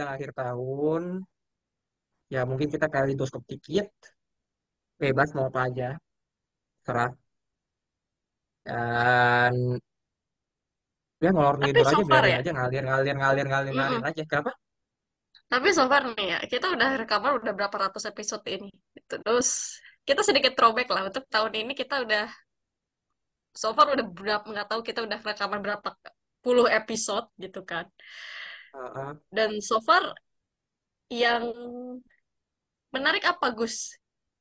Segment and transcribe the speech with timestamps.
[0.00, 1.02] Menjelang akhir tahun
[2.32, 3.92] ya mungkin kita kaleidoskop dikit
[4.96, 5.88] bebas mau apa aja
[6.80, 7.12] serah
[8.64, 9.76] dan
[11.20, 14.08] ya ngidul so aja biarin ya, aja ngalir ngalir ngalir ngalir ngalir mm-mm.
[14.08, 14.52] aja kenapa
[15.50, 18.70] Tapi so far nih ya, kita udah rekaman udah berapa ratus episode ini.
[19.10, 22.30] Terus kita sedikit throwback lah untuk tahun ini kita udah
[23.50, 25.90] so far udah berapa nggak tahu kita udah rekaman berapa
[26.38, 27.82] puluh episode gitu kan.
[29.30, 30.14] Dan so far
[31.10, 31.44] yang
[32.94, 33.94] menarik apa Gus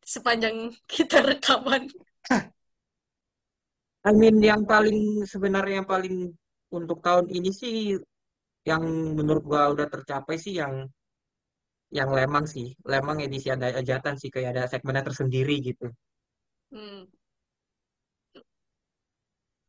[0.05, 1.89] sepanjang kita rekaman?
[4.09, 4.99] I mean yang paling
[5.33, 6.15] sebenarnya yang paling
[6.77, 7.75] untuk tahun ini sih
[8.69, 8.83] yang
[9.19, 10.73] menurut gua udah tercapai sih yang
[11.97, 15.85] yang Lemang sih Lemang edisi ada ajatan sih kayak ada segmennya tersendiri gitu
[16.71, 17.09] Hmm.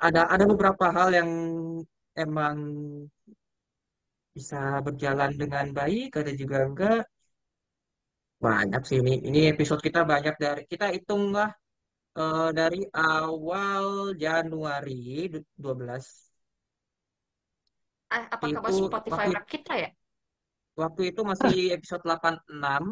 [0.01, 1.31] ada ada beberapa hal yang
[2.17, 2.57] emang
[4.37, 7.01] bisa berjalan dengan baik ada juga enggak?
[8.45, 11.49] Banyak sih ini ini episode kita banyak dari kita hitunglah
[12.21, 13.87] eh, dari awal
[14.25, 14.95] Januari
[15.63, 16.05] 12
[18.15, 19.89] Ah, apakah itu Spotify waktu Rap kita ya?
[20.83, 22.83] waktu itu masih episode 86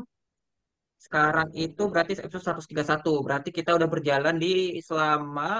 [1.04, 4.48] sekarang itu berarti episode 131 berarti kita udah berjalan di
[4.88, 5.50] selama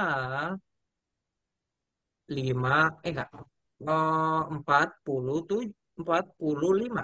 [2.36, 2.74] 5
[3.06, 3.28] eh enggak
[3.88, 5.60] eh, 40 tuh
[5.98, 7.02] 45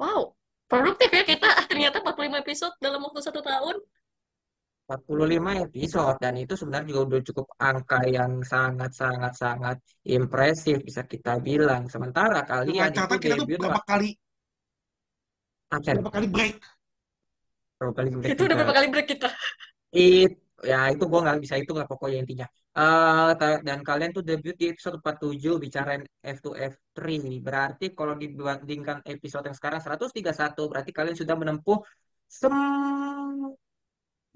[0.00, 0.32] Wow,
[0.64, 1.48] produktif ya kita.
[1.68, 3.76] Ternyata 45 episode dalam waktu satu tahun.
[4.90, 9.76] 45 episode dan itu sebenarnya juga udah cukup angka yang sangat sangat sangat
[10.08, 11.86] impresif bisa kita bilang.
[11.86, 14.10] Sementara kalian itu catatan kita tuh berapa kali?
[15.70, 16.54] Absen berapa kali break?
[17.78, 19.28] Berapa kali break Itu udah berapa kali break kita?
[19.94, 22.46] It ya itu gua nggak bisa itu lah pokoknya intinya.
[22.70, 23.30] Eh
[23.66, 27.02] dan kalian tuh debut di episode 47 bicarain F2 F3
[27.42, 31.78] berarti kalau dibandingkan episode yang sekarang 131 berarti kalian sudah menempuh
[32.30, 32.54] sem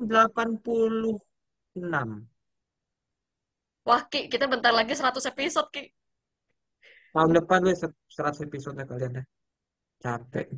[0.03, 1.23] 86
[3.85, 5.85] Wah, Ki, kita bentar lagi 100 episode, Ki.
[7.15, 7.95] tahun depan lu 100
[8.43, 9.27] episode kalian dah
[10.03, 10.51] capek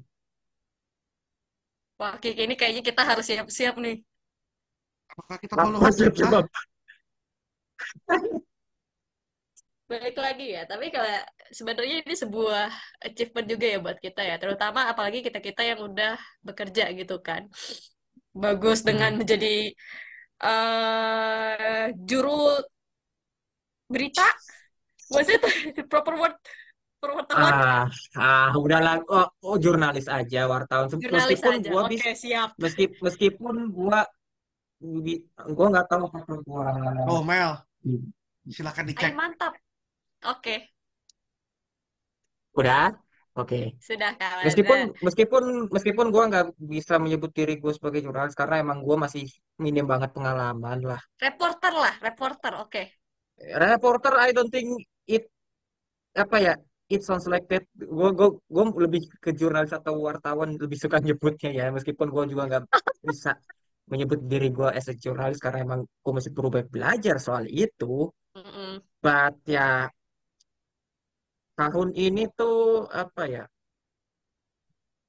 [2.01, 3.97] Wah, Ki, ini kayaknya kita harus siap-siap nih.
[5.17, 6.39] Apakah kita follow apa coba
[9.87, 11.07] Balik lagi ya, tapi kalau
[11.55, 12.67] sebenarnya ini sebuah
[13.07, 17.47] achievement juga ya buat kita ya, terutama apalagi kita-kita yang udah bekerja gitu kan.
[18.35, 19.23] Bagus dengan Hmm.
[19.23, 19.71] menjadi
[20.43, 22.59] eh juru
[23.87, 24.27] berita,
[25.15, 25.43] was it
[25.89, 26.35] proper word,
[27.03, 27.85] wartawan, ah
[28.17, 31.71] ah udahlah oh, oh jurnalis aja wartawan jurnalis meskipun aja.
[31.71, 32.51] gua Oke, bisa siap.
[32.63, 34.07] meski meskipun gua
[35.57, 36.67] gua nggak tahu apakah gua
[37.09, 37.61] oh Mel.
[38.47, 39.13] Silakan Ay, dicek.
[39.17, 39.53] mantap.
[40.27, 40.71] Oke,
[42.57, 42.97] udah?
[43.37, 43.77] Oke.
[43.85, 44.45] Sudah kawan.
[44.49, 49.29] meskipun meskipun meskipun gua nggak bisa menyebut diri gue sebagai jurnalis karena emang gua masih
[49.61, 51.01] minim banget pengalaman lah.
[51.21, 52.53] Reporter lah, reporter.
[52.65, 52.83] Oke.
[53.37, 55.29] reporter I don't think it
[56.17, 56.55] apa ya
[56.89, 57.69] it sounds like that.
[57.77, 62.43] Gue gue gue lebih ke jurnalis atau wartawan lebih suka nyebutnya ya meskipun gue juga
[62.49, 62.65] nggak
[63.05, 63.37] bisa
[63.87, 68.11] menyebut diri gue as a jurnalis karena emang gue masih perlu belajar soal itu.
[68.37, 68.85] Mm-mm.
[69.01, 69.89] but ya
[71.57, 73.45] tahun ini tuh apa ya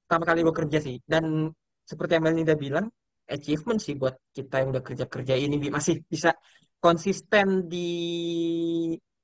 [0.08, 0.96] pertama kali gue kerja sih.
[1.04, 1.52] Dan
[1.84, 2.88] seperti yang Melinda bilang
[3.28, 6.32] achievement sih buat kita yang udah kerja kerja ini masih bisa
[6.80, 7.90] konsisten di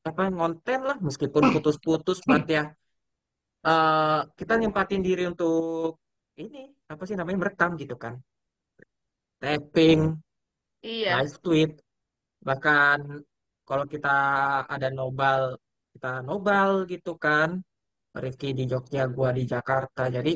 [0.05, 2.21] apa konten lah meskipun putus-putus.
[2.29, 2.69] But ya
[3.65, 5.97] eh, kita nyempatin diri untuk
[6.37, 8.21] ini apa sih namanya merekam gitu kan
[9.45, 10.01] tapping
[10.83, 11.13] Iya.
[11.15, 11.71] live tweet
[12.47, 13.01] bahkan
[13.69, 14.09] kalau kita
[14.75, 15.43] ada nobal
[15.95, 17.51] kita nobal gitu kan
[18.25, 20.33] Rifki di Jogja gua di Jakarta jadi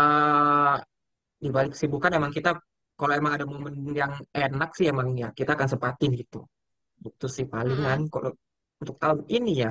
[0.00, 0.74] eh
[1.42, 2.50] di balik kesibukan emang kita
[2.98, 4.12] kalau emang ada momen yang
[4.46, 6.38] enak sih emang ya kita akan sempatin gitu
[7.08, 8.12] itu sih palingan Mm-mm.
[8.14, 8.30] kalau
[8.82, 9.70] untuk tahun ini ya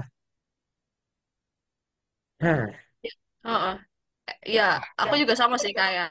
[2.42, 2.82] Hah,
[3.46, 3.76] Heeh.
[4.58, 4.64] Ya,
[5.02, 6.10] aku juga sama sih kayak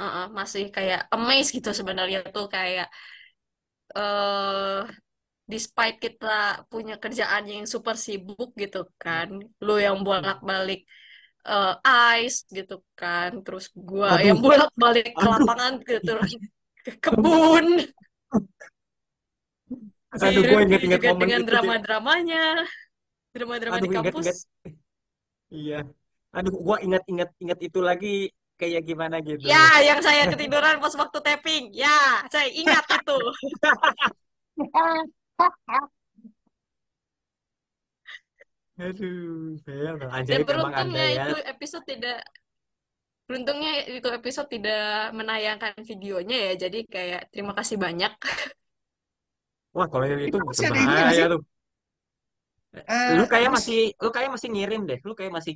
[0.00, 2.86] heeh, masih kayak amazed gitu sebenarnya tuh kayak
[3.96, 4.80] eh
[5.52, 9.28] despite kita punya kerjaan yang super sibuk gitu kan,
[9.66, 10.86] lu yang bolak-balik
[11.50, 11.74] eh,
[12.22, 16.12] ice gitu kan, terus gua yang aduh, bolak-balik ke lapangan gitu,
[16.86, 17.66] ke kebun,
[20.20, 22.44] si aduh, gue Rifki inget-inget juga momen dengan drama-dramanya,
[23.34, 24.26] drama-drama di kampus.
[24.26, 24.38] inget-inget.
[25.50, 25.78] Iya.
[26.30, 28.14] Aduh, gue inget-inget inget itu lagi
[28.60, 29.48] kayak gimana gitu.
[29.48, 31.64] Ya, yang saya ketiduran pas waktu tapping.
[31.72, 33.18] Ya, saya ingat itu.
[38.80, 41.24] Aduh, Dan ajaib Anda beruntungnya ya.
[41.28, 42.18] itu episode tidak
[43.28, 46.52] beruntungnya itu episode tidak menayangkan videonya ya.
[46.68, 48.12] Jadi kayak terima kasih banyak.
[49.76, 51.24] Wah, kalau yang itu berbahaya sih?
[51.28, 51.42] tuh.
[52.70, 53.92] Eh, Lu kayak apa sih?
[53.92, 54.98] masih, lu kayak masih ngirim deh.
[55.04, 55.54] Lu kayak masih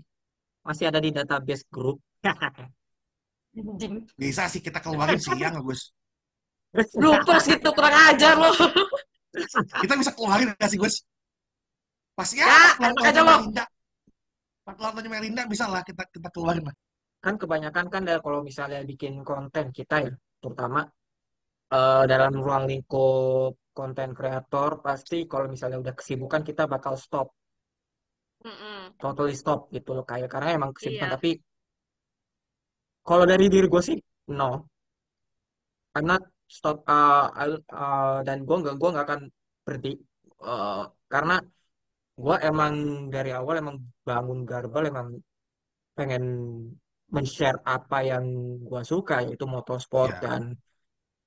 [0.67, 1.99] masih ada di database grup.
[3.55, 4.03] Anjing.
[4.19, 5.95] Bisa sih kita keluarin siang, Gus.
[6.75, 8.55] Bloopers gitu kurang ajar loh.
[9.79, 11.07] Kita bisa keluarin nggak sih, Gus?
[12.15, 13.39] Pas ya, Ya, enak aja loh.
[13.47, 13.65] Melinda.
[14.67, 16.75] Pas keluar Melinda bisa lah kita kita keluarin lah.
[17.23, 20.13] Kan kebanyakan kan ya, kalau misalnya bikin konten kita ya,
[20.43, 20.83] terutama
[21.71, 27.35] eh, dalam ruang lingkup konten kreator, pasti kalau misalnya udah kesibukan kita bakal stop,
[28.45, 28.95] Mm-mm.
[29.01, 31.09] totally stop gitu loh kayak karena emang kesibukan.
[31.11, 31.15] Iya.
[31.17, 31.31] Tapi
[33.09, 33.99] kalau dari diri gue sih
[34.33, 34.51] no,
[35.95, 37.29] I'm not stop uh,
[37.71, 39.21] uh, dan gue nggak gue nggak akan
[39.67, 39.95] berhenti
[40.45, 41.41] Uh, karena
[42.21, 42.75] gue emang
[43.09, 45.09] dari awal emang bangun Garbal emang
[45.97, 46.25] pengen
[47.09, 48.25] men-share apa yang
[48.61, 50.21] gue suka yaitu motorsport Ya.
[50.29, 50.53] dan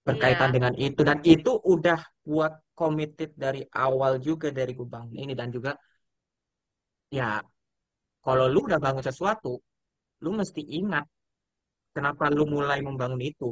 [0.06, 0.56] berkaitan Iya.
[0.56, 1.98] dengan itu dan itu udah
[2.30, 5.74] buat committed dari awal juga dari gue bangun ini dan juga
[7.10, 7.42] ya
[8.22, 9.58] kalau lu udah bangun sesuatu
[10.22, 11.10] lu mesti ingat
[11.98, 13.48] kenapa lu mulai membangun itu?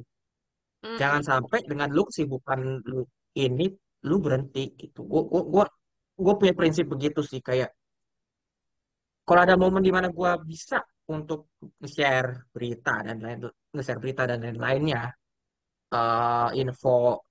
[1.00, 1.30] Jangan Mm-mm.
[1.30, 2.59] sampai dengan lu kesibukan
[2.92, 3.01] lu
[3.45, 3.65] ini
[4.09, 5.00] lu berhenti gitu.
[5.12, 5.65] Gue gue gue
[6.24, 7.69] gue punya prinsip begitu sih kayak
[9.27, 10.77] kalau ada momen di mana gue bisa
[11.15, 11.39] untuk
[11.95, 13.38] share berita dan lain
[13.74, 15.01] nge-share berita dan lain-lainnya
[15.95, 17.25] eh, info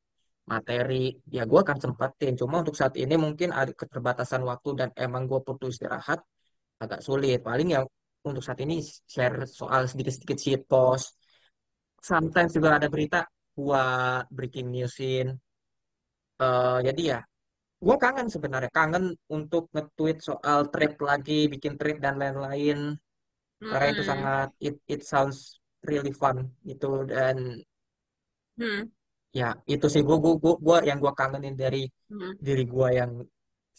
[0.53, 2.33] materi ya gue akan sempatin.
[2.41, 6.21] Cuma untuk saat ini mungkin ada keterbatasan waktu dan emang gue butuh istirahat
[6.83, 7.39] agak sulit.
[7.49, 7.81] Paling ya
[8.29, 8.75] untuk saat ini
[9.15, 11.07] share soal sedikit-sedikit shit post
[12.11, 13.19] sometimes juga ada berita
[13.57, 15.27] buat breaking newsin
[16.43, 17.19] Eh, jadi ya
[17.87, 19.05] gue kangen sebenarnya kangen
[19.37, 22.79] untuk nge-tweet soal trade lagi bikin trade dan lain-lain
[23.71, 24.09] karena itu Mm-mm.
[24.11, 25.39] sangat it it sounds
[25.91, 26.39] really fun
[26.71, 27.37] gitu dan
[28.59, 28.85] Hmm.
[29.41, 30.33] ya itu sih gue gue
[30.67, 31.79] gue yang gue kangenin dari
[32.11, 32.35] Hmm.
[32.47, 33.11] diri gue yang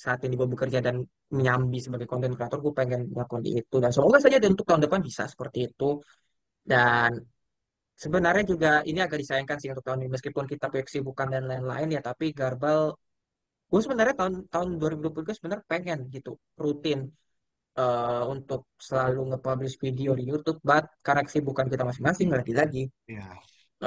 [0.04, 0.96] saat ini gue bekerja dan
[1.38, 3.76] menyambi sebagai konten kreator gue pengen melakukan itu.
[3.84, 6.00] Dan semoga saja untuk tahun depan bisa seperti itu.
[6.72, 7.12] Dan
[8.04, 11.88] sebenarnya juga ini agak disayangkan sih untuk tahun ini meskipun kita punya kesibukan dan lain-lain
[11.96, 12.92] ya tapi Garbal
[13.72, 17.00] gue sebenarnya tahun tahun 2023 sebenarnya pengen gitu rutin
[17.80, 23.32] eh, untuk selalu nge-publish video di YouTube but karena kesibukan kita masing-masing lagi-lagi Ya,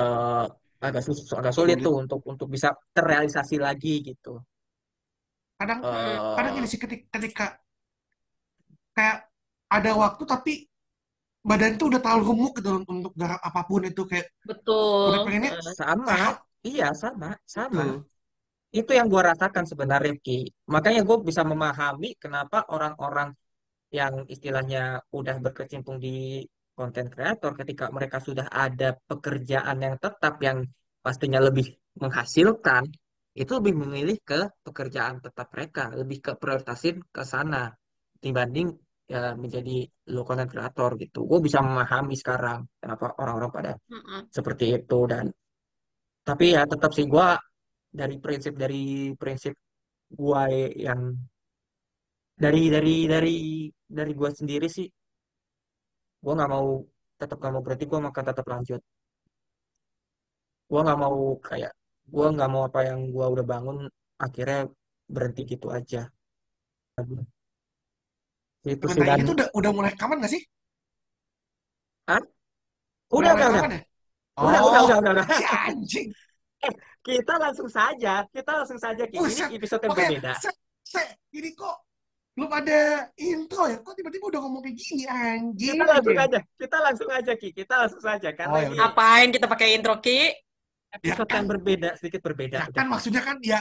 [0.00, 0.44] eh,
[0.80, 1.76] agak sus agak sulit.
[1.78, 1.86] sulit.
[1.86, 4.40] tuh untuk untuk bisa terrealisasi lagi gitu
[5.58, 6.34] Kadang Hmm.
[6.37, 7.44] kadang gini sih ketika, ketika
[8.96, 9.16] kayak
[9.76, 10.52] ada waktu tapi
[11.48, 15.06] badan tuh udah terlalu gemuk gitu untuk garap apa pun itu kayak Betul.
[15.08, 16.34] udah pengennya Eh, sama sehat
[16.69, 18.05] iya sama sama tuh.
[18.79, 20.38] itu yang gue rasakan sebenarnya Ki
[20.74, 23.31] makanya gue bisa memahami kenapa orang-orang
[23.98, 26.44] yang istilahnya udah berkecimpung di
[26.79, 30.58] konten kreator ketika mereka sudah ada pekerjaan yang tetap yang
[31.05, 31.67] pastinya lebih
[32.03, 32.84] menghasilkan
[33.38, 37.70] itu lebih memilih ke pekerjaan tetap mereka lebih ke prioritasin ke sana
[38.18, 38.68] dibanding
[39.08, 44.20] ya menjadi lo konten kreator gitu gue bisa memahami sekarang kenapa orang-orang pada mm-mm.
[44.28, 45.24] seperti itu dan
[46.28, 47.28] tapi ya tetap sih gue
[47.88, 49.54] dari prinsip dari prinsip
[50.12, 50.42] gue
[50.76, 51.00] yang
[52.36, 53.36] dari dari dari
[53.88, 54.86] dari gue sendiri sih
[56.22, 56.68] gue nggak mau
[57.16, 58.80] tetap nggak mau berhenti gue akan tetap lanjut
[60.68, 61.72] gue nggak mau kayak
[62.15, 63.77] gue nggak mau apa yang gue udah bangun
[64.24, 64.60] akhirnya
[65.15, 66.00] berhenti gitu aja
[68.74, 70.43] itu sih dan ini tuh udah udah mulai rekaman gak sih?
[72.08, 72.20] ah,
[73.08, 73.81] Udah udah mulai udah udah ya?
[74.46, 76.08] udah udah Oh, udah udah udah si anjing.
[76.67, 76.74] eh
[77.06, 79.17] kita langsung saja kita langsung saja Ki.
[79.19, 79.48] ini Buset.
[79.55, 80.50] episode yang Makanya, berbeda se,
[80.82, 81.03] se,
[81.34, 81.77] ini kok
[82.38, 82.79] belum ada
[83.19, 83.79] intro ya?
[83.82, 85.03] Kok tiba-tiba udah ngomong kayak gini?
[85.10, 88.74] Anjing, kita langsung aja kita langsung aja Ki kita langsung saja karena Oh, ya ini
[88.79, 88.91] udah.
[88.91, 90.31] Apain kita pakai intro, Ki?
[90.88, 93.60] Ya episode kan, yang berbeda sedikit berbeda ya kan maksudnya kan ya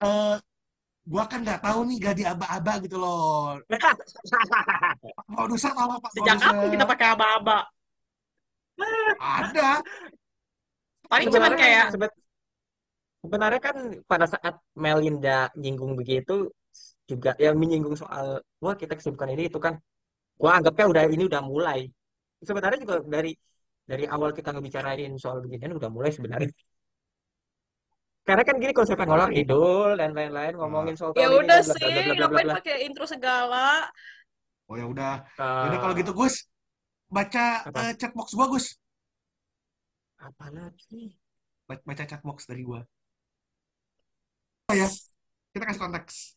[0.00, 0.36] eh
[1.06, 3.62] gua kan nggak tahu nih gak aba-aba gitu loh.
[5.36, 7.58] Produser tahu Pak Sejak kapan kita pakai aba-aba?
[9.22, 9.70] Ada.
[11.06, 12.18] Paling cuman kayak sebe-
[13.22, 13.76] sebenarnya kan
[14.10, 16.50] pada saat Melinda nyinggung begitu
[17.06, 19.78] juga yang menyinggung soal wah kita kesibukan ini itu kan
[20.34, 21.86] gua anggapnya udah ini udah mulai.
[22.42, 23.32] Sebenarnya juga dari
[23.86, 26.50] dari awal kita ngebicarain soal beginian udah mulai sebenarnya.
[28.26, 32.46] Karena kan gini konsepnya ngalor idul dan lain-lain ngomongin soal ya ini udah sih, ngapain
[32.58, 33.86] pakai intro segala?
[34.66, 35.22] Oh ya udah.
[35.38, 36.50] Ya udah kalau gitu Gus,
[37.06, 37.78] baca apa?
[37.86, 38.74] eh, chatbox gua Gus.
[40.18, 41.14] Apa lagi?
[41.70, 42.82] Ba- Baca chatbox dari gua.
[44.66, 44.90] Oh ya,
[45.54, 46.34] kita kasih konteks.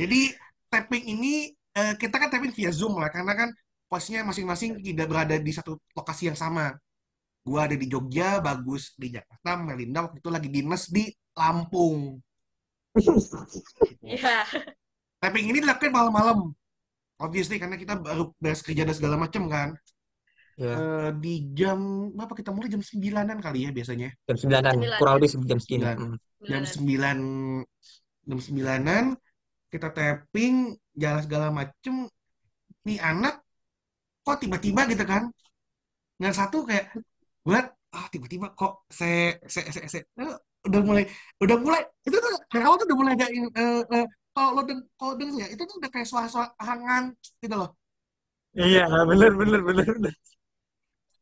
[0.00, 0.32] Jadi
[0.72, 3.48] tapping ini eh, kita kan tapping via Zoom lah karena kan
[3.88, 6.76] posnya masing-masing tidak berada di satu lokasi yang sama.
[7.42, 12.20] Gua ada di Jogja, Bagus di Jakarta, Melinda waktu itu lagi dinas di Lampung.
[14.02, 14.42] Iya.
[15.20, 16.50] Tapping ini dilakukan malam-malam.
[17.18, 19.68] Obviously karena kita baru beres kerja dan segala macam kan.
[20.58, 21.78] Ya, Eh, di jam
[22.10, 24.10] berapa kita mulai jam 9-an kali ya biasanya.
[24.26, 24.98] jam sembilanan, Sembilan.
[24.98, 25.82] kurang lebih jam segini.
[25.86, 25.96] Sembilan.
[25.98, 26.16] Hmm.
[26.42, 26.62] Jam.
[26.66, 27.18] 9
[28.26, 29.04] jam 9-an
[29.68, 30.54] kita tapping
[30.96, 31.94] jalan segala macem
[32.82, 33.38] nih anak
[34.28, 35.22] kok tiba-tiba gitu kan?
[36.22, 36.84] Yang satu kayak
[37.46, 37.64] buat
[37.96, 39.06] ah tiba-tiba kok se
[39.54, 39.98] se se, se.
[40.20, 40.34] Eh,
[40.68, 41.04] udah mulai
[41.44, 44.04] udah mulai itu tuh dari awal tuh udah mulai agak in- eh, eh,
[44.34, 47.04] kalau lo deng kalau denger ya itu tuh udah kayak suara-suara hangat
[47.42, 47.70] gitu loh.
[48.64, 48.80] Iya,
[49.10, 50.14] bener bener bener bener.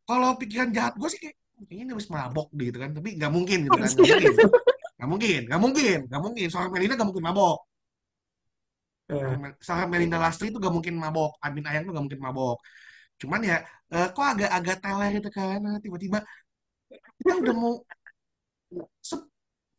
[0.08, 1.36] kalau pikiran jahat gue sih kayak
[1.66, 2.90] kayaknya ini habis mabok deh gitu kan.
[2.96, 4.32] Tapi nggak mungkin gitu kan nggak mungkin.
[4.96, 6.46] nggak mungkin nggak mungkin nggak mungkin.
[6.52, 7.58] Seorang Melina nggak mungkin mabok.
[9.06, 11.30] Eh, Mel- seorang Melinda Lastri itu gak mungkin mabok.
[11.44, 12.58] Amin Ayang tuh gak mungkin mabok
[13.16, 13.56] cuman ya
[13.96, 16.18] eh, kok agak-agak teler gitu kan Nah, tiba-tiba
[17.20, 17.75] kita udah mau
[19.00, 19.28] se-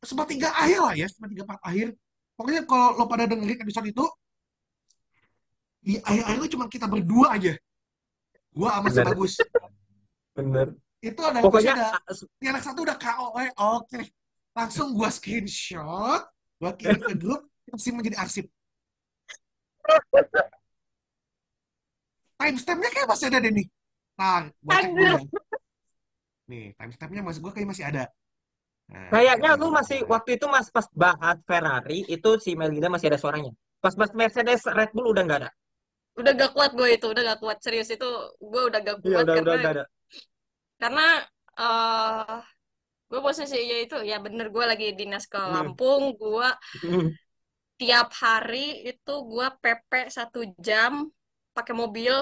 [0.01, 1.93] sepertiga akhir lah ya sepertiga part akhir.
[2.37, 4.05] Pokoknya kalau lo pada dengerin episode itu
[5.81, 7.53] di akhir-akhir itu cuma kita berdua aja.
[8.53, 9.01] Gua sama si.
[9.05, 9.33] Bagus
[10.37, 10.67] bener.
[11.01, 11.73] itu ada Pokoknya
[12.13, 13.99] se- yang anak satu udah KO eh, oke.
[14.57, 16.25] Langsung gua screenshot
[16.57, 18.45] gua kirim ke grup kita simpan jadi arsip
[22.39, 23.67] timestampnya kayak masih ada deh nih
[24.19, 25.21] nah gua cek dulu ya
[26.51, 28.03] nih timestampnya masih gua kayak masih ada
[28.91, 33.07] nah, kayaknya kita lu masih waktu itu mas pas bahas Ferrari itu si Melinda masih
[33.11, 33.51] ada suaranya.
[33.83, 35.49] Pas bahas Mercedes Red Bull udah nggak ada.
[36.19, 38.07] Udah gak kuat gue itu, udah gak kuat serius itu,
[38.51, 39.83] gue udah gak Iya kuat udah udah karena nggak ada.
[40.81, 41.01] karena
[41.59, 42.37] eh
[43.09, 45.53] gue posisinya itu ya bener gue lagi dinas ke Hmm.
[45.53, 46.47] Lampung, gue
[46.83, 47.17] Hmm.
[47.79, 50.93] tiap hari itu gue PP satu jam
[51.57, 52.13] pakai mobil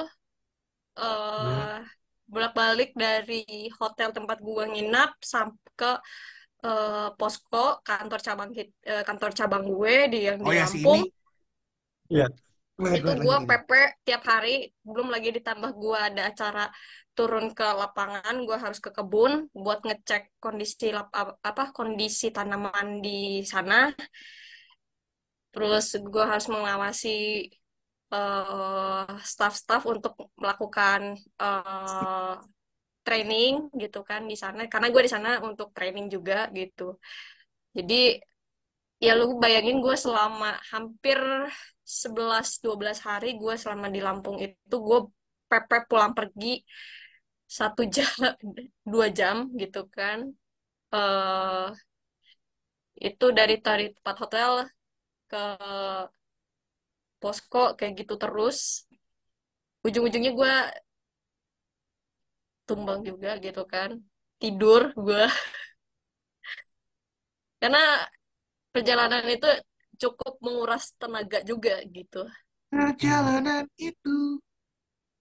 [0.96, 1.52] Hmm.
[1.52, 1.80] eh
[2.26, 5.92] bolak-balik dari hotel tempat gue nginap sampai ke
[6.66, 11.02] eh, posko kantor cabang eh, kantor cabang gue di yang di oh ya si Lampung.
[12.10, 12.28] Iya.
[12.76, 13.72] Itu gue PP
[14.04, 16.66] tiap hari belum lagi ditambah gue ada acara
[17.16, 21.08] turun ke lapangan gue harus ke kebun buat ngecek kondisi lap,
[21.40, 23.96] apa kondisi tanaman di sana
[25.56, 27.48] terus gue harus mengawasi
[28.14, 31.02] eh, staff-staff untuk melakukan
[31.42, 32.36] eh,
[33.06, 34.60] training gitu kan di sana.
[34.72, 36.98] Karena gue di sana untuk training juga gitu.
[37.78, 38.18] Jadi
[39.06, 41.20] ya lu bayangin gue selama hampir
[41.84, 45.00] 11-12 hari gue selama di Lampung itu gue
[45.50, 46.66] PP pulang pergi
[47.46, 48.10] satu jam
[48.92, 50.20] dua jam gitu kan.
[50.96, 51.68] Eh
[53.08, 54.52] itu dari dari tempat hotel
[55.30, 55.38] ke
[57.26, 58.86] posko kayak gitu terus.
[59.82, 60.54] Ujung-ujungnya gue
[62.70, 63.98] tumbang juga gitu kan.
[64.38, 65.26] Tidur gue
[67.62, 67.82] karena
[68.70, 69.50] perjalanan itu
[69.98, 72.30] cukup menguras tenaga juga gitu.
[72.70, 74.38] Perjalanan itu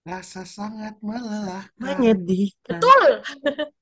[0.05, 1.81] rasa sangat melelahkan.
[1.81, 2.77] Menyedihkan.
[2.77, 3.25] betul.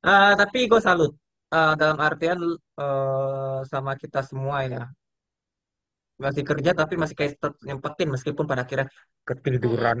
[0.00, 1.12] Eh, tapi gue salut.
[1.52, 4.88] Eh, dalam artian eh, sama kita semua ya
[6.24, 8.88] masih kerja tapi masih kayak tetap nyempetin meskipun pada akhirnya
[9.28, 9.98] ketiduran.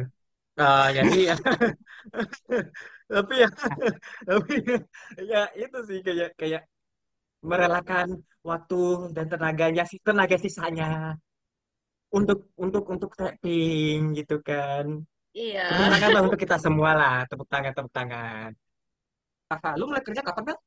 [0.60, 1.34] Eh, jadi ya
[3.14, 3.48] tapi ya
[4.28, 4.52] tapi
[5.30, 6.62] ya itu sih kayak kayak
[7.50, 8.08] merelakan
[8.50, 8.76] waktu
[9.16, 10.86] dan tenaganya sih tenaga sisanya
[12.16, 14.86] untuk untuk untuk tapping gitu kan.
[15.38, 18.50] iya Tepuk tangan lah untuk kita semua lah, tepuk tangan tepuk tangan.
[19.50, 20.58] Kakak, lu mulai kerja kapan kan?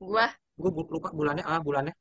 [0.00, 0.26] gua
[0.60, 1.94] Gue lupa bulannya ah bulannya.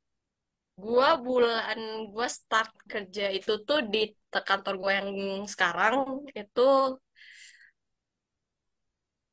[0.84, 1.78] Gua bulan
[2.14, 5.10] gua start kerja itu tuh di kantor gua yang
[5.54, 5.96] sekarang
[6.42, 6.68] itu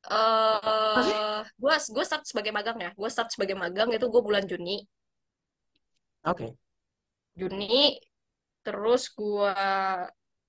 [0.07, 2.91] eh gua gua start sebagai magang ya.
[2.99, 4.76] Gua start sebagai magang itu gua bulan Juni.
[6.31, 6.47] Oke.
[7.38, 8.00] Juni
[8.67, 9.55] terus gua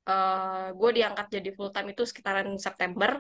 [0.08, 3.12] eh gue diangkat jadi full time itu sekitaran September.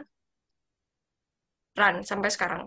[1.77, 2.63] Run sampai sekarang.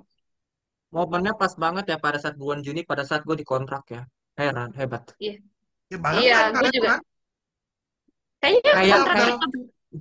[0.93, 4.03] Momennya pas banget ya pada saat bulan Juni, pada saat gue dikontrak ya.
[4.41, 5.05] Heran, hebat.
[5.23, 5.33] iya
[5.93, 7.01] Ya banget iya kan gue juga kan?
[8.41, 9.25] kayaknya Kayak kontrak kita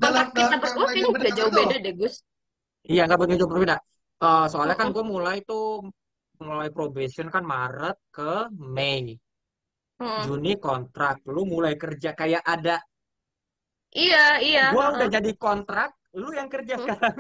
[0.04, 2.16] dalam kontrak kita berdua kayaknya berdekatan jauh beda deh Gus
[2.92, 3.76] iya nggak begitu berbeda.
[4.24, 4.94] Eh, soalnya kan Mm-mm.
[4.96, 5.62] gue mulai tuh
[6.48, 8.24] mulai probation kan Maret ke
[8.76, 9.04] Mei.
[10.02, 10.26] Mm-mm.
[10.26, 12.76] Juni kontrak, lu mulai kerja kayak ada.
[14.02, 14.18] iya
[14.48, 14.94] iya Gue heeh.
[14.96, 16.84] udah jadi kontrak, lu yang kerja Mm.
[16.84, 17.16] sekarang.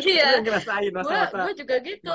[0.00, 2.10] iya Lu yang ngerasain gue masa-masa gue juga gitu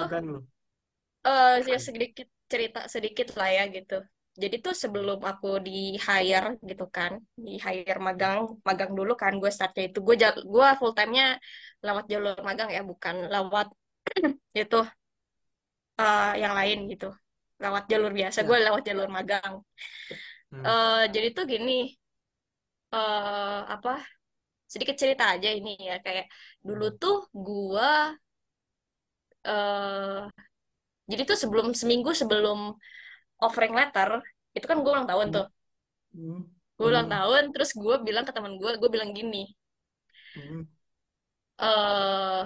[1.32, 3.94] eh ya sedikit cerita sedikit lah ya gitu.
[4.42, 5.72] Jadi tuh sebelum aku di
[6.08, 7.12] hire gitu kan,
[7.46, 10.16] di hire magang, magang dulu kan gue startnya itu gue
[10.54, 11.24] gue full time-nya
[11.86, 13.68] lewat jalur magang ya, bukan lewat
[14.62, 14.78] itu
[16.00, 17.06] eh, yang lain gitu.
[17.64, 18.48] Lewat jalur biasa, Ya.
[18.48, 19.54] gue lewat jalur magang.
[20.52, 20.74] Hmm.
[20.74, 21.72] eh jadi tuh gini,
[22.94, 23.90] eh apa?
[24.74, 26.26] Sedikit cerita aja ini ya, kayak
[26.68, 26.98] dulu Hmm.
[27.02, 27.88] tuh gue
[29.44, 30.28] eh
[31.12, 32.60] jadi tuh sebelum seminggu sebelum
[33.46, 34.10] offering letter
[34.58, 35.36] itu kan gue ulang tahun Hmm.
[35.36, 35.46] tuh
[36.14, 36.44] Hmm.
[36.78, 37.14] gue ulang Hmm.
[37.16, 39.44] tahun terus gue bilang ke teman gue gue bilang gini
[40.36, 40.64] Hmm.
[41.58, 42.46] eh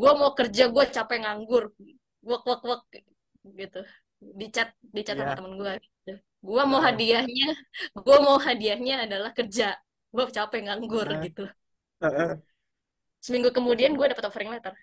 [0.00, 1.62] gue mau kerja gue capek nganggur
[2.28, 2.80] wak wak wak
[3.60, 3.78] gitu
[4.40, 5.36] di chat di chat sama Iya.
[5.38, 6.10] temen gue gitu.
[6.48, 6.88] gue mau Heeh.
[6.88, 7.46] hadiahnya
[8.04, 9.64] gue mau hadiahnya adalah kerja
[10.14, 11.22] gue capek nganggur Heeh.
[11.24, 11.42] gitu
[12.00, 12.40] Heeh.
[13.26, 14.74] seminggu kemudian gue dapet offering letter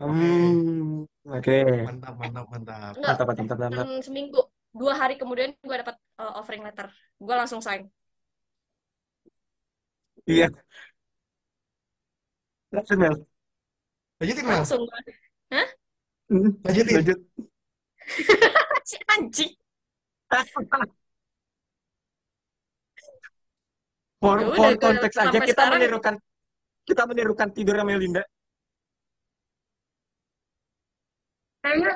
[0.00, 1.04] Oke, Hmm.
[1.28, 1.56] Oke.
[1.84, 2.92] mantap mantap mantap.
[2.96, 3.86] enggak Mantap, mantap, mantap, mantap.
[4.00, 4.40] seminggu
[4.72, 6.88] dua hari kemudian gue dapet uh, offering letter
[7.20, 7.84] gue langsung sign
[10.28, 10.46] Iya.
[12.70, 13.14] Lanjut, Mel.
[14.20, 14.82] Lanjutin Mel, langsung
[15.50, 15.68] hah
[16.30, 16.50] Hmm.
[16.62, 16.94] lanjutin.
[17.02, 17.18] Lanjut.
[18.88, 19.52] si anjing
[24.20, 26.14] For, ya for gue konteks aja sampai kita sekarang menirukan
[26.86, 28.22] kita menirukan tidurnya Melinda.
[31.60, 31.92] Kayaknya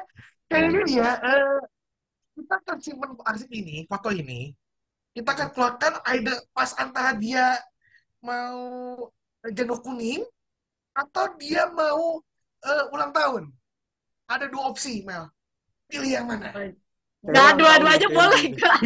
[0.49, 1.59] kayaknya ya eh,
[2.37, 4.53] kita akan simpen arsip ini, foto ini.
[5.15, 7.55] Kita akan keluarkan ada pas antara dia
[8.19, 8.59] mau
[9.55, 10.27] jadwal kuning
[10.95, 12.21] atau dia mau
[12.65, 13.45] eh, ulang tahun.
[14.27, 15.29] Ada dua opsi, Mel.
[15.87, 16.49] Pilih yang mana?
[17.25, 18.77] Nggak, dua-duanya boleh gak?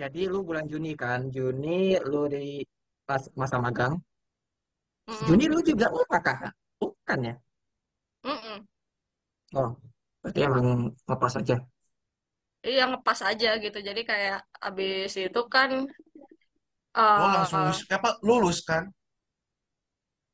[0.00, 2.64] Jadi lu bulan Juni kan, Juni lu di
[3.04, 3.98] pas masa magang.
[5.26, 7.34] Juni lu juga oh kakak, bukan ya?
[8.24, 8.66] Mm-mm.
[9.58, 9.70] Oh,
[10.22, 10.66] berarti emang
[11.10, 11.54] lepas aja.
[12.68, 13.78] Iya ngepas aja gitu.
[13.88, 15.70] Jadi kayak abis itu kan
[17.18, 18.84] Lo langsung eh wis- apa lulus kan?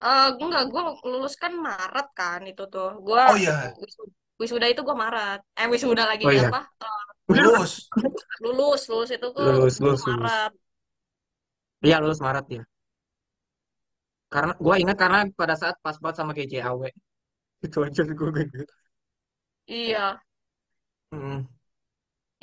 [0.04, 2.86] eh, enggak gue lulus kan Maret kan itu tuh.
[3.06, 5.38] Gue Oh iya, wisuda, wisuda itu gue Maret.
[5.58, 6.50] Eh wisuda lagi Oh iya.
[6.50, 6.56] apa?
[7.36, 7.92] Eh, lulus.
[8.42, 10.34] lulus lulus itu gue Lulus, lulus, lulus.
[10.34, 10.52] Maret.
[11.86, 12.62] Iya lulus Maret ya.
[14.34, 16.80] Karena gua ingat karena pada saat pas banget sama kayak JAW.
[17.66, 18.72] Itu aja gue gitu.
[19.66, 20.22] Iya.
[21.12, 21.46] Hmm.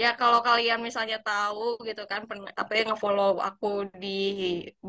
[0.02, 2.22] Ya kalau kalian misalnya tahu gitu kan
[2.62, 3.68] apa yang ngefollow aku
[4.02, 4.08] di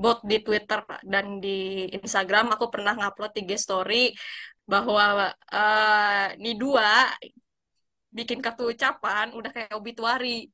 [0.01, 0.81] bot di Twitter
[1.13, 1.49] dan di
[1.97, 3.95] Instagram aku pernah ngupload tiga story
[4.73, 5.03] bahwa
[5.53, 7.13] eh ini dua
[8.17, 10.49] bikin kartu ucapan udah kayak obituari.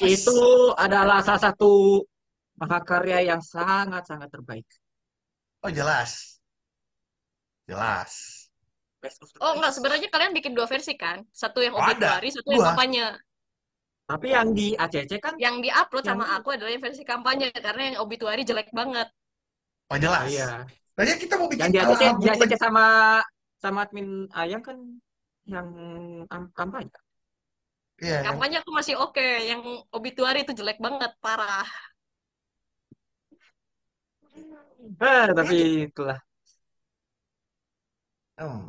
[0.00, 0.38] Itu
[0.84, 1.72] adalah salah satu
[2.60, 4.66] mahakarya yang sangat-sangat terbaik.
[5.64, 6.38] Oh jelas,
[7.68, 8.12] jelas.
[9.44, 11.24] Oh enggak, sebenarnya kalian bikin dua versi kan?
[11.28, 13.04] Satu yang Oh ada, obituari, satu yang kampanye.
[14.04, 17.82] Tapi yang di ACC kan Yang diupload yang sama aku adalah yang versi kampanye karena
[17.92, 19.08] yang obituari jelek banget.
[19.92, 20.24] Oh jelas.
[20.28, 20.64] iya.
[20.94, 22.28] Kayaknya kita mau Yang bikin di ala ACC di.
[22.32, 22.84] ACC sama
[23.64, 24.76] sama admin Ayang kan
[25.48, 25.68] yang
[26.28, 26.92] am- kampanye.
[28.02, 29.62] Iya, yang Kampanye aku masih oke, yang
[29.94, 31.64] obituari itu jelek banget, parah.
[34.84, 36.18] Eh, kayaknya tapi kita, itulah.
[38.38, 38.60] hmm,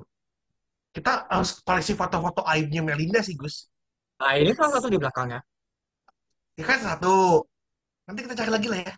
[0.96, 3.68] kita harus koleksi foto-foto aibnya Melinda sih Gus.
[4.22, 5.40] Nah, ini salah satu di belakangnya.
[6.56, 7.44] Ya kan satu.
[8.08, 8.94] Nanti kita cari lagi lah ya.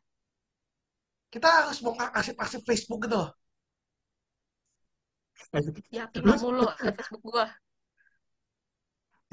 [1.34, 3.32] Kita harus bongkar arsip-arsip Facebook gitu loh.
[5.90, 7.46] Yakin mulu Facebook gua.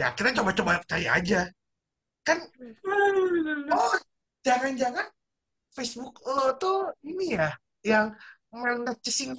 [0.01, 1.51] Ya kita coba-coba cari aja.
[2.25, 2.41] Kan,
[3.69, 3.95] oh
[4.41, 5.07] jangan-jangan
[5.77, 7.53] Facebook lo tuh ini ya,
[7.85, 8.17] yang
[8.49, 9.37] Melinda Chasing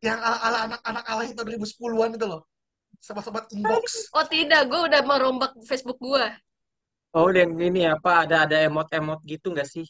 [0.00, 2.42] yang ala-ala anak-anak ala itu 2010-an itu loh.
[3.04, 3.84] Sobat-sobat inbox.
[4.16, 6.32] Oh tidak, gua udah merombak Facebook gua.
[7.12, 9.84] Oh, yang ini apa ada ada emot-emot gitu nggak sih?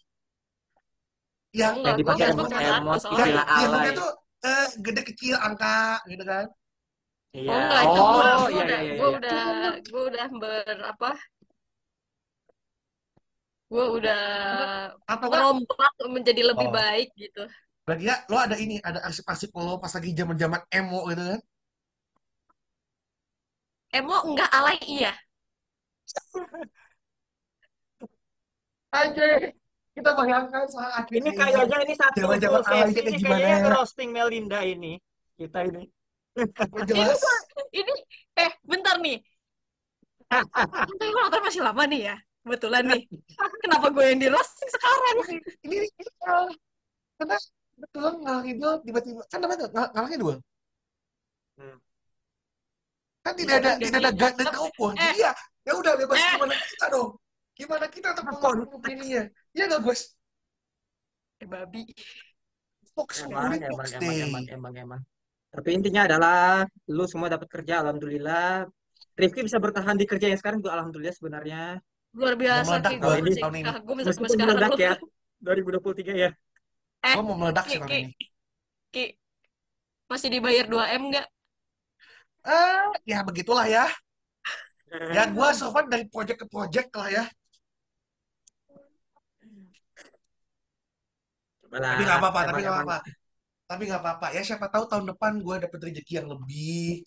[1.54, 3.62] Yang Yang dipakai yang Facebook emot cuma satu emot yang istilah alay.
[3.70, 5.78] pokoknya tuh eh, gede kecil angka
[6.10, 6.46] gitu kan.
[7.30, 7.46] Iya.
[7.46, 9.18] Oh enggak itu gue Oh, gue iya udah iya iya gue iya.
[9.22, 9.40] udah
[9.86, 11.10] gue udah ber apa
[13.70, 14.20] gue udah
[15.06, 16.74] Atau merombak menjadi lebih Oh.
[16.74, 17.42] baik gitu.
[17.88, 21.40] lagi ya, lo ada ini, ada arsip-arsip lo pas lagi zaman-zaman emo gitu kan?
[23.98, 25.12] Emo enggak alay iya.
[28.90, 29.26] Aja,
[29.94, 33.38] kita bayangkan saat Ini kayaknya ini satu full alay sesi kayak ini gimana?
[33.38, 34.92] kayaknya nge-roasting Melinda ini.
[35.38, 35.82] Kita ini.
[36.90, 37.22] Jelas.
[37.70, 37.94] Ini
[38.38, 39.18] eh bentar nih.
[40.98, 42.16] Gue nonton masih lama nih ya.
[42.40, 43.02] Kebetulan nih.
[43.62, 45.14] Kenapa gue yang di roasting sekarang?
[45.66, 46.54] ini ini salah.
[47.20, 47.36] karena
[47.76, 50.34] betulan ngalah itu tiba-tiba kan namanya ngalahnya dua
[51.60, 51.76] Hmm.
[53.20, 54.20] kan tidak ada Iya, tidak ada iya.
[54.24, 54.96] gak dan ukur Eh.
[54.96, 55.32] jadi ya
[55.68, 56.24] ya udah bebas Eh.
[56.32, 57.10] gimana kita dong
[57.52, 59.22] gimana kita untuk ininya
[59.52, 60.00] ya nggak Gus
[61.40, 61.84] Eh babi.
[62.96, 65.00] Fox Emang, ini emang, Fox emang, emang, emang, emang.
[65.52, 68.68] Tapi intinya adalah lu semua dapat kerja, alhamdulillah.
[69.16, 71.80] Rifki bisa bertahan di kerja yang sekarang juga alhamdulillah sebenarnya.
[72.10, 72.94] Luar biasa Ki.
[72.98, 73.70] gua Gue ini masih tahun ini.
[73.70, 74.92] kagum sampai sekarang meledak ya,
[75.40, 76.30] 2023 ya.
[77.00, 78.12] Eh, gua mau meledak sih tahun ini
[78.94, 79.04] Ki.
[80.10, 81.26] Masih dibayar 2M nggak?
[82.40, 83.84] ah ya begitulah ya
[85.16, 87.24] ya gua survive dari project ke project lah ya
[91.62, 91.88] Cobalah.
[91.94, 92.96] tapi nggak apa-apa tapi nggak apa-apa
[93.70, 97.06] tapi nggak apa-apa ya siapa tahu tahun depan gua dapet rezeki yang lebih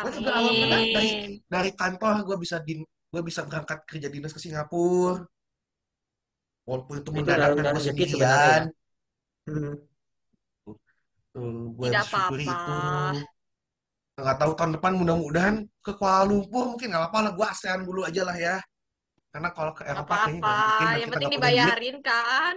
[0.00, 1.30] Gua juga alhamdulillah dari Amin.
[1.44, 2.80] dari kantor gue bisa din
[3.14, 5.22] gue bisa berangkat kerja dinas ke Singapura
[6.66, 8.74] walaupun itu mendadak dan sendirian ya.
[9.46, 9.74] Hmm.
[11.78, 12.34] gue apa-apa.
[12.34, 17.80] itu nggak tahu tahun depan mudah-mudahan ke Kuala Lumpur mungkin nggak apa-apa lah gue ASEAN
[17.86, 18.56] dulu aja lah ya
[19.34, 22.54] karena kalau ke Eropa kayaknya nggak mungkin Yang penting duit dibayarin kan.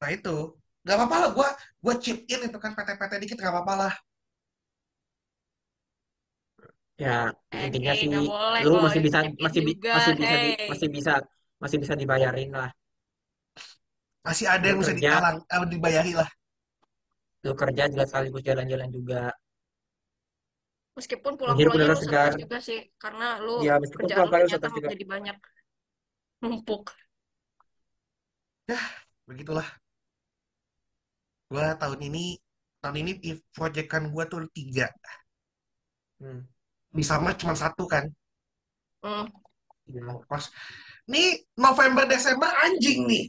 [0.00, 0.36] nah itu
[0.84, 1.48] nggak apa-apa lah gue
[1.84, 3.94] gue chip in itu kan PT-PT dikit nggak apa-apa lah
[7.04, 7.10] Ya,
[7.56, 10.68] Eh, intinya sih nggak boleh lu masih bisa masih bi- juga, masih bisa di, hey.
[10.70, 11.12] masih bisa
[11.62, 12.70] masih bisa dibayarin lah.
[14.26, 16.28] masih ada yang Lu bisa kerja, ditalang eh, dibayari lah
[17.46, 19.20] lu kerja juga sekaligus jalan-jalan juga.
[20.98, 22.32] Meskipun pulang-pulangnya lu segar.
[22.42, 22.78] juga sih.
[23.02, 25.36] Karena lu Ya, meskipun kerjaan pulang lu kali ternyata jadi banyak.
[26.42, 26.96] Numpuk.
[29.28, 29.68] begitulah
[31.52, 32.24] gue tahun ini
[32.82, 34.86] tahun ini if proyekan gue tuh tiga
[36.20, 36.48] Hmm.
[36.96, 38.04] Di sama cuma satu kan
[38.98, 39.30] Hmm.
[39.86, 40.02] Ya.
[40.26, 40.50] pas
[41.06, 43.24] nih November Desember anjing nih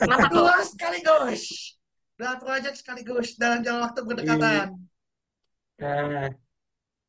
[0.00, 0.42] Kenapa tuh?
[0.42, 1.42] dua sekaligus
[2.16, 4.66] dua proyek sekaligus dalam jangka waktu berdekatan
[5.76, 6.28] Eh,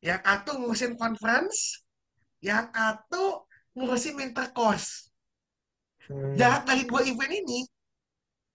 [0.04, 1.80] yang satu ngurusin conference
[2.44, 5.08] yang satu ngurusin winter course
[6.06, 6.36] hmm.
[6.36, 7.64] jarak dari dua event ini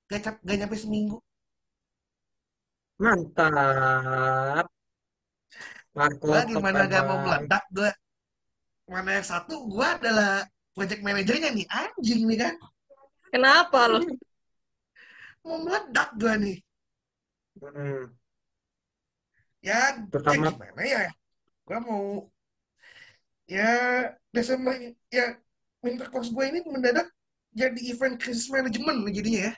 [0.07, 1.17] gak, gak nyampe seminggu
[3.01, 4.65] Mantap.
[5.93, 7.91] Marco gue gimana gak mau meledak gue
[8.89, 12.55] mana yang satu gue adalah project manajernya nih anjing nih kan
[13.33, 14.01] Kenapa lu?
[15.45, 16.57] mau meledak gue nih
[17.53, 18.09] Hmm.
[19.61, 21.05] ya, ya Terutama gimana ya
[21.69, 22.25] gue mau
[23.45, 23.69] ya
[24.33, 24.73] Desember
[25.13, 25.37] ya
[25.85, 27.07] winter course gue ini mendadak
[27.53, 29.53] jadi event krisis manajemen jadinya ya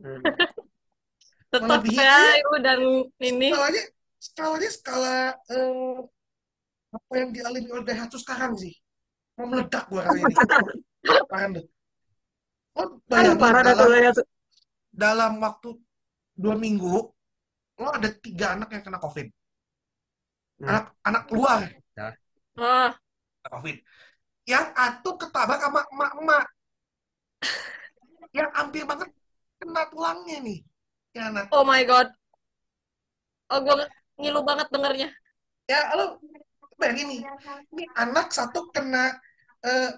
[0.00, 0.22] hmm.
[1.52, 2.40] Tetap ya, iya.
[2.48, 2.80] lu dan
[3.20, 3.52] ini.
[3.52, 3.84] skalanya
[4.22, 5.98] skalanya skala eh,
[6.94, 8.70] apa yang dialami oleh Daihatsu sekarang sih.
[9.34, 10.34] Mau meledak gue kali ini
[11.26, 11.66] parah deh
[12.72, 14.12] lo bayangin parah dalam ya.
[14.92, 15.76] dalam waktu
[16.32, 17.10] dua minggu
[17.80, 19.26] lo ada tiga anak yang kena covid.
[20.62, 20.68] Hmm.
[20.70, 21.60] anak anak luar.
[21.98, 22.14] Ya,
[22.60, 22.88] Oh,
[23.42, 23.76] kena covid.
[24.46, 26.46] Yang atuh ketabrak sama emak-emak.
[28.38, 29.08] Yang hampir banget
[29.58, 30.58] kena tulangnya nih.
[31.12, 32.08] Ya anak oh my god.
[33.52, 33.84] Oh, gue
[34.22, 35.08] ngilu banget dengernya.
[35.66, 36.18] ya lo
[36.78, 37.20] bayangin nih
[37.74, 39.14] ini anak satu kena
[39.62, 39.90] eh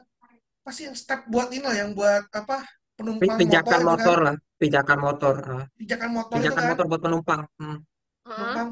[0.64, 2.64] apa sih yang step buat ini lah yang buat apa
[2.96, 5.34] penumpang Pijakan motor kan motor lah, pijakan motor.
[5.44, 5.66] ah.
[5.76, 7.40] pijakan motor itu Pijakan kan motor buat penumpang.
[7.60, 7.78] Hmm.
[8.24, 8.68] Penumpang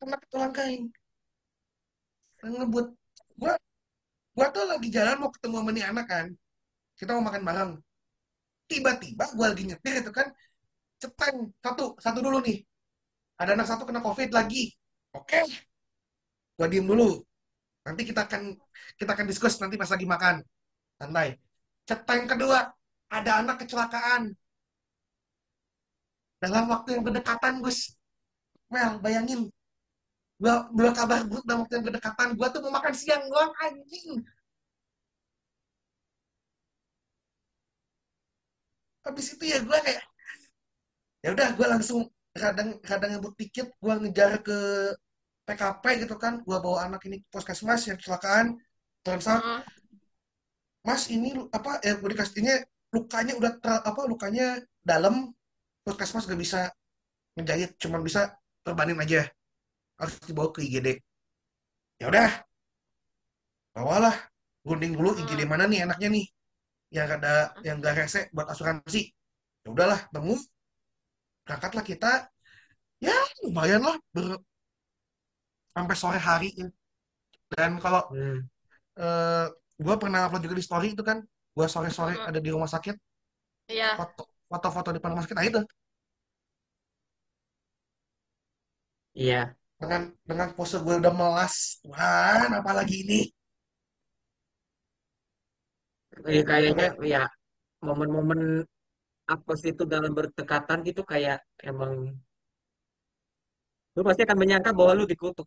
[0.00, 0.82] kena ke tulang kain
[2.44, 2.86] ngebut
[3.40, 3.52] gua
[4.36, 6.26] gua tuh lagi jalan mau ketemu sama nih anak kan
[7.00, 7.70] kita mau makan bareng
[8.68, 10.28] tiba-tiba gua lagi nyetir itu kan
[11.00, 12.60] ceteng satu satu dulu nih
[13.40, 14.76] ada anak satu kena covid lagi
[15.14, 15.40] oke.
[16.58, 17.22] Gua diem dulu.
[17.84, 18.42] Nanti kita akan
[18.98, 20.36] kita akan diskus nanti pas lagi makan.
[20.98, 21.28] Santai.
[21.88, 22.58] Ceteng kedua
[23.10, 24.32] ada anak kecelakaan.
[26.42, 27.96] Dalam waktu yang berdekatan Gus.
[28.72, 29.50] Mel bayangin.
[30.40, 32.28] Gua dua kabar buruk dalam waktu yang berdekatan.
[32.38, 34.22] Gua tuh mau makan siang doang anjing.
[39.04, 40.02] Habis itu ya gua kayak
[41.24, 42.00] ya udah gua langsung
[42.34, 44.58] kadang kadang ngebut tiket gua ngejar ke
[45.46, 48.56] PKP gitu kan gua bawa anak ini ke puskesmas yang kecelakaan
[49.04, 49.62] turns out Heeh.
[50.84, 52.52] mas ini apa ya gue dikasih ini
[52.94, 55.32] lukanya udah ter- apa lukanya dalam
[55.84, 56.60] puskesmas gak bisa
[57.36, 58.32] ngejahit cuma bisa
[58.64, 59.26] terbanin aja.
[60.00, 60.88] Harus dibawa ke IGD
[62.00, 62.30] ya udah.
[63.74, 64.16] Bawalah
[64.66, 66.26] gunting dulu IGD mana nih enaknya nih
[66.94, 67.34] yang ada
[67.66, 69.10] yang gak rese buat asuransi.
[69.64, 70.36] Ya udahlah temu.
[71.44, 72.12] Berangkatlah kita.
[73.02, 74.40] Ya lumayan lah ber-
[75.74, 76.48] sampai sore hari
[77.52, 78.48] dan kalau Hmm.
[79.00, 79.46] eh
[79.84, 81.18] gue pernah upload juga di story itu kan
[81.56, 82.28] gue sore-sore Hmm.
[82.30, 82.96] ada di rumah sakit
[83.68, 83.98] Iya.
[83.98, 85.60] foto foto-foto depan rumah sakit nah itu
[89.14, 89.56] Iya.
[89.80, 93.20] dengan dengan pose gue udah melas Tuhan apalagi ini
[96.30, 97.22] Eh, kayaknya ya
[97.86, 98.40] momen-momen
[99.34, 101.38] apa sih itu dalam berdekatan gitu kayak
[101.70, 101.92] emang
[103.94, 105.46] lu pasti akan menyangka bahwa lu dikutuk.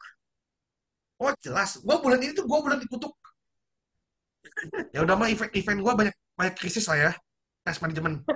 [1.17, 1.81] oh jelas.
[1.83, 3.13] Gue bulan ini tuh gue bulan dikutuk.
[4.95, 7.11] Ya udah mah event event gue banyak banyak krisis lah ya.
[7.61, 8.23] Tes manajemen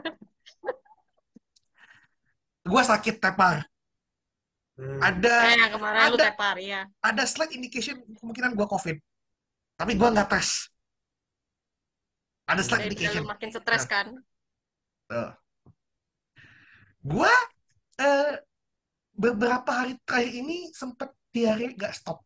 [2.72, 3.66] gue sakit tepar.
[4.78, 4.98] Hmm.
[5.04, 6.82] ada Eh, yang kemarin lu ada tepar, ya.
[7.04, 8.98] ada slight indication kemungkinan gue covid.
[9.78, 10.72] Tapi gue nggak tes.
[12.50, 14.08] Ada slight indication lu makin stres kan.
[17.02, 17.34] gue
[18.00, 18.34] eh,
[19.22, 22.18] beberapa hari terakhir ini sempet diare gak stop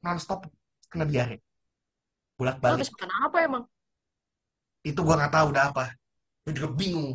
[0.00, 0.48] non stop
[0.88, 1.36] kena diare
[2.40, 3.64] bolak balik habis makan apa emang?
[4.82, 5.84] itu gue nggak tahu udah apa
[6.48, 7.10] gue juga bingung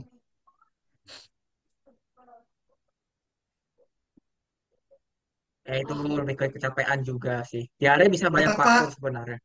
[5.67, 7.67] Ya itu lebih ke kecapean juga sih.
[7.75, 9.39] Diare bisa banyak betapa faktor sebenarnya.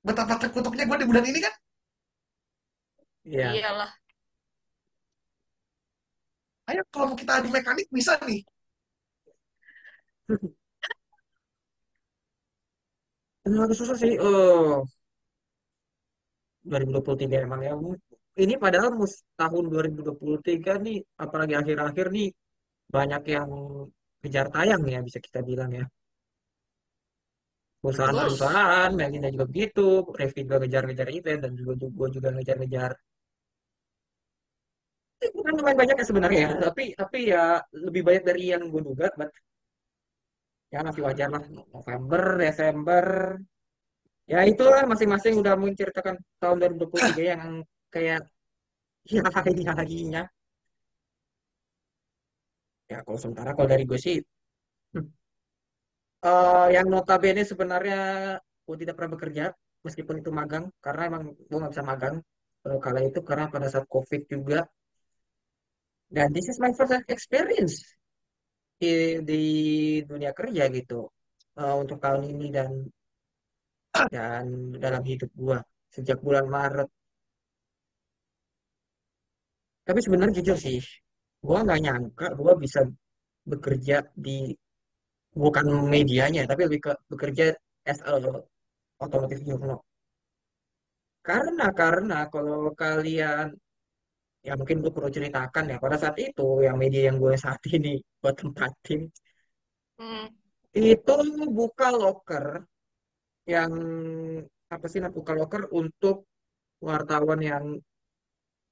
[0.00, 1.54] betapa terkutuknya gue di bulan ini kan
[3.28, 3.48] Iya.
[3.52, 3.90] Iyalah.
[6.72, 8.40] ayo kalau mau kita adu mekanik bisa nih
[13.46, 14.12] Emang agak susah sih.
[14.24, 14.84] Oh,
[16.68, 17.72] 2023 emang ya.
[18.44, 22.28] Ini padahal mus tahun 2023 nih, apalagi akhir-akhir nih
[22.96, 23.50] banyak yang
[24.22, 25.84] kejar tayang ya bisa kita bilang ya.
[27.82, 29.86] Perusahaan-perusahaan, Melinda juga begitu,
[30.18, 32.90] Revi juga ngejar-ngejar event dan juga gue juga ngejar-ngejar.
[35.24, 37.42] Eh, Bukan lumayan banyak ya sebenarnya ya, tapi tapi ya
[37.86, 39.06] lebih banyak dari yang gue duga,
[40.70, 41.42] ya masih wajar lah.
[41.74, 43.06] November, Desember,
[44.30, 47.42] ya itulah masing-masing udah menceritakan tahun 2023 yang
[47.90, 48.22] kayak
[49.14, 50.22] ya hari-harinya.
[52.90, 54.18] Ya kalau sementara kalau dari gue sih,
[54.94, 55.06] hmm,
[56.26, 58.00] eh, yang notabene sebenarnya
[58.38, 59.44] gue tidak pernah bekerja,
[59.86, 62.16] meskipun itu magang, karena emang gue nggak bisa magang
[62.66, 64.66] eh, kala itu karena pada saat COVID juga.
[66.10, 67.99] Dan this is my first experience
[68.80, 68.86] di,
[69.28, 69.34] di
[70.10, 70.94] dunia kerja gitu
[71.60, 72.70] eh, untuk tahun ini dan
[74.14, 74.44] dan
[74.84, 75.58] dalam hidup gua
[75.94, 76.88] sejak bulan Maret.
[79.86, 80.78] Tapi sebenarnya jujur sih,
[81.46, 82.80] gua nggak nyangka gua bisa
[83.50, 84.54] bekerja di
[85.42, 87.44] bukan medianya, tapi lebih ke bekerja
[87.90, 88.12] as a
[89.04, 89.78] otomotif journal.
[91.28, 93.46] Karena karena kalau kalian
[94.46, 98.00] ya mungkin gue perlu ceritakan ya pada saat itu yang media yang gue saat ini
[98.20, 99.00] buat tempatin
[100.00, 100.26] hmm,
[100.76, 101.14] itu
[101.52, 102.64] buka loker
[103.44, 103.72] yang
[104.70, 106.24] apa sih nah, buka loker untuk
[106.80, 107.64] wartawan yang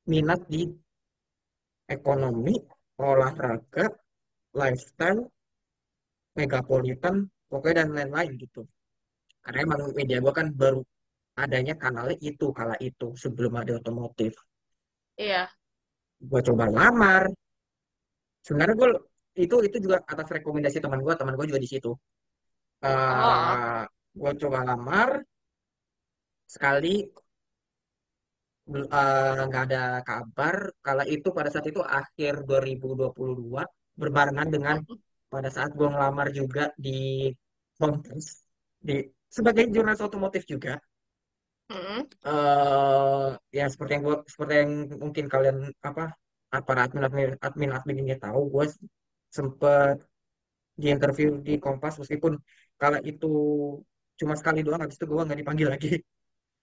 [0.08, 0.64] minat di
[1.88, 2.54] ekonomi,
[3.00, 3.88] olahraga,
[4.56, 5.28] lifestyle,
[6.36, 8.62] megapolitan, pokoknya dan lain-lain gitu.
[9.44, 10.80] Karena emang media gue kan baru
[11.38, 14.36] adanya kanalnya itu kala itu sebelum ada otomotif.
[15.18, 15.42] Iya.
[16.22, 17.30] Gue coba lamar.
[18.46, 18.90] Sebenarnya gue
[19.38, 21.90] itu itu juga atas rekomendasi teman gue, teman gue juga di situ.
[22.82, 23.82] Oh, Eh
[24.18, 25.08] gue coba lamar
[26.48, 27.06] sekali
[28.72, 30.56] eh, nggak ada kabar.
[30.84, 33.62] Kala itu pada saat itu akhir 2022
[34.00, 34.76] berbarengan dengan
[35.32, 37.28] pada saat gue ngelamar juga di
[37.78, 38.42] Kompas
[38.86, 40.82] di sebagai jurnalis otomotif juga.
[41.70, 43.28] Eh
[43.58, 46.02] ya seperti yang gue seperti yang mungkin kalian apa
[46.66, 48.64] para admin admin admin admin ini tahu gue
[49.36, 49.96] sempet
[50.80, 52.38] di interview di Kompas meskipun
[52.80, 53.28] kala itu
[54.18, 55.92] cuma sekali doang habis itu gue nggak dipanggil lagi.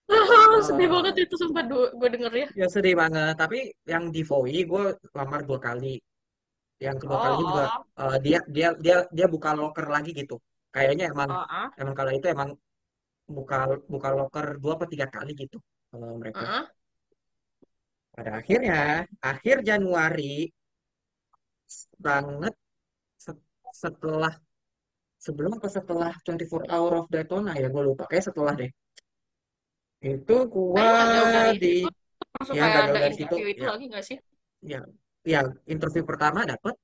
[0.66, 2.46] Sedih Eh, banget itu sumpah gue denger ya.
[2.64, 3.34] ya sedih banget.
[3.36, 6.00] Tapi yang di Voi gue lamar dua kali.
[6.80, 7.64] Yang kedua kalinya juga
[7.96, 10.36] Oh, eh, dia dia dia dia buka loker lagi gitu.
[10.72, 12.50] Kayaknya emang oh, ah, emang kala itu emang
[13.26, 13.56] buka
[13.92, 15.58] buka loker dua atau tiga kali gitu
[15.90, 16.44] kalau mereka.
[16.46, 16.64] Ah,
[18.14, 20.48] pada akhirnya akhir Januari
[22.06, 22.54] banget
[23.24, 23.44] se-
[23.82, 24.32] setelah
[25.26, 28.70] sebelum atau setelah 24 Hour of Daytona ya gue lupa kayak setelah deh.
[30.04, 30.86] Itu gua
[31.62, 33.70] di itu ya kayak jauh ada dari situ interview itu ya.
[33.74, 34.18] lagi nggak sih?
[34.72, 34.80] ya
[35.32, 35.40] ya
[35.74, 36.74] interview pertama dapet.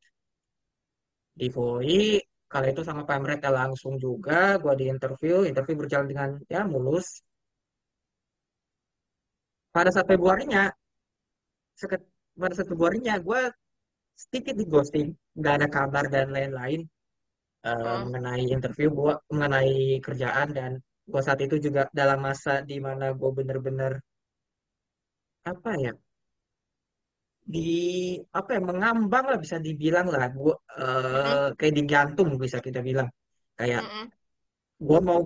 [1.39, 2.21] Di Voi
[2.53, 7.07] kala itu sama pemretnya langsung juga gua di interview interview berjalan dengan ya mulus
[9.75, 10.63] pada saat Februarinya
[11.81, 12.01] seket,
[12.41, 13.41] pada saat Februarinya gue
[14.23, 16.81] sedikit di ghosting nggak ada kabar dan lain-lain
[17.69, 18.03] eh, Hmm.
[18.13, 19.75] mengenai interview gua mengenai
[20.07, 20.71] kerjaan dan
[21.11, 23.93] gua saat itu juga dalam masa di mana gue bener-bener
[25.51, 25.93] apa ya
[27.43, 27.59] di
[28.39, 30.55] apa ya mengambang lah bisa dibilang lah gua
[31.15, 31.39] Mm-mm.
[31.39, 33.09] eh, kayak digantung bisa kita bilang
[33.59, 34.13] kayak Mm-mm.
[34.89, 35.21] gua mau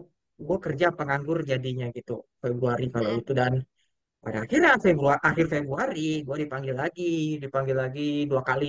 [0.47, 3.21] gue kerja penganggur jadinya gitu Februari kalau Mm-mm.
[3.21, 3.53] itu dan
[4.25, 7.03] pada akhirnya Februari akhir Februari gue dipanggil lagi
[7.43, 8.67] dipanggil lagi dua kali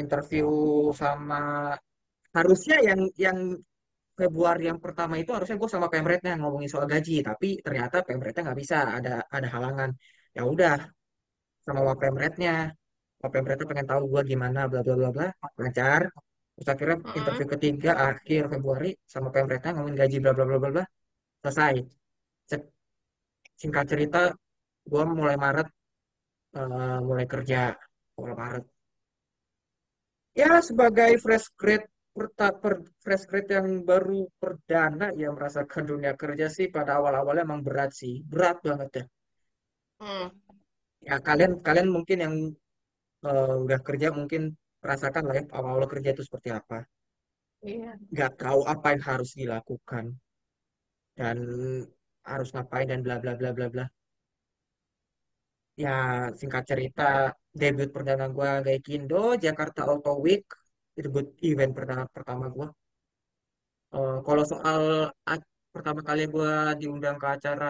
[0.00, 0.48] interview
[1.00, 1.40] sama
[2.36, 3.38] harusnya yang yang
[4.20, 8.60] Februari yang pertama itu harusnya gue sama pemretnya ngomongin soal gaji tapi ternyata pemretnya nggak
[8.62, 9.90] bisa ada ada halangan
[10.38, 10.76] ya udah
[11.64, 12.54] sama wak pemretnya.
[13.22, 15.26] Wak pemretnya pengen tahu gue gimana bla bla bla bla.
[15.60, 16.02] Lancar.
[16.54, 17.18] Terus akhirnya Mm-mm.
[17.20, 20.84] interview ketiga akhir Februari sama pemretnya ngomongin gaji bla bla bla bla bla.
[21.42, 21.74] Selesai.
[22.50, 22.70] Cek-
[23.60, 24.20] singkat cerita
[24.90, 25.68] gue mulai Maret
[26.58, 27.60] eh, mulai kerja.
[28.18, 28.64] Mulai Maret.
[30.40, 36.46] Ya sebagai fresh grade perta- per- fresh grade yang baru perdana ya merasakan dunia kerja
[36.56, 38.14] sih pada awal-awalnya emang berat sih.
[38.32, 39.04] Berat banget ya
[40.02, 40.26] Mm.
[41.08, 42.34] ya kalian kalian mungkin yang
[43.28, 44.42] eh, udah kerja mungkin
[44.90, 46.78] rasakan lah ya awal-awal kerja itu seperti apa
[47.70, 47.90] Iya.
[48.14, 50.04] nggak tahu apa yang harus dilakukan
[51.18, 51.36] dan
[52.30, 53.84] harus ngapain dan bla bla bla bla bla
[55.84, 55.90] ya
[56.40, 57.02] singkat cerita
[57.60, 60.44] debut perdana gua Gaikindo Jakarta Auto Week
[60.98, 62.68] itu buat event pertama pertama gua
[63.96, 64.82] Eh, kalau soal
[65.74, 67.66] pertama kali gue diundang ke acara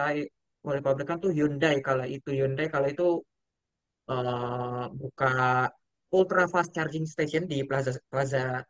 [0.67, 2.29] oleh pabrikan tuh Hyundai kala itu.
[2.37, 3.23] Hyundai kala itu
[4.11, 5.31] eh, buka
[6.17, 8.63] ultra fast charging station di Plaza Plaza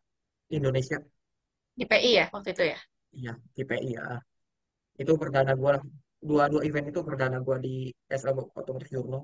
[0.57, 0.97] Indonesia.
[1.79, 2.79] Di PI ya waktu itu ya?
[3.25, 4.05] ya di PI ya.
[5.01, 5.83] Itu perdana gue lah.
[6.19, 7.75] Dua dua event itu perdana gue di
[8.11, 9.23] SM Automotive Journal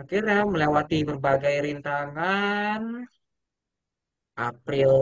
[0.00, 2.82] akhirnya melewati berbagai rintangan.
[4.36, 4.92] April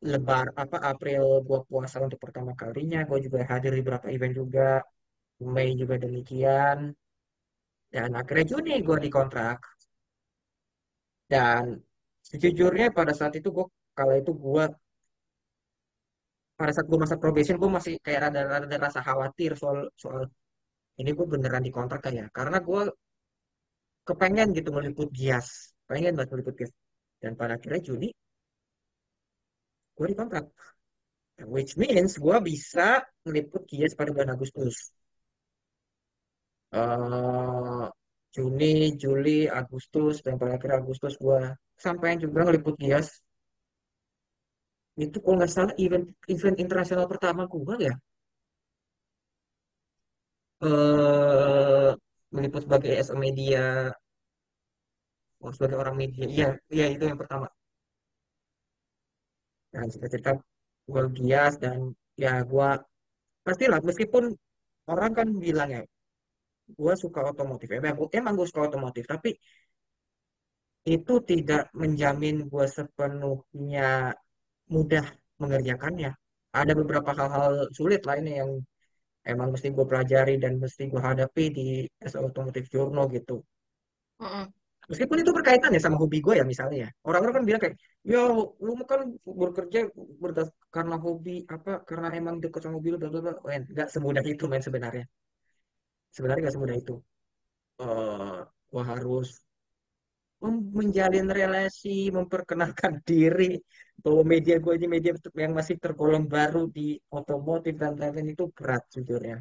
[0.00, 4.80] lebar apa April gua puasa untuk pertama kalinya gue juga hadir di beberapa event juga.
[5.54, 6.78] Mei juga demikian.
[7.94, 9.58] Dan akhirnya Juni gue dikontrak.
[11.32, 11.80] Dan
[12.30, 13.66] sejujurnya pada saat itu gue
[13.98, 14.64] kalau itu gue
[16.58, 20.28] pada saat gue masa probation gue masih kayak ada ada rasa khawatir soal soal
[21.00, 22.82] ini gue beneran dikontrak kayak karena gue
[24.08, 25.48] kepengen gitu meliput Gias.
[25.88, 26.72] Pengen banget meliput Gias.
[27.22, 28.08] Dan pada akhirnya Juni
[30.00, 30.44] gue dikontrak
[31.54, 34.74] which means gue bisa meliput Gias pada bulan Agustus
[36.78, 37.86] eh
[38.34, 41.40] Juni, Juli, Agustus, dan pada akhir Agustus gue
[41.84, 43.08] sampai juga ngeliput Gias.
[45.04, 47.94] Itu kalau nggak salah event event internasional pertama gue ya.
[50.66, 51.88] eh
[52.34, 53.60] meliput sebagai SM media,
[55.42, 56.24] oh, sebagai orang media.
[56.34, 57.46] Iya, iya itu yang pertama.
[59.74, 60.30] Dan cerita
[60.90, 62.68] gue Gias dan ya gue
[63.46, 64.24] pastilah meskipun
[64.90, 65.82] orang kan bilang ya,
[66.80, 67.68] gue suka otomotif.
[67.70, 69.30] Emang, emang gue suka otomotif, tapi
[70.88, 74.16] itu tidak menjamin gue sepenuhnya
[74.74, 75.04] mudah
[75.40, 76.10] mengerjakannya.
[76.50, 78.52] Ada beberapa hal-hal sulit lainnya yang
[79.32, 81.66] emang mesti gue pelajari dan mesti gue hadapi di
[82.24, 83.44] Automotive Journal gitu.
[84.20, 84.59] Mm-mm.
[84.90, 86.88] Meskipun itu berkaitan ya sama hobi gue ya misalnya ya.
[87.06, 87.76] Orang-orang kan bilang kayak,
[88.12, 88.20] ya
[88.64, 89.00] lu kan
[89.40, 89.78] bekerja
[90.22, 93.32] berdas karena hobi apa karena emang deket sama hobi lu bla bla
[93.74, 95.04] nggak semudah itu men sebenarnya.
[96.14, 96.94] Sebenarnya nggak semudah itu.
[97.84, 98.38] eh
[98.70, 99.28] gue harus
[100.76, 103.50] menjalin relasi, memperkenalkan diri
[104.04, 105.12] bahwa media gue ini media
[105.44, 106.86] yang masih tergolong baru di
[107.18, 109.36] otomotif dan lain-lain itu berat jujurnya.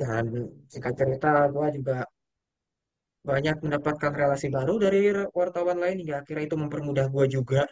[0.00, 0.24] Dan
[0.72, 1.96] singkat cerita, gue juga
[3.24, 7.64] banyak mendapatkan relasi baru dari wartawan lain hingga akhirnya itu mempermudah gue juga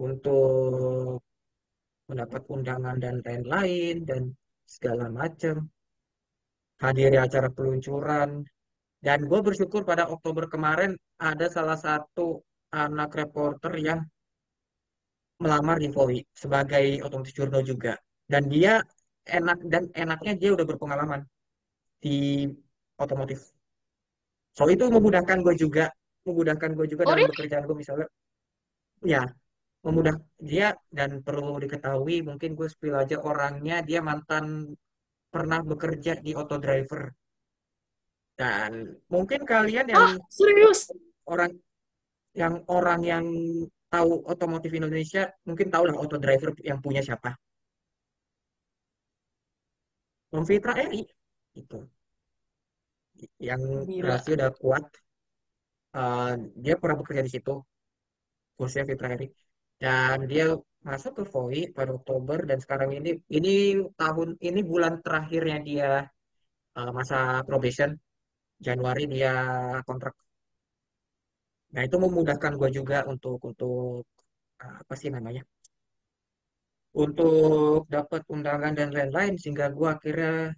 [0.00, 1.20] untuk
[2.08, 4.22] mendapat undangan dan lain-lain dan
[4.64, 5.68] segala macam.
[6.80, 8.44] Hadiri acara peluncuran.
[9.04, 12.40] Dan gue bersyukur pada Oktober kemarin ada salah satu
[12.72, 14.00] anak reporter yang
[15.44, 18.00] melamar di Voi sebagai otomotif jurnal juga.
[18.24, 18.80] Dan dia
[19.28, 21.20] enak dan enaknya dia udah berpengalaman
[22.00, 22.48] di
[22.96, 23.53] otomotif.
[24.54, 25.84] So itu memudahkan gue juga,
[26.26, 27.32] memudahkan gue juga Oh dalam really?
[27.34, 28.08] pekerjaan gue misalnya.
[29.04, 29.22] ya
[29.84, 34.72] memudah dia dan perlu diketahui mungkin gue spill aja orangnya dia mantan
[35.28, 37.12] pernah bekerja di auto driver
[38.40, 40.90] dan mungkin kalian yang Ah, serius?
[41.28, 41.52] orang
[42.34, 43.24] yang orang yang
[43.92, 47.36] tahu otomotif Indonesia mungkin tahu lah auto driver yang punya siapa
[50.34, 51.02] Om Fitra Eri
[51.54, 51.78] itu
[53.48, 54.08] yang Gila.
[54.08, 54.84] rasio udah kuat
[55.94, 56.30] Eh,
[56.64, 57.52] dia pernah bekerja di situ
[58.56, 59.26] khususnya Fitra Eri
[59.82, 60.44] dan dia
[60.88, 63.50] masuk ke VOI pada Oktober dan sekarang ini ini
[64.00, 65.90] tahun ini bulan terakhirnya dia
[66.78, 67.16] eh, masa
[67.48, 67.90] probation.
[68.66, 69.32] Januari dia
[69.88, 70.14] kontrak.
[71.74, 74.02] Nah itu memudahkan gue juga untuk untuk
[74.62, 75.42] eh, apa sih namanya?
[77.04, 80.54] Untuk dapat undangan dan lain-lain sehingga gue akhirnya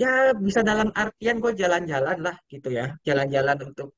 [0.00, 2.84] ya bisa dalam artian gue jalan-jalan lah gitu ya.
[3.06, 3.88] Jalan-jalan untuk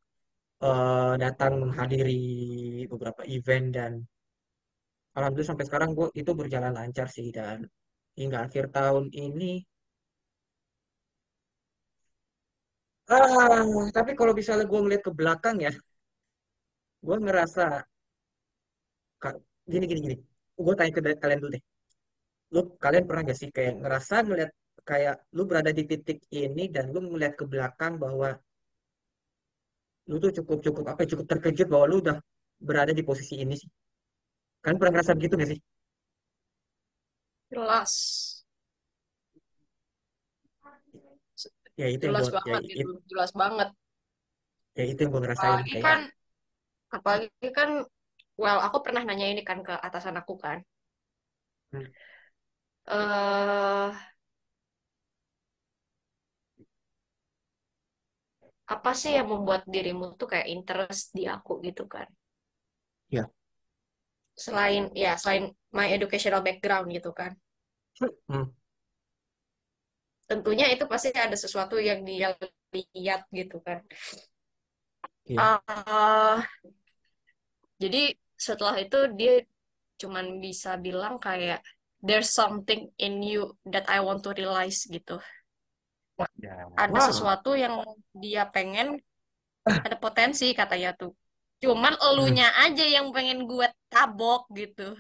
[0.65, 2.23] eh, datang menghadiri
[2.91, 3.93] beberapa event dan
[5.17, 7.59] alhamdulillah sampai sekarang gue itu berjalan lancar sih dan
[8.19, 9.63] hingga akhir tahun ini
[13.15, 13.63] ah
[13.97, 15.73] tapi kalau misalnya gue ngeliat ke belakang ya
[17.07, 17.85] gue ngerasa
[19.73, 20.17] gini gini gini.
[20.65, 21.63] Gue tanya ke kalian dulu deh.
[22.55, 24.51] Lu kalian pernah gak sih kayak ngerasa ngeliat
[24.89, 28.29] kayak lu berada di titik ini dan lu ngeliat ke belakang bahwa
[30.11, 32.17] lu tuh cukup cukup apa ya, cukup terkejut bahwa lu udah
[32.69, 33.69] berada di posisi ini sih
[34.63, 35.61] kalian pernah ngerasa begitu gak sih
[37.51, 38.45] Jelas.
[41.81, 42.91] ya itu yang Jelas gue ya, banget it- itu.
[43.11, 43.69] Jelas banget.
[44.79, 46.01] ya itu yang gue ngerasain Apalagi kayak kan,
[46.97, 47.71] apalagi kan,
[48.43, 50.59] well, aku pernah nanya ini kan ke atasan aku kan.
[51.73, 51.85] hmm,
[52.87, 53.93] eh
[58.73, 62.09] apa sih yang membuat dirimu tuh kayak interest di aku gitu kan?
[63.11, 63.31] ya
[64.45, 65.45] Selain ya selain
[65.79, 67.33] my educational background gitu kan.
[68.29, 68.45] hmm,
[70.31, 72.33] Tentunya itu pasti ada sesuatu yang dia
[72.97, 73.79] lihat gitu kan.
[75.25, 76.41] ya eh
[77.83, 78.03] jadi
[78.47, 79.35] setelah itu dia
[80.01, 81.59] cuman bisa bilang kayak
[82.07, 85.17] there's something in you that I want to realize gitu.
[86.85, 87.75] Ada wow sesuatu yang
[88.23, 88.99] dia pengen,
[89.85, 91.13] ada potensi katanya tuh.
[91.63, 92.09] Cuman Hmm.
[92.09, 94.95] elunya aja yang pengen gue tabok gitu.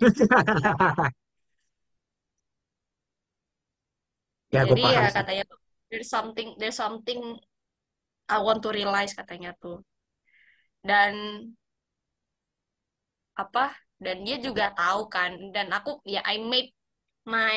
[4.54, 5.58] ya Jadi ya paham sih katanya tuh
[5.90, 7.20] there's something there's something
[8.28, 9.76] I want to realize katanya tuh.
[10.84, 11.14] Dan
[13.42, 13.64] apa?
[14.04, 15.30] Dan dia juga tahu kan.
[15.54, 16.70] Dan aku ya I made
[17.34, 17.56] my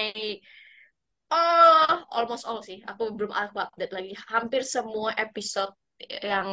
[1.34, 2.80] oh almost all sih.
[2.90, 4.12] Aku belum aku update lagi.
[4.32, 5.74] Hampir semua episode
[6.32, 6.50] yang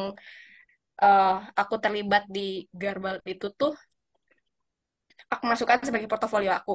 [1.03, 3.73] eh, aku terlibat di Garbal itu tuh
[5.33, 6.73] aku masukkan sebagai portofolio aku.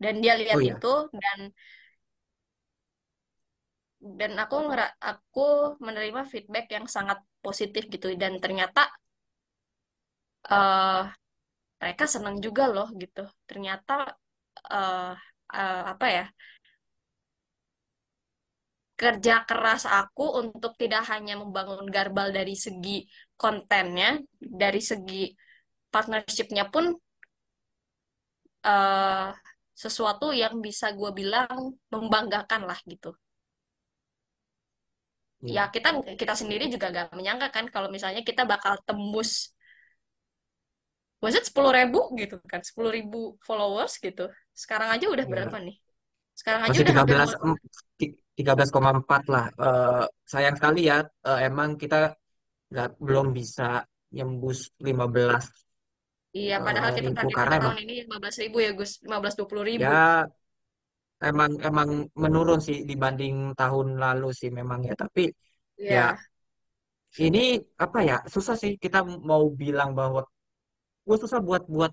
[0.00, 1.38] Dan dia lihat oh iya itu dan
[4.18, 8.82] dan aku ngera aku menerima feedback yang sangat positif gitu dan ternyata
[10.50, 11.00] eh
[11.80, 13.20] mereka senang juga loh gitu.
[13.48, 13.92] Ternyata
[14.72, 15.10] eh
[15.56, 16.22] eh, apa ya?
[19.00, 22.96] Kerja keras aku untuk tidak hanya membangun Garbal dari segi
[23.40, 24.08] kontennya,
[24.62, 25.22] dari segi
[25.92, 26.84] partnershipnya pun
[28.72, 29.28] eh,
[29.82, 31.54] sesuatu yang bisa gue bilang
[31.92, 33.10] membanggakan lah gitu.
[35.56, 35.88] Ya iya kita
[36.20, 39.30] kita sendiri juga gak menyangka kan kalau misalnya kita bakal tembus,
[41.24, 44.24] was it sepuluh ribu gitu kan, sepuluh ribu followers gitu.
[44.62, 45.66] Sekarang aja udah berapa Iya.
[45.66, 45.76] nih?
[46.40, 47.52] Sekarang aja masih udah hampir 13 mau em,
[47.98, 51.96] ti- 13,4 lah Eh, sayang sekali ya eh, emang kita
[52.72, 53.68] nggak belum bisa
[54.16, 55.44] nyembus 15
[56.40, 59.92] Iya, padahal eh, kita ribu karena emang tahun ini 15 ribu ya Gus, 15-20 ribu.
[59.92, 60.28] ya
[61.30, 61.90] emang emang
[62.22, 65.22] menurun sih dibanding tahun lalu sih memang ya tapi
[65.94, 66.20] ya Iya.
[67.26, 67.40] ini
[67.84, 68.98] apa ya susah sih kita
[69.30, 70.20] mau bilang bahwa
[71.08, 71.92] gue susah buat buat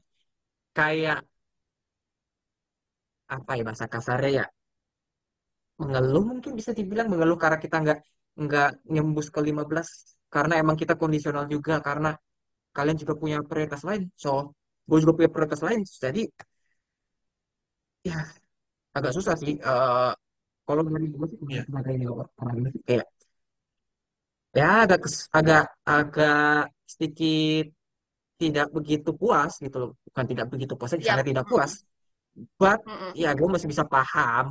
[0.78, 1.18] kayak
[3.36, 4.46] apa ya bahasa kasarnya ya?
[5.82, 8.00] Mengeluh mungkin bisa dibilang mengeluh karena kita nggak
[8.44, 9.88] nggak nyembus ke 15
[10.34, 12.10] karena emang kita kondisional juga karena
[12.78, 14.04] kalian juga punya prioritas lain.
[14.24, 14.32] So
[14.90, 15.82] gue juga punya prioritas lain.
[16.06, 16.22] Jadi
[18.10, 18.18] ya
[18.98, 19.54] agak susah sih.
[19.72, 20.12] Eh,
[20.68, 21.64] kalau dari gue sih Iya.
[21.68, 21.96] sebagai
[22.42, 23.08] orang ini sih kayak
[24.60, 25.02] ya agak
[25.38, 26.62] agak agak
[26.94, 27.64] sedikit
[28.42, 29.92] tidak begitu puas gitu loh.
[30.08, 31.08] Bukan tidak begitu puas Yap.
[31.10, 31.72] sangat tidak puas
[32.60, 33.12] but Mm-mm.
[33.24, 34.46] ya gue masih bisa paham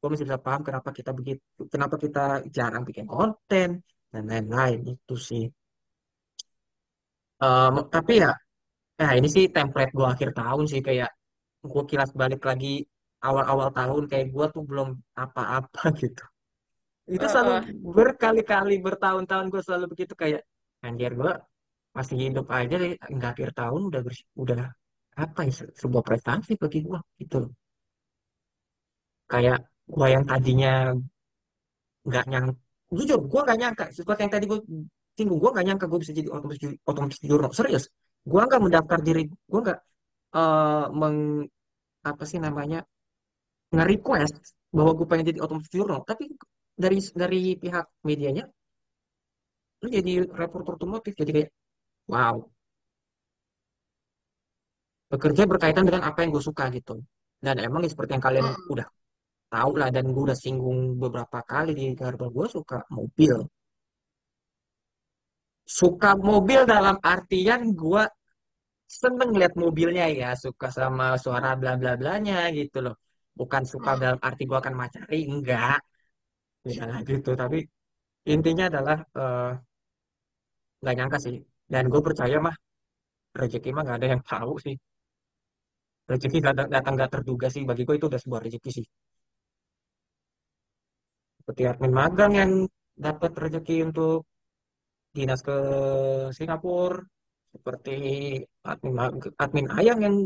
[0.00, 2.20] gue masih bisa paham kenapa kita begitu kenapa kita
[2.56, 3.68] jarang bikin konten
[4.12, 5.44] dan lain-lain itu sih
[7.46, 8.30] Em, tapi ya,
[9.00, 11.10] nah ini sih template gue akhir tahun sih kayak
[11.72, 12.68] gue kilas balik lagi
[13.28, 14.88] awal-awal tahun kayak gue tuh belum
[15.24, 16.24] apa-apa gitu.
[17.16, 17.52] Itu selalu
[17.96, 20.42] berkali-kali bertahun-tahun gue selalu begitu kayak
[20.86, 21.32] anjir gue
[21.96, 24.60] masih hidup aja deh, nggak akhir tahun udah bers- udah
[25.26, 27.52] apa ya se- sebuah prestasi bagi gue gitu loh.
[29.30, 29.58] Kayak
[29.94, 30.70] gue yang tadinya
[32.08, 32.46] nggak nyang
[32.96, 34.58] jujur gue nggak nyangka seperti yang tadi gue
[35.16, 36.60] singgung gue nggak nyangka gue bisa jadi otomatis
[36.90, 37.18] otomatis
[37.58, 37.84] serius
[38.30, 39.78] gue nggak mendaftar diri gue nggak
[40.38, 41.16] eh meng
[42.10, 42.78] apa sih namanya
[43.74, 44.36] nge-request
[44.76, 46.24] bahwa gue pengen jadi otomatis jurno tapi
[46.82, 48.44] dari dari pihak medianya
[49.82, 51.50] lu jadi reporter otomotif jadi kayak
[52.12, 52.36] wow
[55.12, 56.94] bekerja berkaitan dengan apa yang gue suka gitu.
[57.44, 58.72] Dan emang ya seperti yang kalian Mm.
[58.72, 58.86] udah
[59.54, 63.36] tahu lah dan gue udah singgung beberapa kali di Garba gue suka mobil.
[65.78, 68.02] Suka mobil dalam artian gue
[69.00, 72.94] seneng lihat mobilnya ya suka sama suara bla bla blanya gitu loh.
[73.38, 74.00] Bukan suka Mm.
[74.02, 75.78] dalam arti gue akan macari enggak.
[76.76, 77.58] Ya gitu tapi
[78.34, 79.50] intinya adalah eh,
[80.80, 81.36] nggak nyangka sih.
[81.72, 82.54] Dan gue percaya mah
[83.40, 84.76] rezeki mah nggak ada yang tahu sih
[86.10, 86.38] rezeki
[86.74, 87.62] datang nggak terduga sih.
[87.68, 88.86] Bagi gue itu udah sebuah rezeki sih.
[91.38, 92.52] Seperti admin magang yang
[93.06, 94.26] dapat rezeki untuk
[95.16, 95.56] dinas ke
[96.36, 96.98] Singapura.
[97.54, 97.96] Seperti
[98.70, 98.94] admin
[99.42, 100.16] admin ayang yang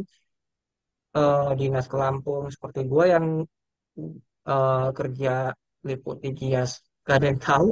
[1.18, 2.45] eh, dinas ke Lampung.
[2.55, 3.26] Seperti gue yang
[4.53, 5.32] eh, kerja
[5.89, 6.70] liput di Gias
[7.05, 7.68] gak ada yang tahu.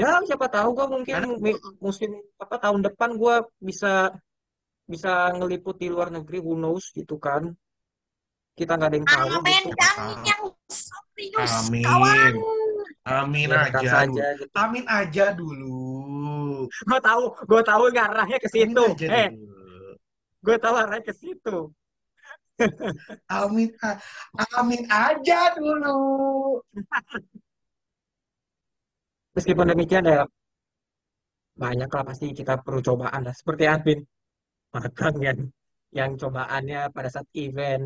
[0.00, 1.20] Ya siapa tahu gue mungkin
[1.84, 2.10] musim
[2.42, 3.34] apa tahun depan gue
[3.68, 4.08] bisa
[4.92, 7.48] bisa ngeliput di luar negeri who knows gitu kan
[8.52, 10.28] kita nggak ada yang tahu Amin, gitu kami tahu.
[10.28, 11.84] yang serius, Amin.
[11.88, 12.32] kawan.
[13.02, 16.68] Amin biarkan aja saja gitu Amin aja dulu.
[16.68, 19.28] gue tahu gue tahu arahnya ke Amin situ eh
[20.38, 21.58] gue tahu arahnya ke situ
[23.26, 23.72] Amin,
[24.54, 25.98] amin aja dulu.
[29.32, 30.22] meskipun demikian ya
[31.52, 33.98] banyak lah pasti kita perlu cobaan lah seperti admin
[34.74, 35.38] magang yang
[35.98, 37.84] yang cobaannya pada saat event.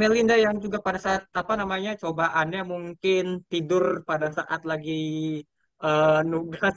[0.00, 4.92] Melinda yang juga pada saat apa namanya cobaannya mungkin tidur pada saat lagi
[5.84, 6.76] eh, nugas.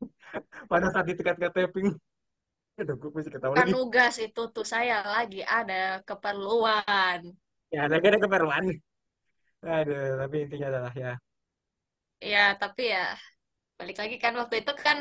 [0.70, 1.88] Pada saat di tengah-tengah taping
[2.80, 3.74] aduh gue masih ketawa Bukan lagi.
[3.74, 7.20] nugas itu tuh saya lagi ada keperluan.
[7.74, 8.64] ya ada ada keperluan.
[9.76, 11.12] Aduh tapi intinya adalah ya.
[12.30, 13.00] Ya, tapi ya
[13.78, 14.98] balik lagi kan waktu itu kan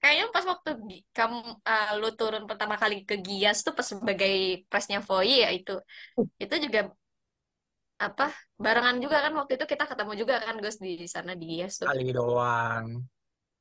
[0.00, 0.68] kayaknya pas waktu
[1.16, 1.36] kamu
[1.70, 4.30] uh, lu turun pertama kali ke Gias tuh pas sebagai
[4.70, 5.72] presnya Voy ya itu.
[6.42, 6.80] Itu juga
[8.06, 8.24] apa
[8.64, 11.90] barengan juga kan waktu itu kita ketemu juga kan Gus di sana di Gias tuh.
[11.90, 12.86] kali doang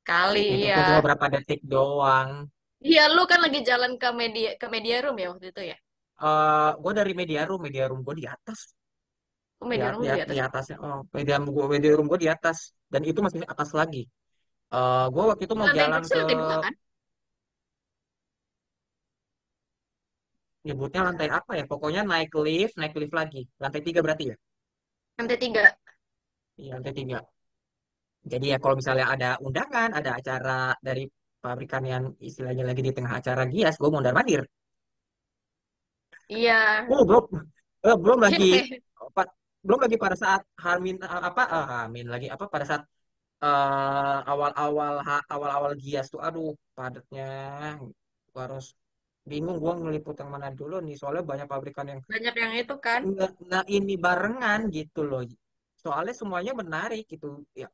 [0.07, 0.81] Kali itu ya.
[0.87, 2.29] cuma berapa detik doang
[2.89, 5.75] Iya, lu kan lagi jalan ke media ke media room ya waktu itu ya.
[6.29, 8.59] eh gue dari media room media room gue di atas
[9.61, 10.39] Oh, di, media room di, di at- di atas.
[10.47, 12.57] atasnya oh media room gue media room gue di atas
[12.91, 14.01] dan itu masih atas lagi
[14.73, 16.73] eh gue waktu itu mau lantai jalan ke Lantai dua kan?
[20.65, 21.63] nyebutnya lantai apa ya?
[21.71, 23.41] Pokoknya naik lift naik lift lagi.
[23.61, 24.35] Lantai tiga berarti ya?
[25.17, 25.63] Lantai tiga.
[26.59, 27.17] iya lantai tiga.
[28.31, 31.05] Jadi ya kalau misalnya ada undangan ada acara dari
[31.43, 34.41] pabrikan yang istilahnya lagi di tengah acara gias gue mondar mandir.
[36.25, 36.89] Iya.
[36.89, 37.23] oh belum.
[37.85, 38.49] Eh, belum lagi.
[39.65, 42.85] Belum lagi pada saat Harmin eh, apa Harmin lagi apa pada saat
[44.31, 47.23] awal-awal ha- awal-awal gias tuh aduh padatnya.
[48.31, 48.65] Gua harus
[49.29, 53.01] bingung gua ngeliput yang mana dulu nih soalnya banyak pabrikan yang Banyak yang itu kan.
[53.45, 55.21] nggak ini barengan gitu loh.
[55.83, 57.27] Soalnya semuanya menarik gitu
[57.61, 57.67] ya.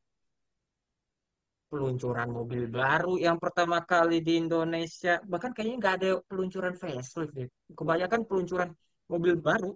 [1.72, 5.14] Peluncuran mobil baru yang pertama kali di Indonesia.
[5.32, 7.48] Bahkan kayaknya nggak ada peluncuran facelift deh.
[7.80, 8.70] Kebanyakan peluncuran
[9.12, 9.72] mobil baru.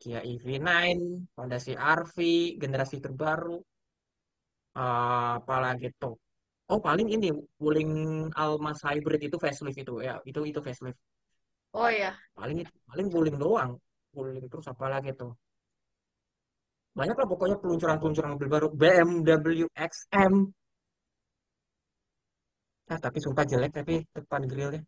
[0.00, 0.98] Kia EV9
[1.36, 2.16] Honda CR-V
[2.62, 3.56] generasi terbaru
[4.78, 6.14] eh, apalagi tuh
[6.70, 7.26] oh paling ini
[7.62, 7.90] Wuling
[8.42, 10.98] Almas Hybrid itu facelift itu ya itu itu facelift
[11.72, 12.18] Oh ya.
[12.38, 13.70] paling itu paling Wuling doang
[14.16, 15.30] Wuling terus apa lagi tuh
[16.98, 20.34] banyak lah pokoknya peluncuran-peluncuran mobil baru BMW XM
[22.92, 24.80] ah tapi sumpah jelek tapi depan grillnya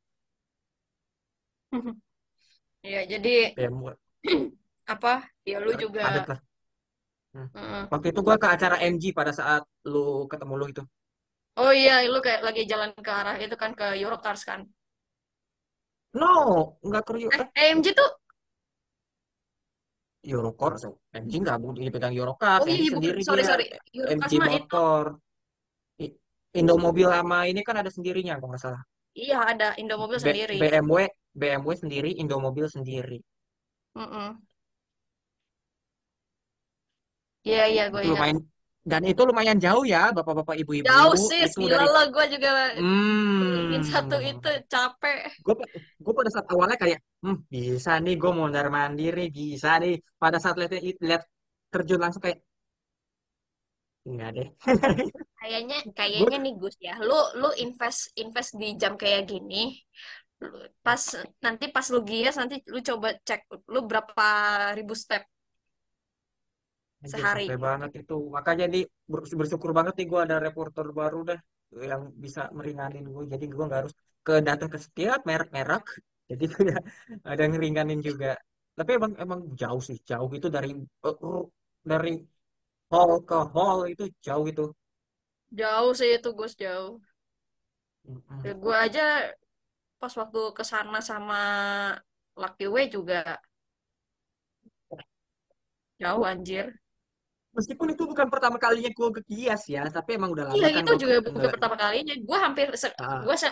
[2.86, 3.97] Iya, jadi BMW
[4.93, 5.12] apa?
[5.49, 6.05] Ya lu juga.
[6.05, 6.38] padat lah
[7.35, 7.47] Hmm.
[7.55, 7.85] Mm.
[7.93, 10.83] waktu itu gua ke acara MG pada saat lu ketemu lu itu
[11.62, 14.61] Oh iya, lu kayak lagi jalan ke arah itu kan ke Eurocars kan.
[16.20, 16.33] no
[16.87, 18.11] nggak ke Eh, AMG tuh
[20.33, 20.89] Eurocar so.
[21.22, 22.97] MG nggak bu- dipegang Eurocars Oh iya, MG iya, bukan.
[22.97, 23.64] sendiri Sorry, dia sorry.
[24.18, 24.49] MG Eurocars itu.
[24.51, 25.03] motor
[26.05, 26.16] I-
[26.61, 28.83] Indomobil sama ini kan ada sendirinya kalau nggak salah.
[29.22, 30.57] Iya, ada Indomobil B- sendiri.
[30.61, 31.01] BMW
[31.41, 33.18] BMW sendiri, Indomobil sendiri.
[33.97, 34.43] Mm-mm.
[37.47, 38.16] Iya, iya, gue Itu ingat.
[38.16, 38.38] lumayan
[38.91, 40.88] dan itu lumayan jauh ya, bapak-bapak, ibu-ibu.
[40.88, 42.01] Jauh sih, gila dari lo.
[42.14, 42.51] Gue juga
[43.61, 45.18] ingin satu itu hmm, capek.
[45.45, 45.55] gue
[46.05, 49.95] gue pada saat awalnya kayak, hmm, bisa nih gue mau mondar mandiri, bisa nih.
[50.22, 50.72] Pada saat lihat
[51.09, 51.22] lihat
[51.72, 52.38] terjun langsung kayak
[54.09, 54.49] enggak deh.
[55.41, 59.57] Kayaknya, kayaknya nih Gus ya, lu lu invest invest di jam kayak gini.
[60.43, 61.03] Lu- Pas
[61.45, 63.41] nanti pas lu gias nanti lu coba cek
[63.72, 64.26] lu berapa
[64.78, 65.22] ribu step
[67.05, 67.48] sehari.
[67.48, 68.14] capek banget itu.
[68.36, 68.82] Makanya nih
[69.12, 71.38] ber- bersyukur banget nih gue ada reporter baru dah
[71.90, 73.22] yang bisa meringanin gue.
[73.32, 73.94] Jadi gue nggak harus
[74.26, 75.82] ke data ke setiap merek-merek.
[76.30, 76.44] Jadi
[77.30, 78.28] ada yang ngeringanin juga.
[78.78, 80.68] Tapi emang emang jauh sih, jauh itu dari
[81.07, 81.42] eh,
[81.90, 82.11] dari
[82.92, 84.62] hall ke hall itu jauh itu.
[85.59, 86.92] Jauh sih itu Gus jauh.
[88.44, 88.61] Ya, Mm-mm.
[88.62, 89.01] gue aja
[90.01, 91.36] pas waktu ke sana sama
[92.40, 93.18] Lucky Way juga
[96.01, 96.66] jauh anjir.
[97.51, 100.82] Meskipun itu bukan pertama kalinya gue ke Kias ya, tapi emang udah Iya lama kan
[100.86, 102.14] itu gue juga ke bukan pertama kalinya.
[102.28, 103.51] Gue hampir se- ah, gue se-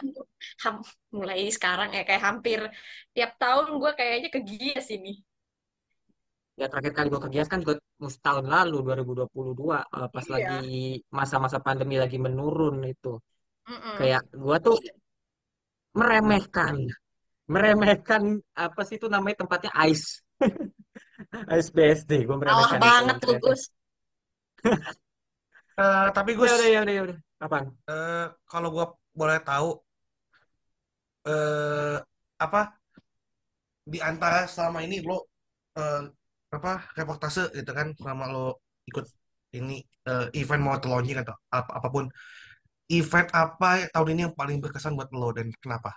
[0.63, 2.61] ham- mulai sekarang ya kayak hampir
[3.11, 5.13] tiap tahun gue kayaknya ke Gias ini.
[6.59, 7.79] ya terakhir kali gue ke Gias kan juga
[8.27, 11.07] tahun lalu 2022 eh, pas lagi Iya.
[11.15, 13.15] masa-masa pandemi lagi menurun itu.
[13.71, 13.95] Mm-mm.
[13.99, 14.77] Kayak gue tuh
[15.99, 16.75] meremehkan,
[17.47, 18.23] meremehkan
[18.55, 20.23] apa sih itu namanya tempatnya ICE,
[21.57, 23.33] ICE BSD, gue meremehkan itu banget lu.
[23.43, 23.63] Gus.
[25.79, 27.19] Eh, tapi Gus, udah ya udah ya udah.
[27.39, 27.67] Apaan?
[27.91, 28.87] eh, kalau gua
[29.19, 29.69] boleh tahu,
[31.27, 31.97] eh,
[32.39, 32.61] apa
[33.93, 35.17] di antara selama ini lo
[35.79, 36.01] eh,
[36.57, 38.45] apa reportase gitu kan, selama lo
[38.91, 39.05] ikut
[39.59, 39.75] ini
[40.09, 42.05] eh, event motor launching atau ap- apa pun,
[42.99, 45.91] event apa tahun ini yang paling berkesan buat lo dan kenapa?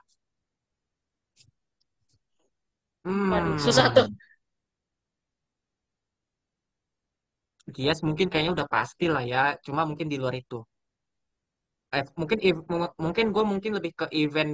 [3.32, 4.05] Waduh, susah tuh.
[4.05, 4.16] Hmm,
[7.76, 10.57] Gias mungkin kayaknya udah pasti lah ya, cuma mungkin di luar itu.
[11.97, 14.53] Eh, mungkin ev- mu- mungkin gue mungkin lebih ke event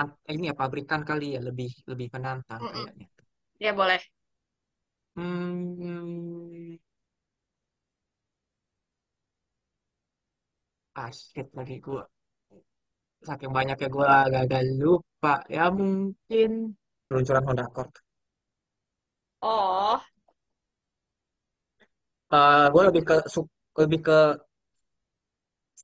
[0.00, 2.72] an- ini ya pabrikan kali ya, lebih lebih menantang Mm-mm.
[2.72, 3.06] kayaknya.
[3.60, 4.00] Ya boleh.
[5.16, 6.74] Hmm,
[11.04, 12.02] asik lagi gue.
[13.28, 14.08] Saking banyaknya gue
[14.42, 15.32] agak lupa.
[15.56, 16.50] Ya mungkin
[17.08, 17.92] peluncuran Honda Accord.
[19.42, 20.00] Oh,
[22.38, 23.14] Eh gue lebih ke
[23.80, 24.18] lebih ke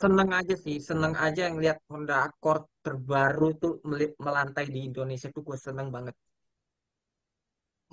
[0.01, 5.28] seneng aja sih, seneng aja yang lihat Honda Accord terbaru tuh meli- melantai di Indonesia
[5.34, 6.14] tuh gue seneng banget.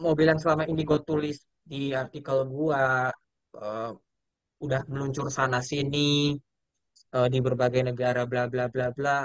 [0.05, 1.37] Mobil yang selama ini gue tulis
[1.71, 2.81] di artikel gue
[3.65, 3.91] eh,
[4.65, 6.07] udah meluncur sana sini
[7.17, 9.17] eh, di berbagai negara bla bla bla bla.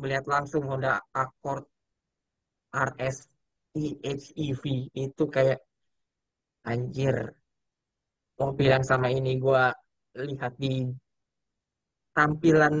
[0.00, 0.92] Melihat langsung Honda
[1.22, 1.64] Accord
[2.72, 3.18] RS
[3.74, 4.64] PHEV
[5.04, 5.60] itu kayak
[6.72, 7.16] anjir
[8.40, 9.62] mobil yang sama ini gue
[10.28, 10.88] lihat di
[12.16, 12.74] tampilan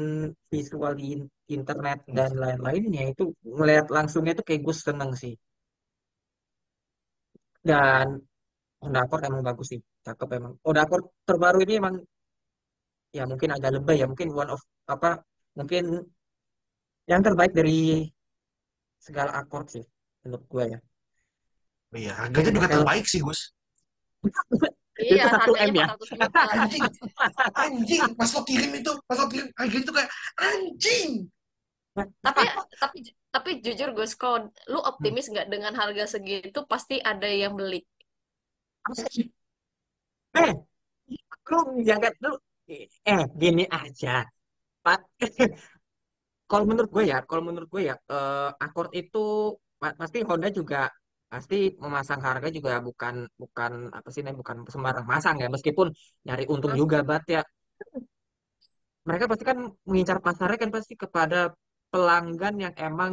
[0.50, 5.34] visual di in- internet dan lain-lainnya itu ngelihat langsungnya itu kayak gue seneng sih.
[7.68, 8.06] Dan
[8.80, 10.52] Honda Accord emang bagus sih cakep emang.
[10.64, 11.94] Honda Accord terbaru ini emang
[13.16, 15.24] ya mungkin agak lebay ya mungkin one of apa
[15.56, 16.04] mungkin
[17.10, 18.10] yang terbaik dari
[18.98, 19.84] segala Accord sih
[20.24, 20.78] menurut gue ya.
[21.96, 23.40] Iya, harganya juga terbaik sih Gus.
[25.06, 26.40] iya itu satu M ya 400 juta.
[26.54, 26.84] Anjing,
[27.54, 31.10] anjing, pas lo kirim itu, pas lo kirim harganya itu kayak anjing.
[31.96, 32.42] Tapi
[32.82, 32.98] tapi
[33.34, 34.38] tapi jujur Gus, kalau
[34.72, 37.80] lu optimis nggak dengan harga segitu pasti ada yang beli.
[40.42, 40.52] eh
[41.48, 42.32] lu jangan lu
[43.12, 44.08] eh gini aja
[44.84, 45.00] Pak
[46.50, 50.86] kalau menurut gue ya, kalau menurut gue ya, eh, Accord itu pa- pasti Honda juga
[51.36, 55.88] pasti memasang harga juga bukan bukan apa sih namanya bukan sembarang masang ya, meskipun
[56.26, 57.42] nyari untung juga, bat ya.
[59.08, 59.58] Mereka pasti kan
[59.88, 61.54] mengincar pasarnya kan pasti kepada
[61.92, 63.12] pelanggan yang emang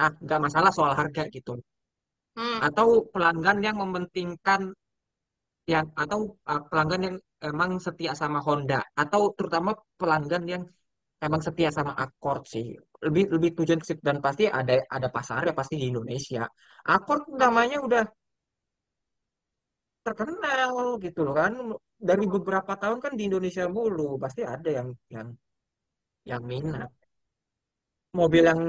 [0.00, 1.52] ah nggak masalah soal harga gitu,
[2.38, 2.58] Hmm.
[2.62, 4.60] atau pelanggan yang mementingkan
[5.72, 6.18] yang atau
[6.50, 7.16] ah, pelanggan yang
[7.50, 9.70] emang setia sama Honda, atau terutama
[10.00, 10.62] pelanggan yang
[11.26, 12.66] emang setia sama Accord sih.
[13.06, 16.42] Lebih lebih tujuan ke situ dan pasti ada ada pasarnya pasti di Indonesia.
[16.94, 17.38] Accord Hmm.
[17.42, 18.02] namanya udah
[20.04, 20.72] terkenal
[21.04, 21.52] gitu loh kan.
[22.08, 25.28] Dari beberapa tahun kan di Indonesia mulu pasti ada yang yang
[26.30, 26.90] yang minat.
[28.18, 28.60] Mobil yang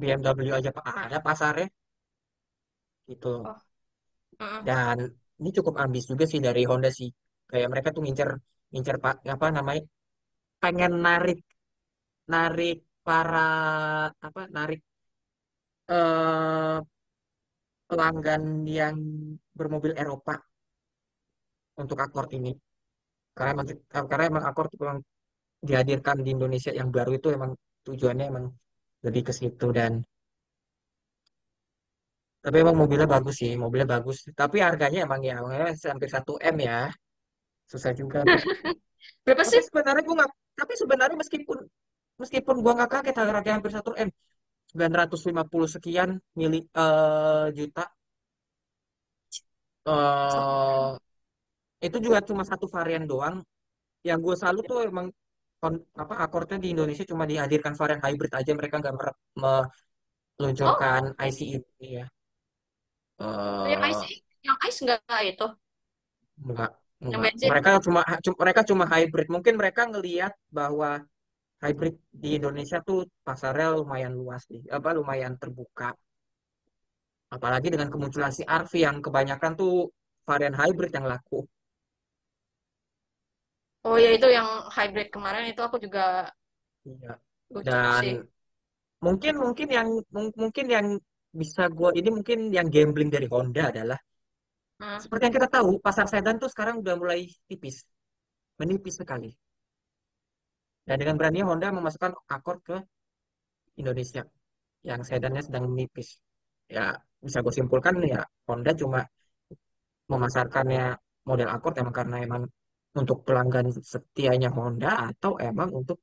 [0.00, 1.68] BMW aja Pak, ada pasarnya
[3.10, 3.28] gitu.
[3.44, 3.58] Oh.
[4.68, 4.96] Dan
[5.40, 7.08] ini cukup ambis juga sih dari Honda sih.
[7.50, 8.30] Kayak mereka tuh ngincer
[8.72, 9.82] ngincer pak apa namanya
[10.64, 11.38] pengen narik
[12.32, 13.48] narik para
[14.26, 14.80] apa narik
[15.92, 16.78] eh
[17.88, 18.96] pelanggan yang
[19.58, 20.34] bermobil Eropa
[21.76, 22.52] untuk Accord ini.
[23.36, 23.66] Karena emang,
[24.10, 24.98] karena emang Accord memang
[25.60, 27.52] dihadirkan di Indonesia yang baru itu emang
[27.84, 28.46] tujuannya emang
[29.04, 30.00] lebih ke situ dan
[32.44, 34.28] tapi emang mobilnya bagus sih mobilnya bagus.
[34.32, 36.92] Tapi harganya emang ya emang hampir satu M ya.
[37.68, 38.20] Susah juga.
[39.24, 39.60] Berapa sih?
[39.64, 41.58] sebenarnya gua nggak tapi sebenarnya meskipun
[42.22, 44.10] meskipun gua nggak kaget harga hampir satu M.
[44.74, 47.84] 950 sekian mili eh, juta.
[49.86, 50.88] Eh
[51.86, 53.36] itu juga cuma satu varian doang.
[54.08, 55.06] Yang gue salut tuh emang
[55.62, 59.66] kon- apa akordnya di Indonesia cuma dihadirkan varian hybrid aja mereka nggak mer- Oh,
[60.38, 62.06] meluncurkan ICE ini ya.
[63.70, 63.90] Yang eh.
[63.90, 64.04] ice,
[64.46, 65.00] yang ice enggak
[65.30, 65.46] itu,
[66.46, 66.83] yang bensin.
[67.04, 69.28] Mereka cuma cu- mereka cuma hybrid.
[69.28, 71.04] Mungkin mereka ngelihat bahwa
[71.60, 75.92] hybrid di Indonesia tuh pasarnya lumayan luas nih apa lumayan terbuka.
[77.28, 79.90] Apalagi dengan kemunculan si RV yang kebanyakan tuh
[80.24, 81.44] varian hybrid yang laku.
[83.84, 86.32] Oh ya itu yang hybrid kemarin itu aku juga
[86.88, 87.20] iya.
[87.60, 88.16] dan sih.
[89.04, 90.86] mungkin mungkin yang mung- mungkin yang
[91.36, 94.00] bisa gua ini mungkin yang gambling dari Honda adalah
[94.74, 94.98] Hmm.
[94.98, 97.86] seperti yang kita tahu pasar sedan tuh sekarang udah mulai tipis.
[98.58, 99.30] Menipis sekali.
[100.84, 102.76] Dan dengan beraninya Honda memasukkan Accord ke
[103.80, 104.22] Indonesia
[104.84, 106.20] yang sedannya sedang menipis.
[106.68, 106.92] Ya
[107.24, 109.00] bisa gue simpulkan ya Honda cuma
[110.12, 110.92] memasarkannya
[111.24, 112.42] model Accord emang karena emang
[112.94, 115.98] untuk pelanggan setianya Honda atau emang untuk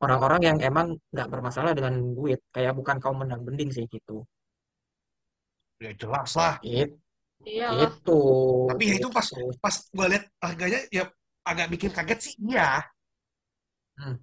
[0.00, 2.40] orang-orang yang emang nggak bermasalah dengan duit.
[2.50, 4.24] Kayak bukan kaum menang bending sih gitu.
[5.80, 6.56] Ya jelas lah.
[6.64, 6.96] It,
[7.44, 7.88] Iyalah.
[7.88, 8.20] itu
[8.68, 9.26] Tapi ya itu pas
[9.62, 11.04] pas gue lihat harganya ya
[11.48, 12.34] agak bikin kaget sih.
[12.40, 12.84] Iya.
[13.98, 14.16] Hmm.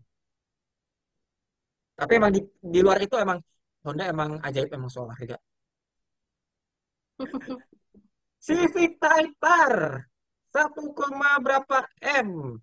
[1.97, 2.41] tapi emang di,
[2.73, 3.39] di luar itu emang
[3.85, 5.37] Honda emang ajaib emang soal harga
[8.45, 9.75] Civic Type R
[10.53, 12.57] satu koma berapa M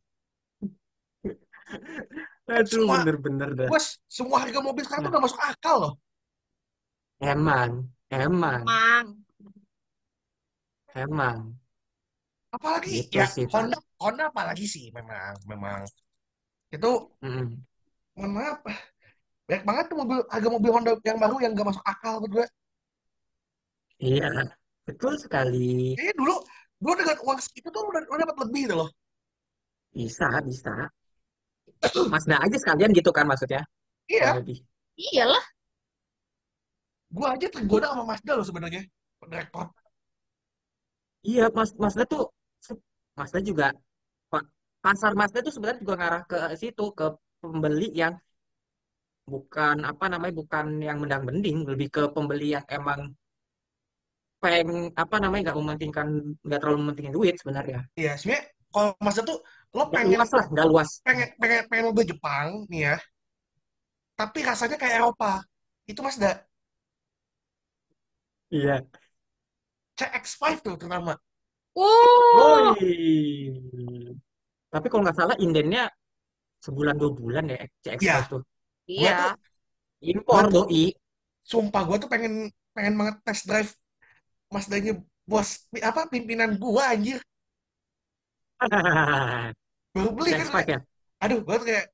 [2.51, 5.93] aduh Semua bener-bener dah gue semua harga mobil sekarang tuh Nah, udah masuk akal loh.
[7.33, 7.71] emang
[8.13, 9.24] emang Emang.
[11.03, 11.55] Emang
[12.57, 15.81] Apalagi gitu ya sih Pak Honda Honda apalagi sih memang memang
[16.75, 16.89] itu
[17.23, 17.65] Mm-mm.
[18.19, 18.59] mohon maaf
[19.49, 22.47] banyak banget tuh mobil harga mobil Honda yang baru yang gak masuk akal gue.
[24.07, 24.25] iya
[24.87, 25.59] betul sekali
[25.95, 26.35] Kayaknya dulu
[26.83, 28.89] dulu dengan uang segitu tuh udah, udah dapat lebih tuh loh.
[29.95, 30.75] bisa bisa
[32.13, 33.61] Mazda aja sekalian gitu kan maksudnya
[34.09, 34.59] Iya, lebih
[34.99, 35.45] Iyalah.
[37.17, 38.83] gue aja tergoda sama Mazda loh sebenarnya.
[39.31, 39.67] Direktor.
[41.29, 42.23] Iya Mas Mazda tuh
[43.19, 43.67] Mazda juga
[44.85, 47.07] pasar Mazda tuh sebenarnya juga ngarah ke situ ke
[47.41, 48.15] pembeli yang
[49.25, 53.01] bukan apa namanya bukan yang mendang-mending lebih ke pembeli yang emang
[54.43, 56.09] peng apa namanya nggak mementingkan
[56.45, 57.81] nggak terlalu mementingkan duit sebenarnya.
[57.97, 59.39] Iya, sebenarnya kalau Mazda tuh
[59.73, 60.89] lo nggak pengen luas lah nggak luas.
[61.07, 62.97] pengen pengen pengen mobil Jepang nih ya,
[64.21, 65.41] tapi rasanya kayak Eropa.
[65.89, 66.45] Itu Mazda
[68.53, 68.85] iya
[69.99, 71.13] CX-5 tuh terutama.
[71.75, 73.51] Uh, woi.
[74.71, 75.87] Tapi kalau nggak salah indennya
[76.65, 78.43] sebulan dua bulan ya CX-5 Iya, tuh.
[78.91, 79.17] Iya.
[80.05, 80.85] impor tuh doi.
[81.45, 82.33] sumpah gue tuh pengen
[82.73, 83.71] pengen banget test drive
[84.53, 84.95] Mazdanya
[85.27, 87.19] bos apa pimpinan gua anjir.
[89.95, 90.79] Baru beli kan CX-5 kayak ya?
[91.25, 91.87] Aduh gue tuh kayak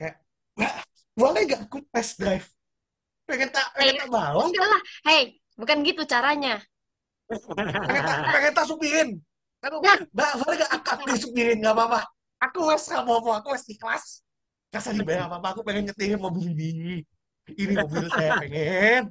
[0.00, 0.14] kayak
[0.58, 0.72] "Mbak,
[1.16, 2.46] boleh gak aku test drive?
[3.24, 4.42] Pengen tak pengen Hey, tak bawa?
[4.44, 4.80] Enggak lah.
[5.08, 5.22] Hey,
[5.56, 6.54] bukan gitu caranya.
[8.34, 9.08] Pengen tak supirin
[9.64, 12.00] aduh Nah, mbak boleh gak aku, aku disupirin gak apa-apa
[12.42, 14.20] aku wes gak mau aku wes ikhlas
[14.68, 17.00] gak usah dibayar apa-apa aku pengen nyetirin mobil ini
[17.56, 19.08] ini mobil saya pengen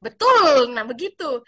[0.00, 0.72] betul.
[0.72, 1.44] Nah, begitu.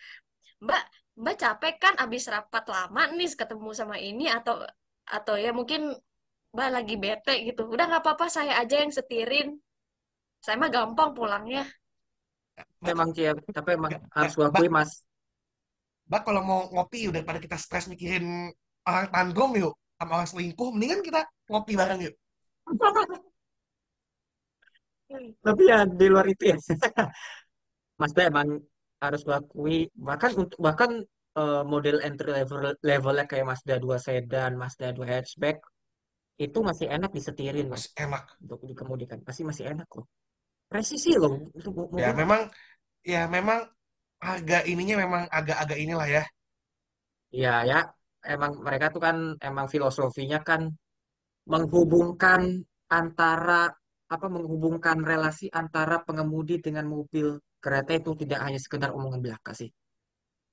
[0.62, 0.82] Mbak,
[1.18, 4.62] Mbak capek kan abis rapat lama nih ketemu sama ini atau
[5.08, 5.92] atau ya mungkin
[6.52, 7.64] Mbak lagi bete gitu.
[7.64, 9.56] Udah nggak apa-apa, saya aja yang setirin.
[10.44, 11.64] Saya mah gampang pulangnya.
[12.82, 14.90] Mbak emang Cia, tapi emang mbak harus mbak, gua akui mas.
[16.08, 18.50] Mbak kalau mau ngopi udah pada kita stres mikirin
[18.88, 22.14] orang tanggung yuk sama orang selingkuh mendingan kita ngopi bareng yuk.
[25.44, 26.56] Tapi ya di luar itu ya.
[28.00, 28.48] Mazda emang
[29.02, 30.90] harus gua akui bahkan untuk bahkan
[31.38, 35.60] eh, model entry level levelnya kayak Mazda 2 sedan, Mazda 2 hatchback
[36.40, 38.24] itu masih enak disetirin loh masih enak.
[38.42, 39.18] Untuk dikemudikan.
[39.22, 40.08] Masih masih enak loh
[40.72, 41.68] presisi loh itu
[42.00, 42.40] ya memang
[43.04, 43.58] ya memang
[44.22, 46.24] harga ininya memang agak-agak inilah ya
[47.42, 47.80] ya ya
[48.34, 49.16] emang mereka tuh kan
[49.48, 50.72] emang filosofinya kan
[51.52, 53.72] menghubungkan antara
[54.12, 59.70] apa menghubungkan relasi antara pengemudi dengan mobil kereta itu tidak hanya sekedar omongan belaka sih.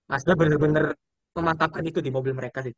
[0.08, 0.96] Mazda bener-bener
[1.36, 2.74] memantapkan itu di mobil mereka sih.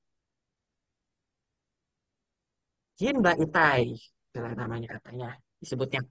[2.99, 3.85] Hyundai Itai,
[4.57, 5.29] namanya katanya
[5.61, 6.01] disebutnya.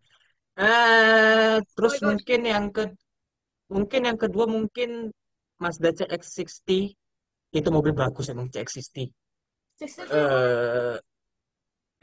[0.60, 2.06] Eh, Oh terus God.
[2.08, 2.82] mungkin yang ke
[3.74, 4.90] mungkin yang kedua mungkin
[5.62, 6.68] Mazda CX-60
[7.58, 9.08] itu mobil bagus emang CX-60.
[9.80, 10.96] Eh,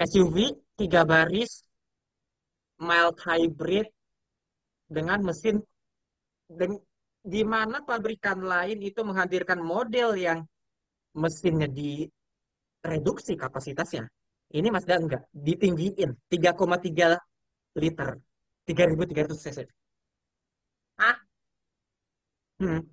[0.09, 0.35] SUV
[0.77, 1.51] tiga baris
[2.87, 3.87] mild hybrid
[4.87, 5.55] dengan mesin
[6.59, 6.83] deng-
[7.33, 10.39] di mana pabrikan lain itu menghadirkan model yang
[11.17, 14.07] mesinnya direduksi kapasitasnya.
[14.47, 17.19] Ini Mazda enggak, ditinggiin 3,3
[17.75, 18.15] liter,
[18.67, 19.59] 3300 cc.
[20.99, 21.15] Hah?
[22.59, 22.83] Hmm.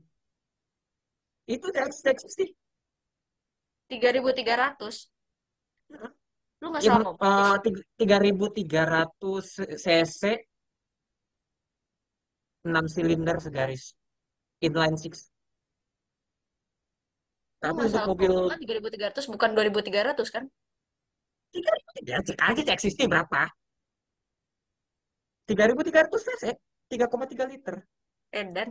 [1.51, 2.55] Itu CX-60.
[3.91, 5.11] 3.300.
[6.63, 7.21] Lu nggak Ya, salah ngomong.
[7.21, 10.23] eh, tiga- 3300 cc
[12.65, 13.93] 6 silinder segaris
[14.65, 15.29] inline six.
[17.61, 20.45] Tapi untuk mobil kan 3.300 bukan 2.300 kan?
[21.53, 23.41] 3000 cek aja CX-60 berapa?
[25.49, 26.45] 3300 cc
[26.89, 27.77] 3,3 liter.
[28.33, 28.71] Edan.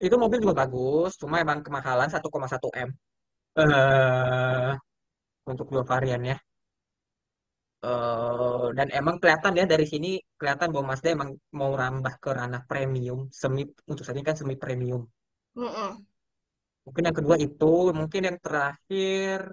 [0.00, 2.90] Itu mobil juga bagus, cuma emang kemahalan 1,1 M.
[3.60, 4.72] Eh
[5.50, 6.36] untuk dua variannya.
[7.84, 12.62] Eh dan emang kelihatan ya dari sini kelihatan bahwa Mazda emang mau rambah ke ranah
[12.70, 15.02] premium, semi untuk saat ini kan semi premium.
[15.58, 15.90] Mm-mm.
[16.86, 19.52] Mungkin yang kedua itu, mungkin yang terakhir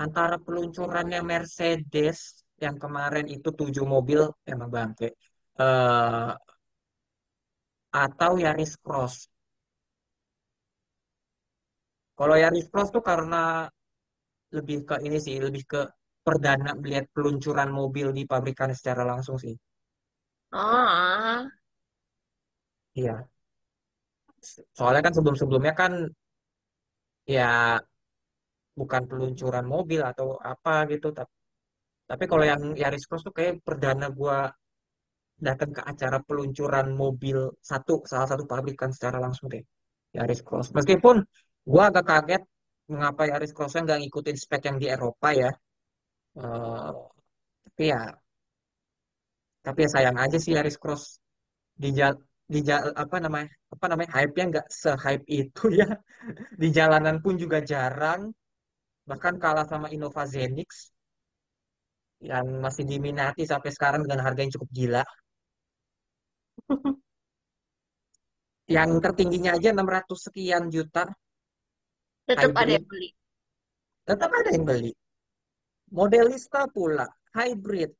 [0.00, 4.20] antara peluncurannya Mercedes yang kemarin itu tujuh mobil
[4.52, 5.06] emang bangke.
[5.60, 6.30] Eh
[8.04, 9.14] atau Yaris Cross.
[12.18, 13.42] Kalau Yaris Cross tuh karena
[14.56, 15.80] lebih ke ini sih, lebih ke
[16.26, 19.54] perdana melihat peluncuran mobil di pabrikan secara langsung sih.
[20.52, 21.50] Ah,
[22.94, 23.30] Iya.
[24.76, 25.92] Soalnya kan sebelum-sebelumnya kan
[27.26, 27.80] ya
[28.78, 31.08] bukan peluncuran mobil atau apa gitu.
[31.18, 31.32] Tapi,
[32.10, 34.50] tapi kalau yang Yaris Cross tuh kayak perdana gua
[35.38, 39.62] datang ke acara peluncuran mobil satu, salah satu pabrikan secara langsung deh.
[40.18, 40.74] Yaris Cross.
[40.74, 41.22] Meskipun
[41.62, 42.42] gua agak kaget
[42.90, 45.50] mengapa Yaris Cross-nya nggak ngikutin spek yang di Eropa ya.
[46.34, 46.90] Eh,
[47.70, 48.02] tapi ya,
[49.62, 51.22] tapi ya sayang aja sih Yaris Cross
[51.78, 51.94] di
[52.50, 55.86] di apa namanya apa namanya hype-nya nggak se-hype itu ya.
[56.60, 58.34] Di jalanan pun juga jarang.
[59.06, 60.90] Bahkan kalah sama Innova Zenix
[62.20, 65.04] yang masih diminati sampai sekarang dengan harga yang cukup gila.
[68.70, 71.02] Yang tertingginya aja 600 sekian juta
[72.22, 73.10] tetap ada yang beli.
[74.06, 74.92] Tetap ada yang beli.
[75.90, 77.90] Modelista pula, hybrid.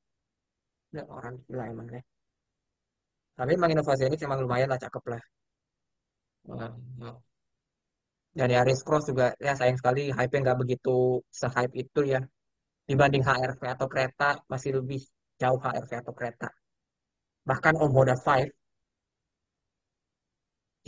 [0.94, 2.02] Ya, orang gila emang ya.
[3.34, 5.22] Tapi emang Innova Zenix emang lumayan lah, cakep lah.
[8.30, 12.22] Dan Yaris Cross juga ya sayang sekali hype-nya nggak begitu se-hype itu ya.
[12.90, 15.00] Dibanding HRV atau kereta masih lebih
[15.40, 16.48] jauh HRV atau kereta.
[17.48, 18.50] Bahkan Om Moda 5.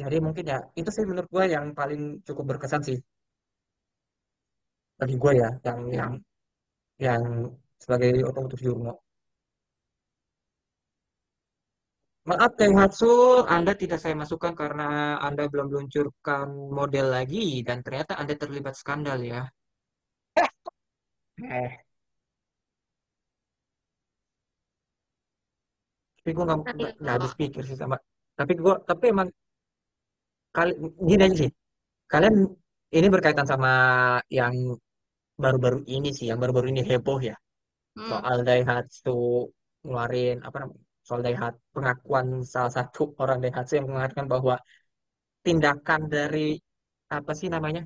[0.01, 2.99] Jadi mungkin ya itu sih menurut gue yang paling cukup berkesan sih
[5.01, 6.13] bagi gue ya yang yang
[7.07, 7.23] yang
[7.83, 8.93] sebagai otomotif jurno.
[12.31, 13.11] Maaf Daihatsu,
[13.51, 16.47] Anda tidak saya masukkan karena Anda belum meluncurkan
[16.79, 19.43] model lagi dan ternyata Anda terlibat skandal ya.
[21.43, 21.71] Eh,
[26.23, 26.59] tapi gue nggak
[27.03, 27.99] nggak habis pikir sih sama.
[28.39, 29.29] Tapi gue tapi emang
[30.55, 31.51] kali gini aja sih.
[32.07, 32.47] Kalian
[32.95, 33.73] ini berkaitan sama
[34.31, 34.79] yang
[35.35, 37.35] baru-baru ini sih, yang baru-baru ini heboh ya.
[37.99, 38.09] hmm.
[38.09, 39.19] soal Daihatsu
[39.83, 44.55] ngeluarin apa namanya soal Daihatsu pengakuan salah satu orang Daihatsu yang mengatakan bahwa
[45.43, 46.55] tindakan dari
[47.11, 47.83] apa sih namanya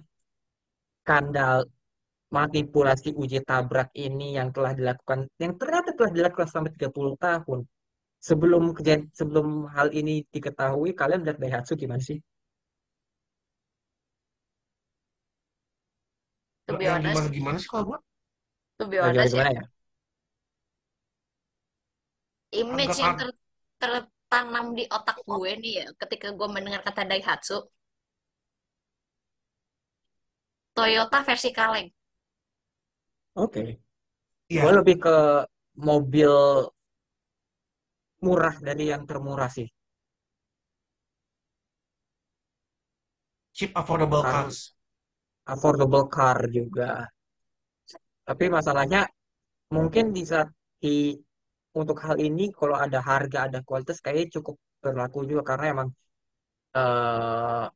[1.03, 1.65] skandal
[2.31, 7.59] manipulasi uji tabrak ini yang telah dilakukan yang ternyata telah dilakukan selama 30 tahun
[8.29, 9.47] sebelum kejadian sebelum
[9.77, 12.19] hal ini diketahui kalian melihat Daihatsu gimana sih?
[16.69, 17.99] To be yang honest, gimana gimana sih kalau gua
[18.79, 19.63] to be Nah, gimana honest ya, gimana ya?
[22.63, 23.39] image yang an- ter-
[23.81, 27.57] tertanam di otak gue nih ya, ketika gue mendengar kata Daihatsu,
[30.77, 31.89] Toyota versi kaleng.
[33.45, 33.61] Oke,
[34.49, 35.11] Iya, gue lebih ke
[35.89, 36.33] mobil
[38.25, 39.69] murah dari yang termurah sih.
[43.57, 44.77] cheap affordable kan cars.
[45.49, 47.09] affordable car juga.
[48.29, 49.09] Tapi masalahnya
[49.73, 51.17] mungkin di saat di
[51.73, 55.89] untuk hal ini kalau ada harga ada kualitas kayaknya cukup berlaku juga karena emang
[56.77, 57.67] eh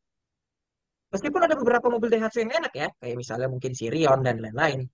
[1.13, 4.87] meskipun ada beberapa mobil Daihatsu yang enak ya kayak misalnya mungkin Sirion dan lain-lain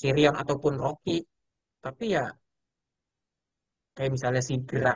[0.00, 1.20] Sirion ataupun Rocky
[1.84, 2.30] tapi ya
[3.94, 4.90] kayak misalnya Sigra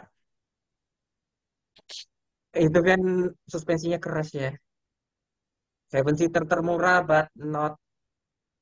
[2.66, 3.00] itu kan
[3.52, 4.48] suspensinya keras ya.
[5.92, 7.72] Seven seater termurah but not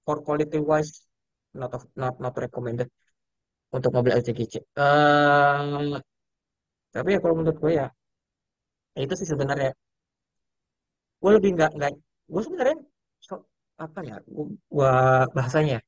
[0.07, 0.93] for quality wise
[1.61, 2.89] not of, not not recommended
[3.77, 4.55] untuk mobil LCGC.
[4.79, 6.01] Eh
[6.95, 7.87] tapi ya kalau menurut gue ya
[8.97, 9.71] ya itu sih sebenarnya.
[11.23, 11.91] Gue lebih nggak nggak
[12.33, 12.77] gue sebenarnya
[13.27, 13.47] so-
[13.85, 14.15] apa ya
[14.75, 14.91] gue
[15.37, 15.81] bahasanya ya,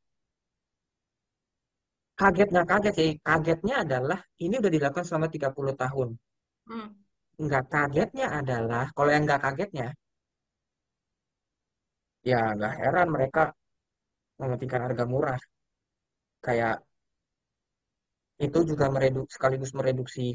[2.20, 3.10] kaget nggak kaget sih.
[3.26, 6.08] Kagetnya adalah ini udah dilakukan selama 30 tahun.
[6.68, 6.88] Hmm.
[7.38, 9.86] nggak kagetnya adalah kalau yang nggak kagetnya
[12.30, 13.42] ya nggak heran mereka
[14.40, 15.40] mementingkan harga murah.
[16.46, 16.74] Kayak
[18.46, 20.26] itu juga meredu sekaligus mereduksi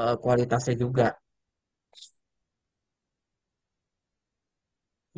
[0.00, 1.06] eh, kualitasnya juga.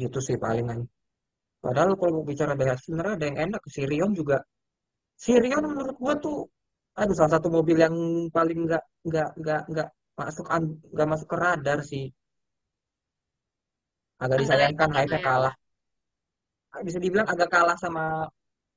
[0.07, 0.81] Itu sih palingan.
[1.65, 4.37] Padahal kalau mau bicara Daihatsu sebenarnya ada yang enak Sirion juga
[5.17, 6.49] Sirion menurut gua tuh
[6.93, 7.95] aduh salah satu mobil yang
[8.29, 10.47] paling nggak nggak nggak nggak masuk
[10.93, 12.13] nggak masuk ke radar sih
[14.21, 15.25] agak disayangkan hype-nya ya.
[15.25, 15.55] kalah
[16.85, 18.29] bisa dibilang agak kalah sama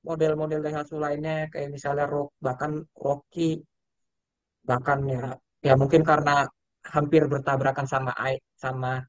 [0.03, 3.59] model-model Daihatsu lainnya kayak misalnya Rock bahkan Rocky
[4.63, 6.47] bahkan ya ya mungkin karena
[6.85, 9.01] hampir bertabrakan sama I, sama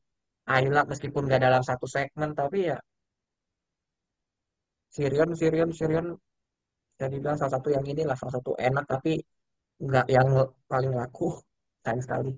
[0.47, 2.79] Ayla meskipun nggak dalam satu segmen tapi ya
[4.95, 6.17] Sirion Sirion Sirion
[6.97, 9.21] bisa dibilang salah satu yang inilah salah satu enak tapi
[9.85, 10.29] nggak yang
[10.65, 11.29] paling laku
[11.85, 12.33] sayang sekali.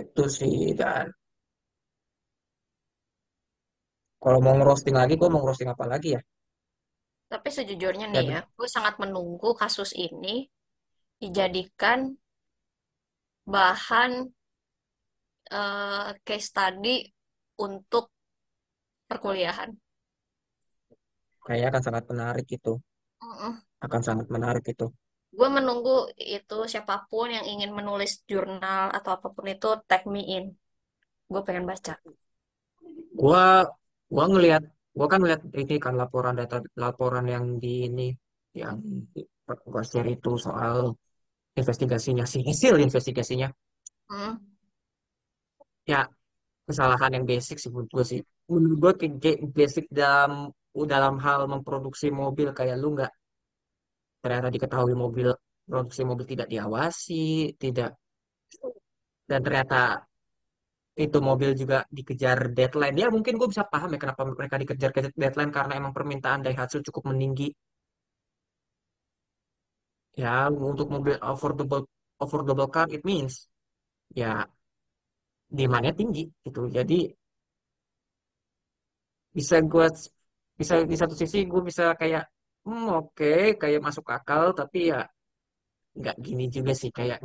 [0.00, 1.06] Itu sih dan.
[4.22, 6.20] Kalau mau ngerosting lagi gue mau ngerosting apa lagi ya?
[7.26, 10.46] Tapi sejujurnya ya nih ya, ben- gue sangat menunggu kasus ini
[11.18, 12.14] dijadikan
[13.46, 14.12] bahan
[15.50, 16.96] eh, case study
[17.66, 18.04] untuk
[19.10, 19.70] perkuliahan.
[21.46, 22.72] Kayaknya akan sangat menarik itu
[23.22, 23.62] Mm-mm.
[23.86, 24.86] akan sangat menarik itu
[25.38, 25.90] Gue menunggu
[26.36, 30.44] itu siapa pun yang ingin menulis jurnal atau apa pun itu tag me in.
[31.32, 31.92] Gue pengen baca.
[33.20, 33.42] gua
[34.14, 34.62] gua ngelihat
[34.96, 38.02] gua kan ngelihat ini kan laporan data laporan yang di ini
[38.60, 38.76] yang
[39.72, 40.76] gua share itu soal
[41.60, 43.48] investigasinya sih hasil investigasinya
[44.08, 44.36] Hmm.
[45.92, 46.00] ya
[46.68, 48.20] kesalahan yang basic sih menurut gue sih
[48.52, 48.92] menurut gue
[49.58, 50.32] basic dalam
[50.92, 53.12] dalam hal memproduksi mobil kayak lu nggak
[54.22, 55.28] ternyata diketahui mobil
[55.68, 57.90] produksi mobil tidak diawasi tidak
[59.30, 60.06] dan ternyata
[61.04, 62.96] itu mobil juga dikejar deadline.
[63.02, 66.80] Ya mungkin gue bisa paham ya kenapa mereka dikejar ke deadline karena emang permintaan Daihatsu
[66.88, 67.48] cukup meninggi.
[70.22, 71.82] Ya untuk mobil affordable
[72.22, 73.34] affordable car it means
[74.20, 74.48] ya
[75.58, 76.60] demandnya tinggi gitu.
[76.76, 76.98] Jadi
[79.36, 79.86] bisa gue
[80.60, 82.22] bisa di satu sisi gue bisa kayak
[82.66, 84.98] hmm oke kayak masuk akal tapi ya
[85.98, 87.18] nggak gini juga sih kayak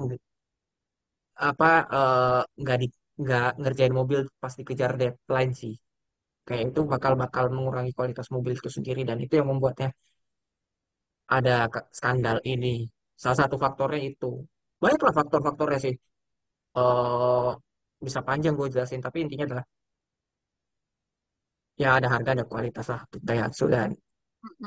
[1.50, 1.66] apa
[1.96, 2.88] eh, nggak di
[3.22, 5.74] nggak ngerjain mobil pas dikejar deadline sih.
[6.48, 9.90] Kayak itu bakal bakal mengurangi kualitas mobil itu sendiri dan itu yang membuatnya
[11.38, 11.56] ada
[11.98, 12.68] skandal ini.
[13.22, 14.28] Salah satu faktornya itu.
[14.82, 15.96] Banyaklah faktor-faktornya sih.
[16.78, 17.50] Eh
[18.06, 19.66] bisa panjang gue jelasin tapi intinya adalah
[21.82, 23.90] ya ada harga ada kualitas lah untuk Daihatsu dan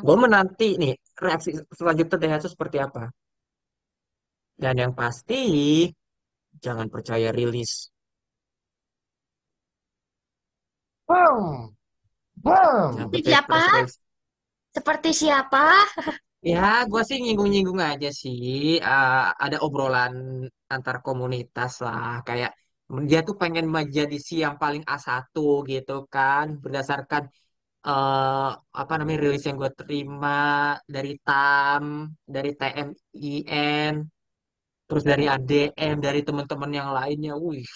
[0.06, 0.94] gue menanti nih
[1.24, 3.02] reaksi selanjutnya Daihatsu seperti apa
[4.62, 5.40] dan yang pasti
[6.64, 7.72] jangan percaya rilis
[11.08, 11.74] Bang,
[12.44, 12.92] bang.
[12.96, 13.60] jangan Seperti siapa?
[14.74, 15.64] Seperti siapa?
[16.50, 16.60] Ya,
[16.90, 18.38] gue sih nyinggung-nyinggung aja sih.
[18.88, 20.14] Ah, ada obrolan
[20.74, 22.20] antar komunitas lah.
[22.26, 22.50] Kayak
[23.10, 25.40] dia tuh pengen menjadi si yang paling a satu
[25.72, 26.44] gitu kan.
[26.62, 27.22] Berdasarkan
[27.86, 28.48] eh,
[28.80, 30.28] apa namanya rilis yang gue terima
[30.94, 31.84] dari TAM,
[32.34, 33.94] dari TMIN,
[34.86, 37.32] terus dari ADM, dari teman-teman yang lainnya.
[37.44, 37.66] Wih,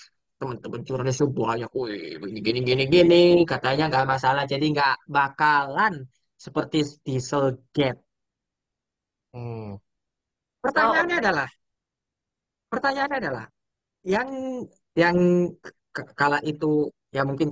[0.40, 1.70] teman-teman jurnalisnya banyak.
[1.80, 3.16] Wih, begini, gini, gini, gini.
[3.50, 4.42] Katanya nggak masalah.
[4.52, 5.94] Jadi nggak bakalan
[6.44, 8.00] seperti Dieselgate.
[9.32, 9.74] Hmm.
[9.74, 9.80] Oh,
[10.64, 11.22] Pertanyaannya oke.
[11.22, 11.48] adalah
[12.72, 13.44] pertanyaannya adalah
[14.14, 14.28] yang
[15.02, 15.16] yang
[16.20, 17.48] kala itu ya mungkin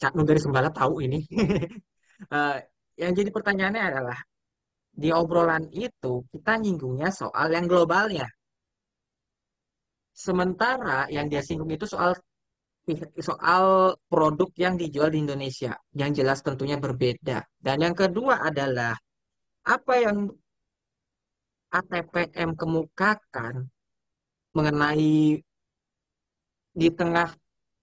[0.00, 1.20] Cak Nu dari Sembala tahu ini
[2.30, 2.58] Eh,
[3.02, 4.18] yang jadi pertanyaannya adalah
[5.02, 8.30] di obrolan itu kita nyinggungnya soal yang globalnya
[10.14, 12.14] Sementara yang dia singgung itu soal
[13.18, 17.42] soal produk yang dijual di Indonesia, yang jelas tentunya berbeda.
[17.58, 18.94] Dan yang kedua adalah
[19.66, 20.30] apa yang
[21.74, 23.66] ATPM kemukakan
[24.54, 25.42] mengenai
[26.74, 27.30] di tengah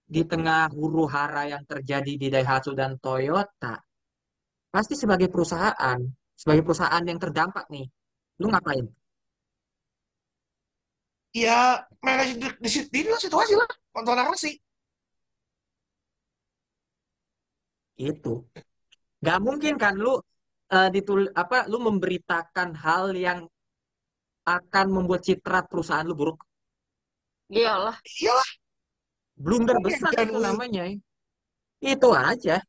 [0.04, 3.80] di tengah huru hara yang terjadi di Daihatsu dan Toyota,
[4.68, 5.96] pasti sebagai perusahaan,
[6.36, 7.88] sebagai perusahaan yang terdampak nih,
[8.36, 8.84] lu ngapain?
[11.32, 14.52] Ya, manage di, di, di, di situasi lah, kontrol narasi.
[17.96, 18.44] Itu.
[19.24, 20.20] Gak mungkin kan lu
[20.72, 23.48] uh, ditul apa lu memberitakan hal yang
[24.44, 26.44] akan membuat citra perusahaan lu buruk.
[27.48, 27.96] Iyalah.
[28.02, 28.50] Iyalah.
[29.42, 30.82] Blunder besar itu namanya.
[31.82, 32.62] Itu aja.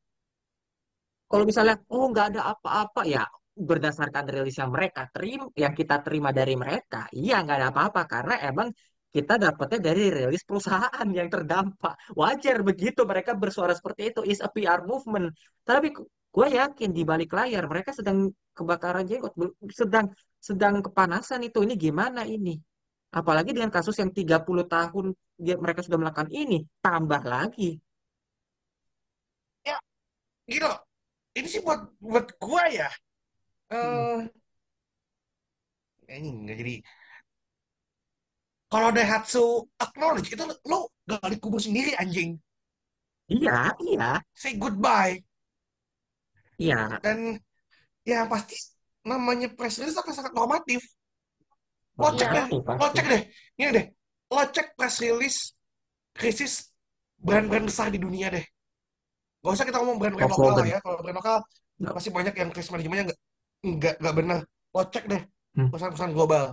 [1.29, 6.33] Kalau misalnya, oh nggak ada apa-apa, ya berdasarkan rilis yang mereka terima, yang kita terima
[6.33, 8.73] dari mereka, iya nggak ada apa-apa karena emang
[9.13, 11.93] kita dapatnya dari rilis perusahaan yang terdampak.
[12.17, 15.29] Wajar begitu mereka bersuara seperti itu, is a PR movement.
[15.61, 15.93] Tapi
[16.33, 19.37] gue yakin di balik layar mereka sedang kebakaran jenggot,
[19.69, 20.09] sedang
[20.41, 21.61] sedang kepanasan itu.
[21.61, 22.57] Ini gimana ini?
[23.13, 27.77] Apalagi dengan kasus yang 30 tahun dia, mereka sudah melakukan ini, tambah lagi.
[29.63, 29.77] Ya,
[30.47, 30.69] gitu.
[31.33, 32.89] Ini sih buat buat gua ya.
[33.73, 34.29] Uh,
[36.05, 36.75] ini nggak jadi.
[38.69, 42.37] Kalau Daihatsu acknowledge itu lo gak dikubur sendiri anjing.
[43.29, 44.09] Iya, iya.
[44.33, 45.21] Say goodbye.
[46.57, 46.97] Iya.
[47.01, 47.37] Dan
[48.01, 48.57] ya pasti
[49.05, 50.81] namanya press release akan sangat normatif.
[51.93, 53.21] Lo cek deh, lo cek deh,
[53.61, 53.85] ini deh,
[54.33, 55.53] lo cek press release
[56.13, 56.73] krisis
[57.17, 58.45] brand-brand besar di dunia deh.
[59.43, 60.79] Gak usah kita ngomong brand-brand lokal lah ya.
[60.81, 61.37] Kalau brand lokal
[61.81, 61.91] no.
[61.93, 63.19] pasti banyak yang krisis manajemennya nggak
[63.63, 64.39] nggak nggak benar.
[64.73, 65.21] Lo cek deh
[65.57, 65.69] hmm.
[65.69, 66.45] perusahaan-perusahaan global.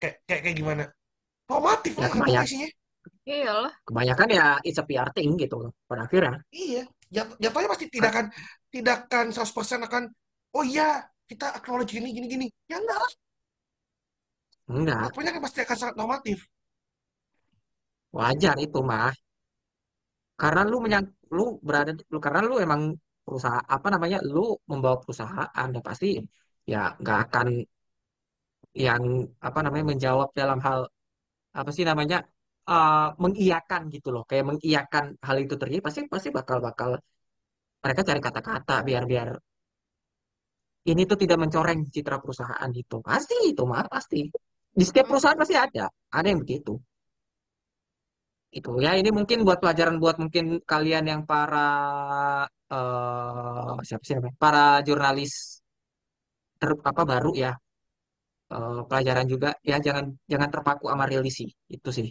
[0.00, 0.84] Kayak kayak kayak gimana?
[1.50, 2.68] Normatif ya, lah kondisinya.
[3.24, 3.72] Iyalah.
[3.86, 6.40] Kebanyakan ya it's a PR thing gitu pada akhirnya.
[6.52, 8.26] Iya, Jat jatuhnya pasti tidak akan
[8.70, 10.02] tidak akan 100% akan
[10.54, 12.46] oh iya kita acknowledge gini gini gini.
[12.70, 13.12] Ya enggak lah.
[14.76, 15.02] Enggak.
[15.12, 16.38] Pokoknya kan pasti akan sangat normatif.
[18.16, 19.12] Wajar itu mah.
[20.40, 21.04] Karena lu menyang
[21.36, 22.82] lu berada lu karena lu emang
[23.24, 24.40] perusahaan apa namanya lu
[24.70, 26.06] membawa perusahaan dan pasti
[26.72, 27.46] ya nggak akan
[28.86, 29.02] yang
[29.46, 30.80] apa namanya menjawab dalam hal
[31.60, 32.16] apa sih namanya
[32.70, 36.90] uh, mengiyakan gitu loh kayak mengiyakan hal itu terjadi pasti pasti bakal bakal
[37.82, 39.28] mereka cari kata-kata biar biar
[40.90, 44.18] ini tuh tidak mencoreng citra perusahaan itu pasti itu mah pasti
[44.78, 45.90] di setiap perusahaan pasti ada.
[46.14, 46.78] Ada yang begitu.
[48.50, 51.68] Itu ya ini mungkin buat pelajaran buat mungkin kalian yang para
[52.74, 54.34] uh, siapa namanya?
[54.42, 55.62] Para jurnalis
[56.58, 57.52] ter, apa baru ya.
[58.50, 59.54] Uh, pelajaran juga.
[59.62, 61.50] Ya jangan jangan terpaku sama rilis sih.
[61.70, 62.10] Itu sih.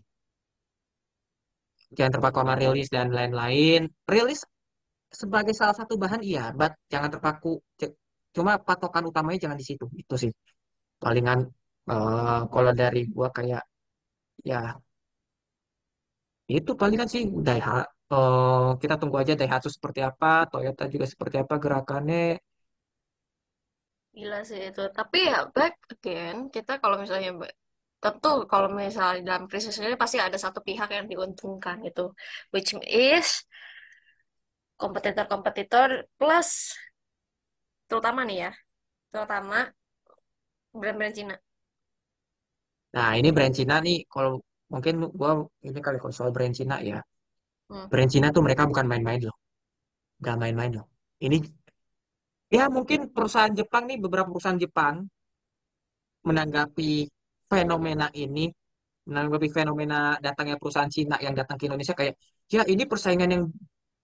[1.97, 3.81] Jangan terpaku sama rilis dan lain-lain.
[4.07, 4.39] Rilis
[5.09, 7.59] sebagai salah satu bahan iya but jangan terpaku.
[8.35, 9.85] Cuma patokan utamanya jangan di situ.
[9.91, 10.31] Itu sih.
[11.03, 11.39] Palingan
[11.91, 13.63] uh, kalau dari gua kayak
[14.49, 14.59] ya
[16.57, 21.55] itu palingan sih Daihatsu uh, kita tunggu aja Daihatsu seperti apa Toyota juga seperti apa
[21.63, 22.41] gerakannya
[24.15, 24.81] Gila sih itu.
[24.97, 27.29] Tapi ya back again, kita kalau misalnya
[28.03, 32.01] tentu kalau misalnya dalam krisis ini pasti ada satu pihak yang diuntungkan itu,
[32.53, 33.27] which is
[34.81, 36.49] kompetitor-kompetitor plus
[37.87, 38.51] terutama nih ya,
[39.11, 39.57] terutama
[40.79, 41.35] brand-brand Cina.
[42.95, 44.41] Nah ini brand Cina nih, kalau
[44.73, 45.31] mungkin gua
[45.67, 46.99] ini kali kalau soal brand Cina ya,
[47.69, 47.87] hmm.
[47.91, 49.37] brand Cina tuh mereka bukan main-main loh,
[50.25, 50.85] gak main-main loh.
[51.19, 51.37] Ini
[52.49, 55.05] Ya, mungkin perusahaan Jepang nih, beberapa perusahaan Jepang
[56.25, 57.05] menanggapi
[57.45, 58.49] fenomena ini,
[59.05, 62.17] menanggapi fenomena datangnya perusahaan Cina yang datang ke Indonesia kayak,
[62.49, 63.43] ya ini persaingan yang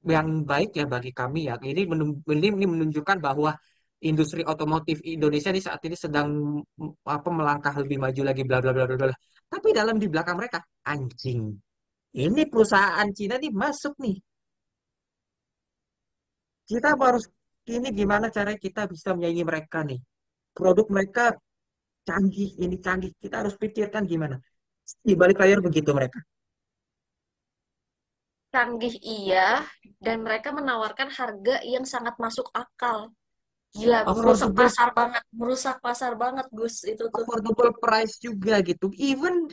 [0.06, 1.58] yang baik ya bagi kami ya.
[1.58, 3.58] Ini, ini menunjukkan bahwa
[4.06, 6.62] industri otomotif Indonesia ini saat ini sedang
[7.06, 9.16] apa melangkah lebih maju lagi bla bla bla bla.
[9.50, 11.54] Tapi dalam di belakang mereka anjing.
[12.16, 14.18] Ini perusahaan Cina nih masuk nih.
[16.66, 17.28] Kita harus
[17.66, 20.00] ini gimana cara kita bisa menyaingi mereka nih.
[20.56, 21.36] Produk mereka
[22.08, 23.12] canggih, ini canggih.
[23.20, 24.38] Kita harus pikirkan gimana.
[25.02, 26.22] Di balik layar begitu mereka.
[28.54, 29.68] Canggih iya,
[30.00, 33.12] dan mereka menawarkan harga yang sangat masuk akal.
[33.74, 36.86] Gila, merusak pasar banget, merusak pasar banget, Gus.
[36.86, 37.26] Itu tuh.
[37.26, 38.92] Affordable price juga gitu.
[38.96, 39.50] Even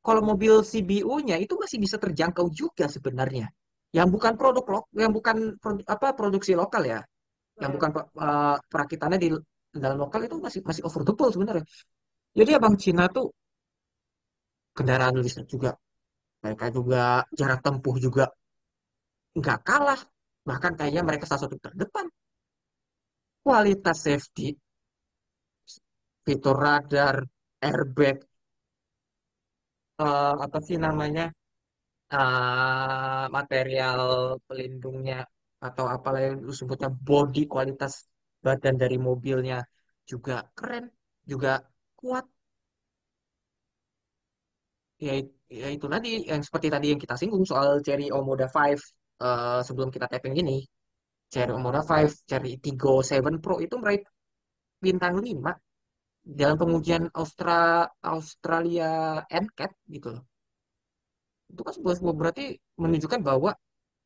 [0.00, 3.50] kalau mobil CBU-nya itu masih bisa terjangkau juga sebenarnya.
[3.94, 7.00] Yang bukan produk lo, yang bukan produ, apa produksi lokal ya
[7.54, 9.28] yang bukan uh, perakitannya di
[9.70, 11.62] dalam lokal itu masih masih affordable sebenarnya.
[12.34, 13.30] Jadi abang Cina tuh
[14.74, 15.78] kendaraan listrik juga
[16.42, 18.26] mereka juga jarak tempuh juga
[19.38, 20.00] nggak kalah
[20.42, 22.10] bahkan kayaknya mereka salah satu terdepan
[23.44, 24.46] kualitas safety.
[26.24, 27.16] Fitur radar
[27.70, 28.18] airbag
[30.00, 31.22] eh, apa sih namanya?
[32.14, 34.02] Eh, material
[34.46, 35.16] pelindungnya
[35.66, 37.92] atau apalah yang lu sebutnya body kualitas
[38.46, 39.56] badan dari mobilnya
[40.10, 40.84] juga keren
[41.32, 41.50] juga
[42.00, 42.24] kuat.
[45.06, 45.12] Ya,
[45.60, 48.78] ya itu tadi yang seperti tadi yang kita singgung soal Cherry Omoda 5
[49.24, 50.56] eh, sebelum kita tapping ini
[51.34, 54.02] Cherry Omoda 5 Cherry Tiggo 7 Pro itu meraih
[54.84, 55.52] bintang 5
[56.40, 57.58] dalam pengujian Austra
[58.14, 58.90] Australia
[59.42, 60.24] NCAP gitu loh.
[61.52, 62.44] Itu kan sebuah, sebuah berarti
[62.82, 63.50] menunjukkan bahwa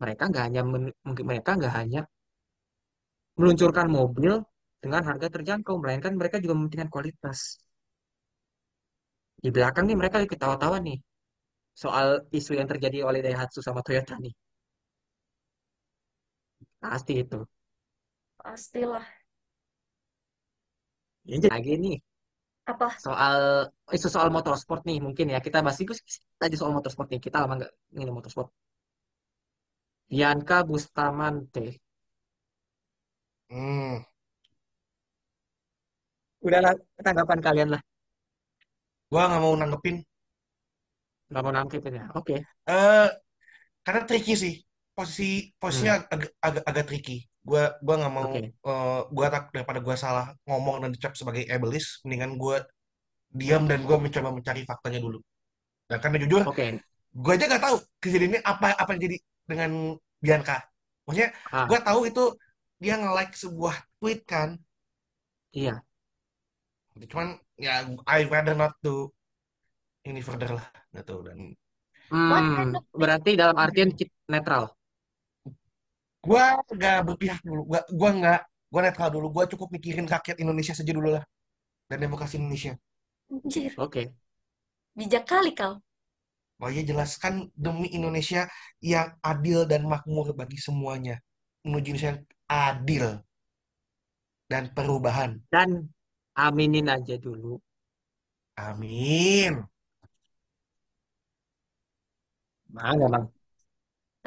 [0.03, 0.97] mereka nggak hanya men-
[1.31, 2.01] mereka nggak hanya
[3.41, 4.33] meluncurkan mobil
[4.85, 7.39] dengan harga terjangkau melainkan mereka juga mementingkan kualitas.
[9.45, 10.99] Di belakang nih mereka ketawa-tawa nih
[11.83, 14.35] soal isu yang terjadi oleh Daihatsu sama Toyota nih
[16.83, 17.37] pasti itu
[18.39, 19.07] Pastilah.
[21.27, 21.97] ini jadi lagi nih
[22.67, 22.89] Apa?
[23.05, 23.37] soal
[23.97, 25.97] isu soal motorsport nih mungkin ya kita bahas sedikit
[26.45, 27.73] aja soal motorsport nih kita lama nggak
[28.03, 28.49] ini motorsport
[30.11, 31.65] Bianca Bustamante
[33.51, 34.03] Hmm.
[36.47, 36.73] udahlah
[37.07, 37.81] tanggapan kalian lah
[39.13, 39.97] Gua nggak mau nanggepin.
[41.29, 42.35] nggak mau nangkep ya oke
[42.71, 43.07] Eh,
[43.85, 44.55] karena tricky sih.
[44.99, 47.17] Posisi posisinya Hmm, agak agak, agak tricky.
[47.49, 51.45] Gua gua nggak mau oke eh, gua tak daripada gua salah ngomong dan dicap sebagai
[51.55, 52.57] ableist, mendingan gua
[53.41, 55.19] diam dan gua mencoba mencari faktanya dulu.
[55.91, 56.81] Dan karena jujur, oke
[57.25, 59.17] gua aja nggak tahu kejadiannya apa apa yang jadi
[59.51, 59.71] dengan
[60.25, 60.57] Bianca.
[61.07, 62.23] Maksudnya, ah gua tahu itu
[62.83, 64.51] dia nge-like sebuah tweet kan.
[65.53, 65.83] iya
[67.11, 67.29] Cuman
[67.67, 67.75] ya
[68.07, 68.95] I rather not to
[70.09, 70.67] ini further lah
[70.97, 71.39] gitu dan
[72.13, 72.69] hmm
[73.01, 74.65] berarti dalam artian kit- netral
[76.27, 76.45] gua
[76.77, 77.61] nggak berpihak dulu.
[77.71, 78.41] Gua gua nggak
[78.73, 79.27] gua netral dulu.
[79.35, 81.25] Gua cukup mikirin rakyat Indonesia saja dulu lah
[81.91, 82.75] dan demokrasi Indonesia.
[83.33, 83.73] anjir?
[83.77, 84.03] oke
[84.99, 85.75] Bijak kali kau.
[86.63, 87.35] Oh iya jelaskan
[87.65, 88.43] demi Indonesia
[88.93, 91.15] yang adil dan makmur bagi semuanya.
[91.67, 92.23] Menuju Indonesia yang
[92.69, 93.05] adil
[94.51, 95.41] dan perubahan.
[95.53, 95.71] dan
[96.47, 97.61] aminin aja dulu
[98.59, 99.65] Amin.
[102.75, 103.27] mana bang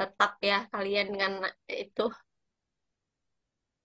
[0.01, 1.33] Tetap ya kalian dengan
[1.69, 2.05] itu.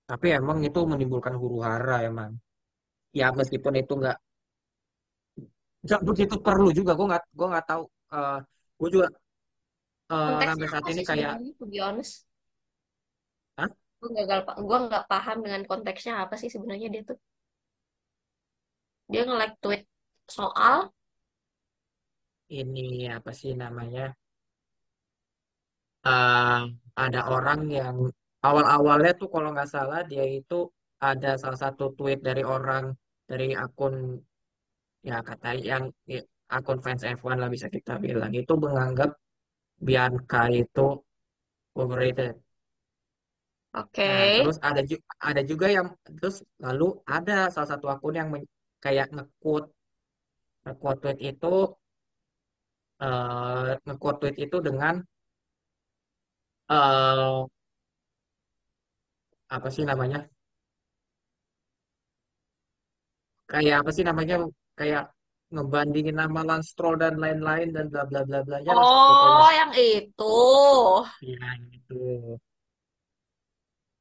[0.06, 2.30] tapi emang itu menimbulkan huru hara emang
[3.10, 4.16] ya meskipun itu nggak
[5.82, 7.82] nggak begitu perlu juga gue nggak gue nggak tahu
[8.14, 8.38] eh
[8.78, 9.08] gue juga
[10.06, 12.22] Konteksnya sampai saat ini kayak to be honest?
[13.58, 13.70] Hah?
[13.98, 17.18] Gue gagal, gue nggak paham dengan konteksnya apa sih sebenarnya dia tuh.
[19.10, 19.82] Dia nge-like tweet
[20.30, 20.94] soal,
[22.46, 24.14] ini apa sih namanya
[26.06, 26.60] eh
[27.04, 27.96] ada orang yang
[28.46, 30.58] awal-awalnya tuh kalau nggak salah dia itu
[31.02, 32.84] ada salah satu tweet dari orang
[33.30, 33.94] dari akun
[35.08, 36.22] ya kata yang ya,
[36.56, 39.10] akun fans F1 lah bisa kita bilang itu menganggap
[39.86, 40.86] Bianca itu
[41.76, 42.34] overrated.
[43.76, 44.08] oke.
[44.08, 48.28] Nah, terus ada juga ada juga yang terus lalu ada salah satu akun yang
[48.80, 49.68] kayak nge-quote
[50.64, 51.54] nge-quote tweet itu
[53.04, 54.94] eh nge-quote tweet itu dengan
[56.68, 57.46] eh
[59.54, 60.18] apa sih namanya?
[63.50, 64.34] Kayak apa sih namanya?
[64.78, 65.02] Kayak
[65.54, 69.50] ngebandingin nama Lance Stroll dan lain-lain dan bla bla bla bla ya lah pokoknya Oh,
[69.58, 70.24] yang itu.
[71.20, 71.94] ya gitu.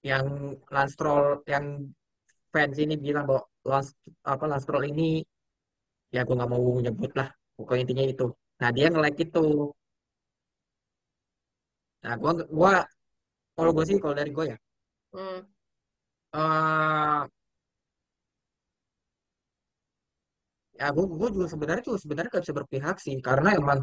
[0.09, 0.25] Yang
[0.73, 1.65] Lance Stroll yang
[2.53, 3.91] fans ini bilang bahwa Lance
[4.33, 5.09] apa Lance Stroll ini
[6.15, 7.27] ya gue nggak mau nyebut lah
[7.57, 8.25] pokoknya intinya itu.
[8.61, 9.39] Nah dia nge-like itu.
[12.05, 12.73] Nah gua gua
[13.57, 14.57] kalau gue sih kalau dari gue ya
[15.15, 15.39] Hmm.
[16.39, 17.23] eh
[20.79, 23.79] ya gue gue juga sebenarnya juga sebenarnya gak bisa berpihak sih karena emang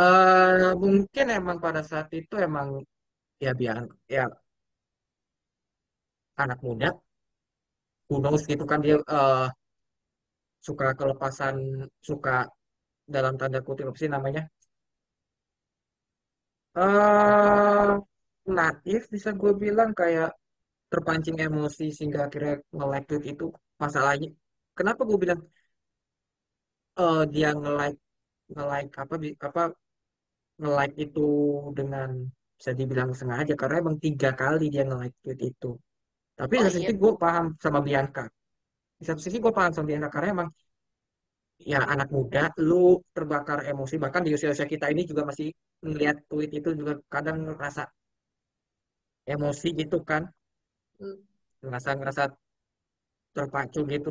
[0.00, 2.68] eh mungkin emang pada saat itu emang
[3.44, 3.76] ya biar
[4.16, 4.22] ya
[6.36, 6.88] anak muda
[8.08, 9.46] who knows gitu kan dia eh,
[10.66, 11.56] suka kelepasan
[12.08, 12.36] suka
[13.14, 14.42] dalam tanda kutip apa sih namanya
[16.82, 17.90] eh
[18.56, 20.28] naif bisa gue bilang kayak
[20.92, 23.44] terpancing emosi sehingga akhirnya nge-like tweet itu
[23.82, 24.28] masalahnya.
[24.78, 25.40] Kenapa gue bilang
[27.00, 27.98] eh, dia nge-like
[28.54, 29.62] nge-like apa bi- apa
[30.60, 31.20] nge-like itu
[31.78, 32.08] dengan
[32.58, 35.70] bisa dibilang sengaja karena emang tiga kali dia nge-like tweet itu.
[36.38, 36.88] Tapi di Oh satu iya.
[36.88, 38.24] sisi gue paham sama Bianca.
[39.00, 40.50] Di satu sisi gue paham sama Bianca karena emang
[41.58, 43.94] ya anak muda lu terbakar emosi.
[44.02, 45.48] Bahkan di usia-usia kita ini juga masih
[45.84, 47.82] melihat tweet itu juga kadang ngerasa
[49.34, 50.22] emosi gitu kan.
[51.00, 51.18] Hmm.
[51.64, 52.22] ngerasa ngerasa
[53.34, 54.10] terpacu gitu.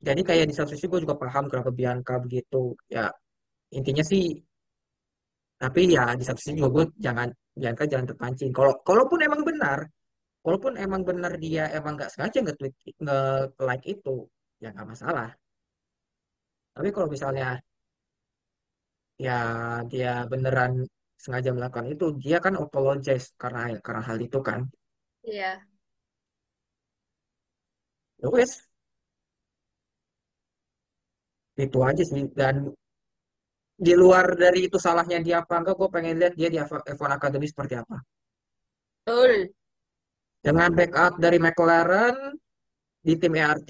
[0.00, 2.72] Jadi kayak di satu sisi gue juga paham kenapa Bianca begitu.
[2.88, 3.04] Ya
[3.76, 4.22] intinya sih
[5.60, 7.28] tapi ya di satu sisi juga gue jangan
[7.60, 8.50] Bianca jangan terpancing.
[8.56, 9.78] Kalau kalaupun emang benar
[10.44, 12.74] kalaupun emang benar dia emang nggak sengaja nge-tweet
[13.04, 14.16] nge-like itu
[14.62, 15.28] ya nggak masalah
[16.74, 17.46] tapi kalau misalnya
[19.26, 19.32] ya
[19.92, 20.72] dia beneran
[21.22, 24.60] sengaja melakukan itu dia kan apologize karena karena hal itu kan
[25.28, 25.66] Iya.
[28.22, 28.68] ya wes
[31.64, 32.54] itu aja sih dan
[33.86, 37.12] di luar dari itu salahnya dia apa enggak gue pengen lihat dia di F- F1
[37.18, 37.96] Academy seperti apa
[39.04, 39.52] Betul.
[40.44, 42.16] dengan backup dari McLaren
[43.06, 43.68] di tim ERT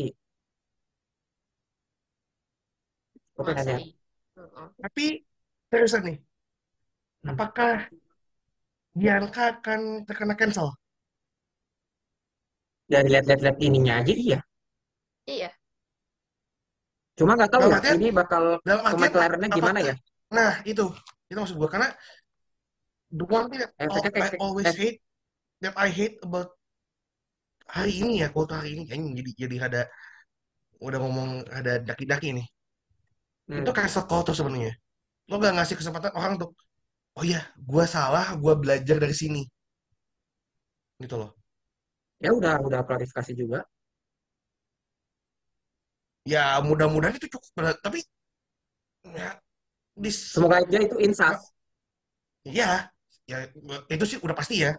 [3.47, 4.67] Heeh.
[4.85, 5.05] Tapi
[5.71, 6.17] seriusan nih,
[7.25, 7.31] Hmm.
[7.37, 7.89] apakah
[8.97, 10.69] Bianca akan terkena cancel?
[12.91, 14.39] dari lihat-lihat ininya aja iya
[15.31, 15.51] Iya.
[17.15, 19.95] cuma nggak tahu Dalam ya artian, ini bakal dalam ke artian McLarennya gimana ya
[20.31, 20.87] Nah, itu,
[21.31, 21.91] itu maksud gue karena
[23.11, 24.99] the one thing that kayak I kayak- always eh, hate,
[25.63, 26.55] that I hate about
[27.71, 29.81] hari ini ya, kota hari ini kayaknya jadi jadi ada
[30.83, 32.47] udah ngomong ada daki-daki nih.
[33.51, 34.73] Hmm, Itu cancel culture sebenarnya.
[35.31, 36.53] Lo gak ngasih kesempatan orang untuk,
[37.19, 37.41] oh iya,
[37.71, 39.43] gue salah, gue belajar dari sini,
[41.03, 41.31] gitu loh.
[42.25, 43.59] ya udah udah klarifikasi juga
[46.33, 47.99] Ya mudah-mudahan itu cukup berat, tapi
[49.17, 49.29] ya
[50.03, 51.39] dis semoga aja itu insaf
[52.59, 52.67] Ya,
[53.31, 53.37] ya
[53.95, 54.71] itu sih udah pasti ya.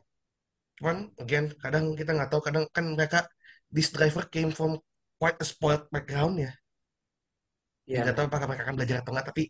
[0.77, 3.19] Cuman, again, kadang kita nggak tahu, kadang kan mereka
[3.75, 4.71] this driver came from
[5.21, 6.51] quite a spoiled background ya.
[7.93, 9.43] Ya Nggak tahu apakah mereka akan belajar atau nggak, tapi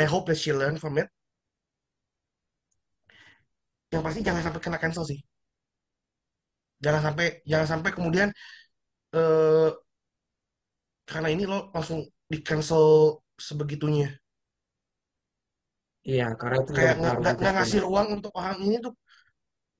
[0.00, 1.08] I hope that she learn from it.
[3.92, 5.18] Yang pasti jangan sampai kena cancel sih.
[6.84, 8.28] Jangan sampai, jangan sampai kemudian
[9.16, 9.70] eh
[11.10, 12.00] karena ini lo langsung
[12.30, 12.84] di cancel
[13.46, 14.08] sebegitunya.
[16.10, 16.94] iya karena itu Kayak
[17.40, 18.92] nggak ngasih ruang untuk orang ini tuh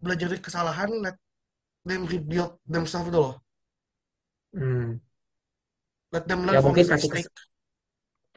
[0.05, 1.17] belajar dari kesalahan, let
[1.89, 3.31] them rebuild themselves loh.
[4.55, 5.01] hmm.
[6.13, 7.31] Let them ya learn from mungkin kasih mistake.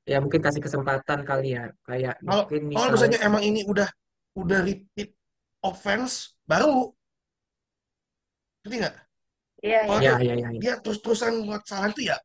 [0.03, 3.89] Ya mungkin kasih kesempatan kali ya kayak Kalau mungkin kalau misalnya misalnya emang ini udah
[4.33, 5.15] udah repeat
[5.63, 6.91] offense baru,
[8.65, 8.95] ngerti nggak?
[9.63, 10.11] Iya, Kalau iya.
[10.11, 10.59] ya dia, ya ya, ya.
[10.59, 12.17] dia terus-terusan buat kesalahan itu ya,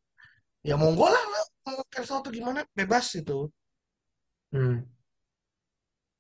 [0.67, 1.23] ya monggo lah,
[1.63, 3.47] mau cancel atau gimana bebas itu.
[4.49, 4.81] Hmm.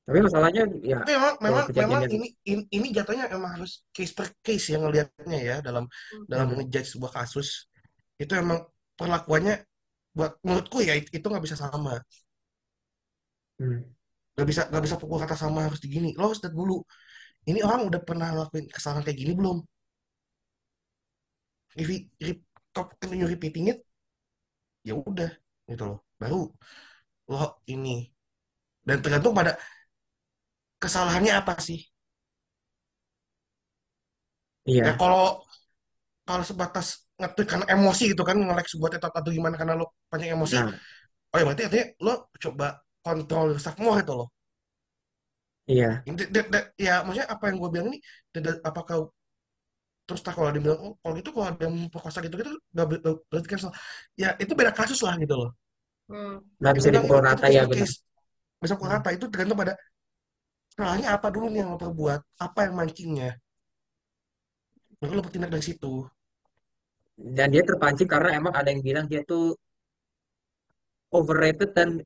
[0.09, 4.32] tapi masalahnya ya Tapi memang memang memang ini ini, ini jatuhnya emang harus case per
[4.40, 5.85] case ya ngelihatnya ya dalam
[6.24, 6.64] dalam hmm.
[6.64, 7.68] ngejudge sebuah kasus
[8.16, 8.64] itu emang
[8.97, 9.68] perlakuannya
[10.19, 11.93] buat menurutku ya itu nggak bisa sama,
[13.59, 13.82] Hmm.
[14.35, 16.09] nggak bisa nggak bisa pukul kata sama harus digini.
[16.19, 16.74] Lo harus lihat dulu,
[17.51, 19.59] ini orang udah pernah ngelakuin kesalahan kayak gini belum?
[21.77, 21.89] If
[22.20, 22.43] re-
[22.74, 23.78] continue repeating it,
[24.86, 25.31] ya udah
[25.69, 26.36] gitu loh baru
[27.32, 27.39] lo
[27.73, 27.90] ini
[28.86, 29.53] dan tergantung pada
[30.82, 31.78] kesalahannya apa sih
[34.66, 35.43] iya ya kalau
[36.27, 40.28] kalau sebatas nge karena emosi gitu kan nge-like sebuah TikTok atau gimana karena lo banyak
[40.36, 40.55] emosi.
[40.59, 40.73] Nah.
[41.32, 42.15] Oh ya berarti artinya lo
[42.45, 42.66] coba
[43.07, 44.28] kontrol yourself more itu loh
[45.70, 46.03] iya.
[46.35, 47.99] That- ya maksudnya apa yang gue bilang ini
[48.35, 48.97] tidak- apakah
[50.09, 52.86] terus tak kalau dia bilang oh kalau gitu kalau ada yang memperkosa gitu gitu nggak
[53.05, 53.70] nggak berarti cancel.
[54.16, 55.51] Ya itu beda kasus lah gitu loh
[56.09, 56.40] Hmm.
[56.61, 57.89] nggak bisa dipukul rata ya benar
[58.62, 59.74] bisa pukul rata itu tergantung pada
[60.73, 63.31] kesalahannya apa dulu nih yang lo perbuat apa yang mancingnya.
[65.01, 65.93] Baru lo bertindak dari situ
[67.19, 69.59] dan dia terpancing karena emang ada yang bilang dia tuh
[71.11, 71.99] overrated dan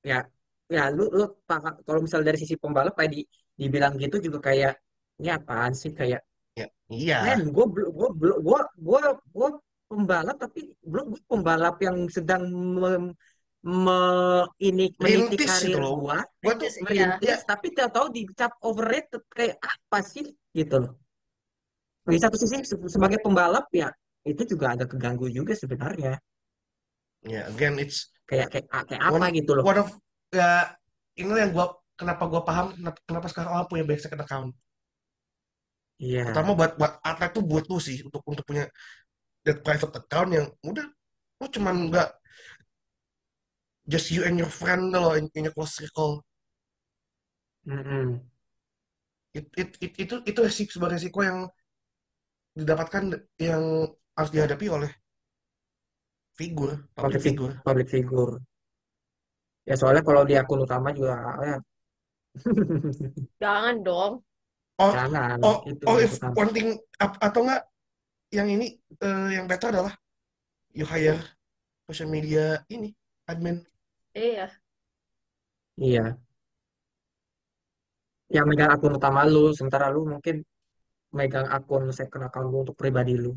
[0.00, 0.24] ya
[0.70, 1.76] ya lu lu paham.
[1.84, 3.20] Kalau misal dari sisi pembalap kayak di,
[3.58, 4.80] dibilang gitu juga kayak
[5.20, 5.92] ini apaan sih?
[5.92, 6.24] Kayak
[6.56, 7.16] ya iya.
[7.26, 9.48] Men gue gue gue gue gue
[9.90, 13.14] pembalap tapi belum gue pembalap yang sedang mem-
[13.60, 16.00] me- ini meniti karir loh.
[16.06, 16.16] gue
[16.56, 17.20] tuh Rintis, iya.
[17.20, 20.24] ya tapi tahu-tahu dicap overrated kayak apa sih?
[20.54, 20.96] Gitu loh.
[22.06, 23.90] Di satu sisi se- sebagai pembalap ya
[24.24, 26.20] itu juga agak keganggu juga sebenarnya.
[27.24, 29.64] Ya again it's kayak kayak kayak apa one gitu loh.
[29.64, 29.90] one of
[30.32, 30.72] ya
[31.16, 34.50] ini yang gua kenapa gua paham kenapa, kenapa sekarang orang punya banyak second account.
[36.00, 36.32] Iya.
[36.32, 38.64] Pertama buat buat atlet tuh buat lu sih untuk untuk punya
[39.44, 40.88] that private account yang udah
[41.40, 42.08] lu cuman nggak
[43.88, 46.24] just you and your friend loh in, in your close circle.
[47.68, 48.24] Mm-mm.
[49.36, 51.46] it, it, it, itu itu resiko sebuah resiko yang
[52.56, 53.86] didapatkan yang
[54.20, 54.90] harus dihadapi oleh
[56.36, 58.34] figur public public fig- figur public figure.
[59.68, 61.56] Ya soalnya kalau di akun utama juga ya,
[63.42, 64.12] Jangan dong.
[64.80, 66.34] oh jangan oh itu oh yang if utama.
[66.40, 67.62] one thing atau enggak
[68.32, 68.66] yang ini
[68.96, 69.92] eh, yang better adalah
[70.72, 71.20] you hire
[71.84, 72.88] social media ini
[73.28, 73.60] admin
[74.16, 74.48] Iya.
[75.80, 76.12] Iya,
[78.28, 80.44] yang megang akun utama lu, sementara lu mungkin
[81.14, 83.32] megang akun second account lu untuk pribadi lu.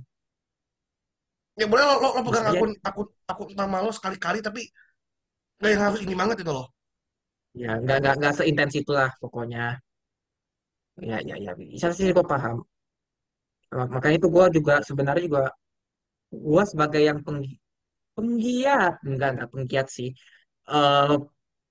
[1.60, 4.62] Ya boleh lo, lo, lo pegang akun akun akun utama lo sekali-kali tapi
[5.60, 6.68] nggak yang harus ini banget itu loh
[7.62, 9.64] ya nggak nggak nggak seintens itulah pokoknya.
[11.10, 12.58] Ya ya ya bisa sih gue paham.
[13.78, 15.42] Mak- Makanya itu gue juga sebenarnya juga
[16.34, 17.60] gue sebagai yang penggi-
[18.18, 20.10] penggiat enggak enggak penggiat sih
[20.74, 21.16] eh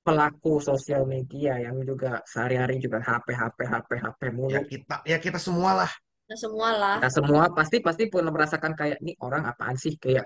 [0.07, 4.51] pelaku sosial media yang juga sehari-hari juga HP HP HP HP mulu.
[4.55, 5.91] ya kita ya kita semua lah
[6.33, 6.97] Nah, semua lah.
[6.97, 9.93] Kita semua pasti pasti pernah merasakan kayak nih orang apaan sih?
[10.01, 10.25] Kayak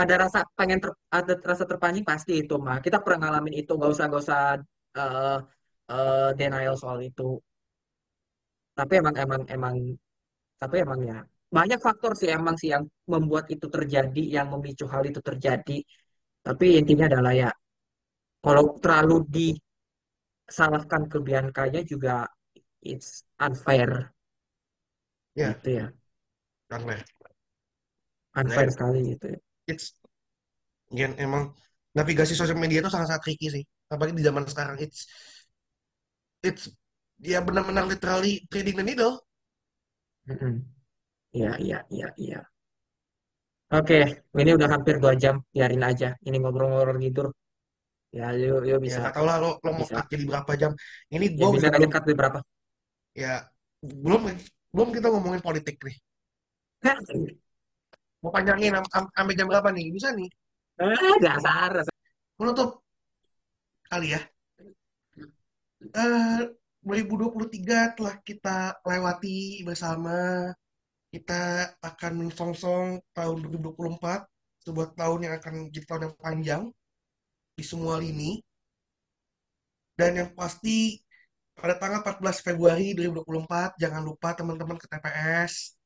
[0.00, 3.90] ada rasa pengen ter, ada rasa terpancing pasti itu mah kita pernah ngalamin itu nggak
[3.94, 4.40] usah nggak usah
[4.96, 5.38] eh
[5.92, 7.36] eh, denial soal itu.
[8.78, 9.74] Tapi emang emang emang
[10.62, 11.18] tapi emang ya
[11.56, 15.78] banyak faktor sih emang sih yang membuat itu terjadi yang memicu hal itu terjadi.
[16.46, 17.50] Tapi intinya adalah ya
[18.44, 22.24] kalau terlalu disalahkan ke Biancanya juga
[22.82, 24.12] it's unfair
[25.34, 25.84] ya gitu ya
[26.70, 27.04] Ler.
[28.40, 29.38] unfair Nah, sekali gitu ya
[29.70, 29.94] it's
[30.90, 31.42] ya, emang
[31.96, 35.00] navigasi sosial media itu sangat-sangat tricky sih apalagi di zaman sekarang it's
[36.48, 36.64] it's
[37.20, 39.20] ya benar-benar literally trading the needle.
[41.36, 42.38] Iya, iya, iya, iya.
[43.78, 43.98] Oke,
[44.42, 46.08] ini udah hampir dua jam, biarin aja.
[46.26, 47.26] Ini ngobrol-ngobrol tidur.
[48.18, 49.94] Ya, yuk, yuk ya bisa, tahu lah lo lo mau bisa.
[49.94, 50.72] cut jadi berapa jam
[51.14, 52.38] ini Ya gue bisa udah nggak belum dekat di berapa?
[53.20, 53.44] Ya
[53.84, 54.32] belum
[54.72, 55.96] belum kita ngomongin politik nih.
[58.24, 59.86] Mau panjangin am- am- sampai jam berapa nih?
[59.92, 60.28] Bisa nih?
[60.80, 61.84] Eh, dasar,
[62.40, 62.80] menutup.
[63.88, 64.20] Kali ya.
[65.80, 66.40] Eh
[66.80, 70.48] 2023 telah kita lewati bersama.
[71.10, 74.30] Kita akan menyongsong tahun 2024
[74.62, 76.62] sebuah tahun yang akan jadi tahun yang panjang
[77.56, 78.38] di semua lini.
[79.98, 80.96] Dan yang pasti
[81.60, 85.76] pada tanggal 14 Februari 2024 jangan lupa teman-teman ke TPS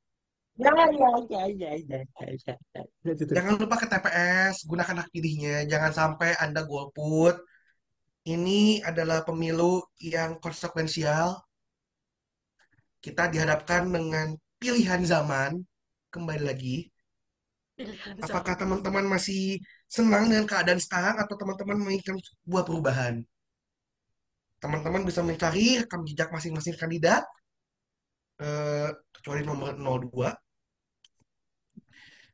[0.54, 1.98] Ya, ya, ya, ya, ya, ya,
[2.46, 2.82] ya, ya.
[3.10, 3.34] Itu tuh.
[3.34, 5.66] jangan lupa ke TPS gunakan hak pilihnya.
[5.66, 7.42] Jangan sampai Anda golput.
[8.22, 11.42] Ini adalah pemilu yang konsekuensial
[13.02, 15.58] kita dihadapkan dengan pilihan zaman.
[16.14, 16.86] Kembali lagi.
[17.74, 19.58] Pilihan apakah teman-teman masih
[19.90, 23.26] senang dengan keadaan sekarang atau teman-teman menginginkan sebuah perubahan
[24.64, 27.22] teman-teman bisa mencari rekam jejak masing-masing kandidat
[28.40, 30.32] eh, kecuali nomor 02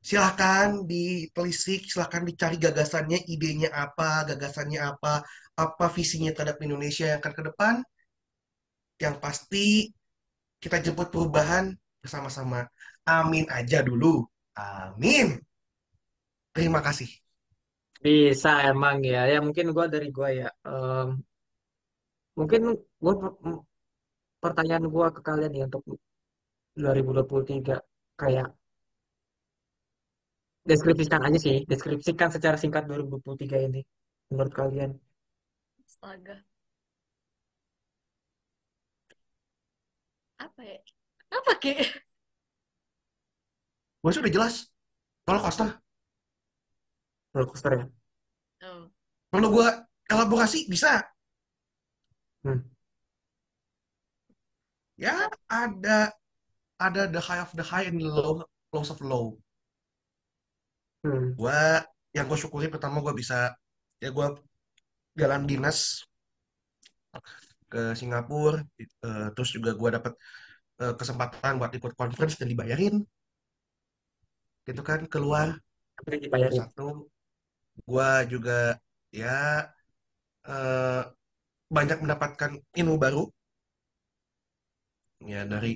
[0.01, 5.21] silahkan ditelisik silahkan dicari gagasannya idenya apa gagasannya apa
[5.61, 7.75] apa visinya terhadap Indonesia yang akan ke depan.
[9.01, 9.67] Yang pasti
[10.61, 12.69] kita jemput perubahan bersama-sama.
[13.05, 14.25] Amin aja dulu.
[14.57, 15.41] Amin.
[16.57, 17.09] Terima kasih.
[18.01, 19.29] Bisa emang ya.
[19.29, 20.49] Ya mungkin gua dari gua ya.
[20.65, 21.21] Em,
[22.41, 22.61] mungkin
[23.03, 23.65] gua per-
[24.43, 25.83] pertanyaan gua ke kalian ya untuk
[26.81, 27.77] 2023
[28.21, 28.49] kayak
[30.71, 33.81] deskripsikan aja sih, deskripsikan secara singkat 2023 ini
[34.31, 34.91] menurut kalian.
[35.85, 36.37] Astaga.
[40.45, 40.79] Apa ya?
[41.37, 41.75] Apa Ki?
[44.01, 44.55] gue sudah jelas
[45.29, 45.69] roller coaster
[47.37, 47.85] Roller coaster ya.
[48.65, 48.89] Oh.
[49.29, 49.69] perlu gue
[50.09, 51.05] elaborasi bisa
[52.45, 52.61] Hmm.
[55.05, 55.15] ya
[55.51, 56.13] ada
[56.87, 58.43] ada the high of the high and the low
[58.73, 59.27] lows of low
[61.05, 61.33] Hmm.
[61.41, 61.61] gue
[62.17, 63.37] yang gue syukuri pertama gue bisa
[64.03, 64.27] ya gue
[65.21, 65.79] jalan dinas
[67.71, 70.13] ke Singapura eh, terus juga gue dapat
[70.83, 72.95] eh, kesempatan buat ikut conference dan dibayarin
[74.67, 75.49] gitu kan keluar
[76.07, 76.61] dibayarin.
[76.61, 77.09] satu
[77.89, 78.59] gue juga
[79.21, 79.37] ya
[80.47, 81.03] eh,
[81.77, 83.23] banyak mendapatkan ilmu baru.
[85.31, 85.69] Ya dari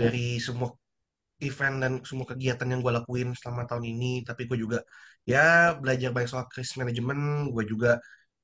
[0.00, 0.68] dari semua
[1.48, 4.06] event dan semua kegiatan yang gue lakuin selama tahun ini.
[4.28, 4.78] Tapi gue juga
[5.32, 7.18] ya belajar banyak soal krisis manajemen
[7.54, 7.90] gue juga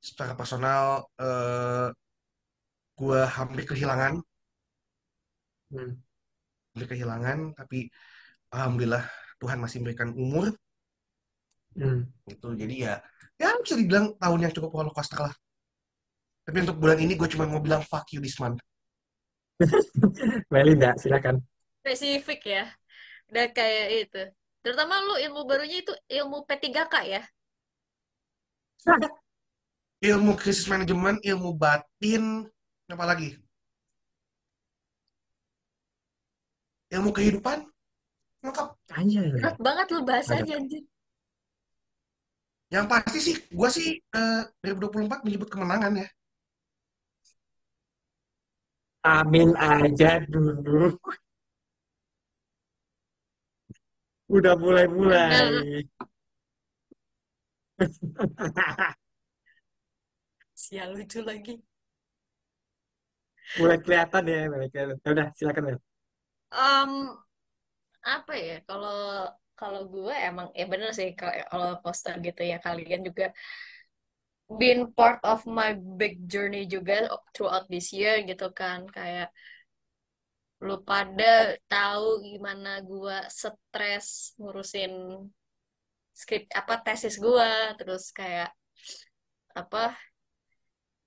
[0.09, 1.89] secara personal eh,
[2.99, 4.15] gue hampir kehilangan.
[5.71, 5.93] Hmm.
[6.75, 7.79] hampir kehilangan tapi
[8.55, 9.05] alhamdulillah
[9.41, 10.47] Tuhan masih memberikan umur.
[11.79, 12.11] Hmm.
[12.27, 12.49] gitu.
[12.61, 12.99] Jadi ya
[13.41, 15.35] ya bisa dibilang tahun yang cukup roller coaster lah
[16.45, 18.61] tapi untuk bulan ini gue cuma mau bilang fuck you this month
[20.53, 21.45] Melinda, silakan.
[21.85, 22.65] Spesifik ya.
[23.29, 24.23] Udah kayak itu.
[24.61, 27.23] Terutama lu ilmu barunya itu ilmu P3K ya.
[30.11, 32.49] ilmu krisis manajemen, ilmu batin,
[32.89, 33.37] apa lagi?
[36.91, 37.63] Ilmu kehidupan,
[38.43, 38.69] lengkap.
[38.97, 39.31] Anjay.
[39.37, 40.83] Berat banget lu bahasanya anjir.
[42.71, 46.09] Yang pasti sih, gue sih eh, 2024 menyebut kemenangan ya.
[49.01, 50.93] Amin aja dulu.
[54.29, 55.83] Udah mulai-mulai.
[60.53, 61.57] Sial lucu lagi.
[63.59, 64.97] Mulai kelihatan ya, mulai kelihatan.
[65.01, 65.79] Ya Udah, silakan Mel.
[66.51, 66.93] Em,
[68.05, 73.29] apa ya kalau kalau gue emang ya bener sih kalau coaster gitu ya kalian juga
[74.59, 78.89] been part of my big journey juga throughout this year gitu kan.
[78.91, 79.31] Kayak
[80.61, 84.93] lu pada tahu gimana gue stres ngurusin
[86.13, 88.53] skrip apa tesis gue terus kayak
[89.57, 89.97] apa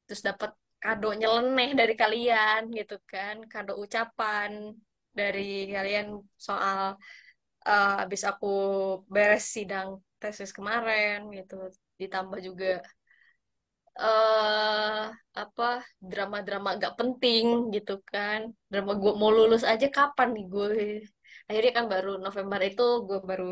[0.09, 0.51] terus dapat
[0.81, 4.73] kado nyeleneh dari kalian gitu kan kado ucapan
[5.13, 6.97] dari kalian soal
[7.69, 8.47] eh, habis aku
[9.05, 11.55] beres sidang tesis kemarin gitu.
[12.01, 12.81] Ditambah juga
[13.99, 15.01] eh
[15.41, 15.63] apa
[16.11, 17.45] drama-drama gak penting
[17.75, 18.39] gitu kan.
[18.71, 20.67] Drama gue mau lulus aja kapan nih gue
[21.47, 23.45] akhirnya kan baru November itu gue baru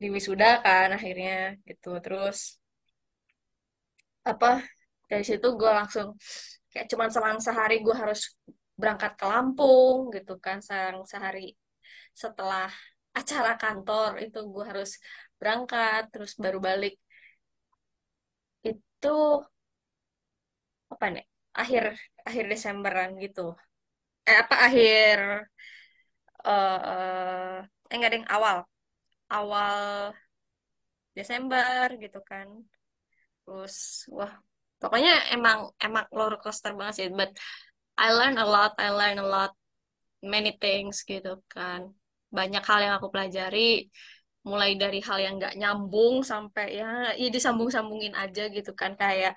[0.00, 1.32] di wisuda kan akhirnya
[1.68, 1.88] gitu.
[2.04, 2.38] Terus
[4.30, 4.46] apa
[5.10, 6.08] dari situ gue langsung
[6.70, 8.20] kayak cuman selang sehari gue harus
[8.80, 10.58] berangkat ke Lampung gitu kan.
[10.66, 11.40] Selang sehari
[12.22, 12.66] setelah
[13.20, 14.90] acara kantor itu gue harus
[15.40, 16.94] berangkat terus baru balik
[19.00, 19.08] itu
[20.92, 21.24] apa nih
[21.60, 21.82] akhir
[22.28, 23.40] akhir Desemberan gitu.
[24.28, 25.18] Eh apa akhir
[26.46, 28.58] eh eh enggak deng awal.
[29.34, 29.80] Awal
[31.16, 32.48] Desember gitu kan.
[33.44, 33.76] Terus
[34.16, 34.32] wah
[34.80, 37.08] pokoknya emang emang roller coaster banget sih.
[37.18, 37.30] But
[37.98, 39.52] I learn a lot I learn a lot
[40.34, 41.80] many things gitu kan.
[42.36, 43.90] Banyak hal yang aku pelajari
[44.48, 48.96] mulai dari hal yang nggak nyambung sampai ya, ya disambung-sambungin aja gitu kan.
[48.96, 49.36] Kayak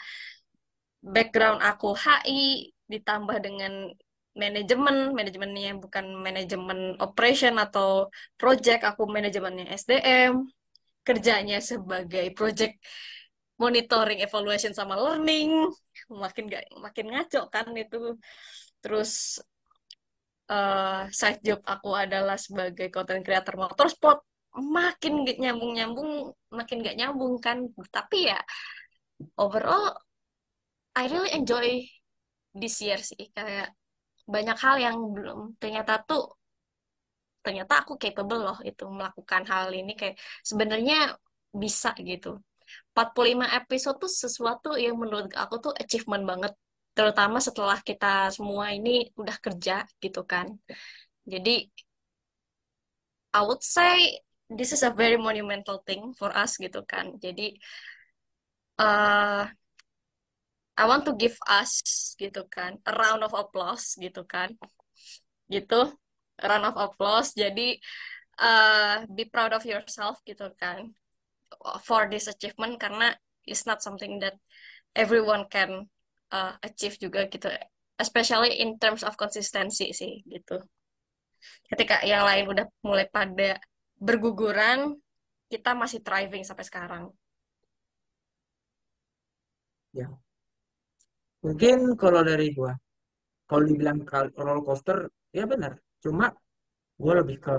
[1.04, 3.92] background aku HI ditambah dengan
[4.34, 8.10] manajemen manajemennya bukan manajemen operation atau
[8.40, 10.42] project aku manajemennya SDM
[11.06, 12.80] kerjanya sebagai project
[13.62, 15.70] monitoring evaluation sama learning.
[16.10, 18.18] Makin gak makin ngaco kan itu.
[18.82, 19.40] Terus
[20.52, 24.20] eh side job aku adalah sebagai content creator motorsport
[24.54, 27.58] makin gak nyambung-nyambung makin gak nyambung kan.
[27.90, 28.40] Tapi ya
[29.38, 29.98] overall
[30.94, 31.82] I really enjoy
[32.54, 33.34] this year sih.
[33.34, 33.74] Kayak
[34.30, 36.38] banyak hal yang belum ternyata tuh
[37.44, 39.98] ternyata aku capable loh itu melakukan hal ini.
[39.98, 41.18] Kayak sebenarnya
[41.54, 42.38] bisa gitu.
[42.96, 46.54] 45 episode tuh sesuatu yang menurut aku tuh achievement banget.
[46.94, 50.54] Terutama setelah kita semua ini udah kerja gitu kan.
[51.26, 51.66] Jadi
[53.34, 54.22] I would say
[54.58, 57.18] this is a very monumental thing for us gitu kan.
[57.18, 57.58] Jadi
[58.80, 59.46] uh,
[60.74, 61.82] I want to give us
[62.18, 64.58] gitu kan a round of applause gitu kan.
[65.50, 65.94] Gitu
[66.42, 67.38] a round of applause.
[67.38, 67.78] Jadi
[68.42, 70.94] uh, be proud of yourself gitu kan
[71.86, 72.82] for this achievement.
[72.82, 73.14] Karena
[73.46, 74.38] it's not something that
[74.98, 75.90] everyone can
[76.34, 77.54] uh, achieve juga gitu.
[78.02, 80.58] Especially in terms of consistency sih gitu.
[81.70, 83.62] Ketika yang lain udah mulai pada
[84.04, 85.00] berguguran
[85.48, 87.04] kita masih thriving sampai sekarang
[89.94, 90.10] Ya,
[91.46, 92.74] mungkin kalau dari gua,
[93.46, 94.02] kalau dibilang
[94.34, 95.78] roller coaster, ya benar.
[96.02, 96.34] Cuma
[96.98, 97.54] gua lebih ke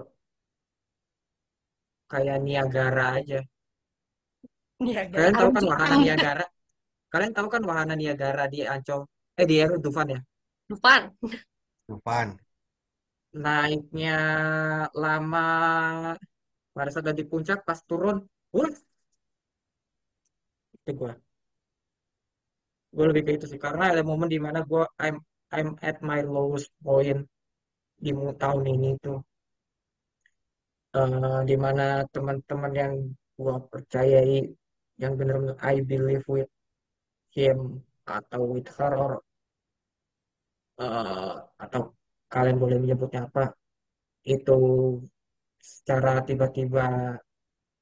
[2.11, 3.39] kayak Niagara aja.
[4.83, 6.47] Niagara Kalian tahu kan wahana Niagara?
[7.07, 9.07] Kalian tahu kan wahana Niagara di Ancol?
[9.39, 10.21] Eh di Air Dufan ya?
[10.67, 11.15] Dufan
[11.87, 12.35] Depan.
[13.35, 14.19] Naiknya
[14.95, 15.51] lama,
[16.75, 18.17] pada saat udah di puncak pas turun,
[18.55, 18.73] wah,
[20.75, 21.13] itu gua.
[22.95, 25.17] Gue lebih ke itu sih karena ada momen di mana gua I'm
[25.57, 27.21] I'm at my lowest point
[28.05, 28.11] di
[28.43, 29.19] tahun ini tuh.
[30.95, 31.83] Eh, di mana
[32.15, 32.95] teman-teman yang
[33.39, 34.47] gua percayai
[35.03, 36.51] yang benar-benar I believe with
[37.35, 37.59] him
[38.07, 39.13] atau with her or
[40.83, 41.35] eh,
[41.65, 41.81] atau
[42.33, 43.55] kalian boleh menyebutnya apa
[44.35, 44.59] itu
[45.71, 46.85] secara tiba-tiba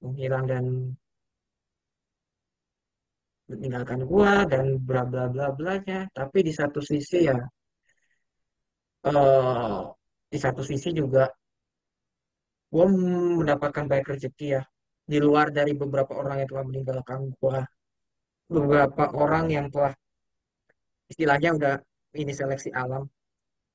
[0.03, 0.65] menghilang dan
[3.51, 5.99] meninggalkan gua dan bla bla bla blanya.
[6.19, 7.37] Tapi di satu sisi ya
[9.11, 9.81] eh
[10.33, 11.23] di satu sisi juga
[12.73, 12.87] gue
[13.41, 14.63] mendapatkan banyak rezeki ya.
[15.11, 17.59] Di luar dari beberapa orang yang telah meninggalkan gue
[18.55, 19.95] beberapa orang yang telah
[21.13, 21.75] istilahnya udah
[22.23, 23.03] ini seleksi alam.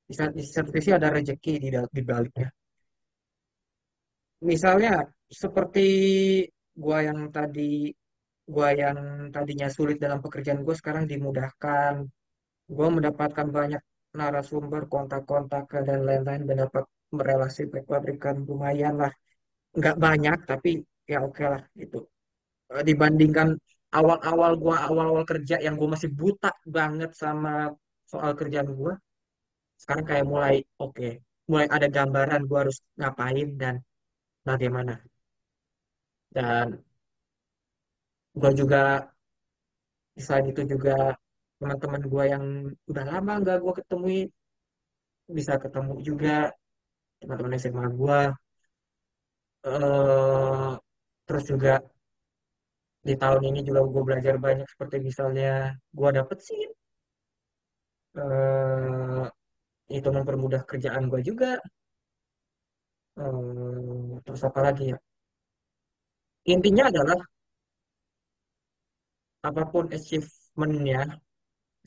[0.09, 1.53] Di sa- di satu sisi ada rezeki
[1.97, 2.49] di baliknya
[4.41, 5.07] misalnya
[5.41, 5.81] seperti
[6.77, 7.91] gua yang tadi
[8.47, 8.97] gua yang
[9.33, 11.93] tadinya sulit dalam pekerjaan gue sekarang dimudahkan.
[12.67, 13.81] Gue mendapatkan banyak
[14.15, 19.13] narasumber kontak-kontak dan lain-lain dan dapat berelasi baik-baikan lumayan lah.
[19.77, 20.69] Nggak banyak tapi
[21.07, 22.07] ya oke lah gitu.
[22.75, 23.55] Eh, dibandingkan
[23.95, 27.71] awal-awal gua awal-awal kerja yang gue masih buta banget sama
[28.11, 28.93] soal kerjaan gua
[29.81, 33.75] sekarang kayak mulai oke mulai ada gambaran gua harus ngapain dan
[34.47, 34.93] bagaimana
[36.35, 36.83] dan
[38.39, 38.77] gua juga
[40.23, 40.91] selain itu juga
[41.57, 42.43] teman-teman gua yang
[42.89, 44.19] udah lama nggak gua ketemui
[45.37, 46.33] bisa ketemu juga
[47.19, 48.21] teman-teman SMA gua.
[49.71, 50.69] Eh
[51.25, 51.71] terus juga
[53.07, 55.51] di tahun ini juga gue belajar banyak seperti misalnya
[55.97, 56.61] gue dapet sih
[58.21, 59.23] eh
[59.97, 61.49] itu mempermudah kerjaan gue juga.
[63.17, 64.97] Eh, terus apa lagi ya?
[66.47, 67.19] Intinya adalah
[69.47, 71.01] apa pun achievementnya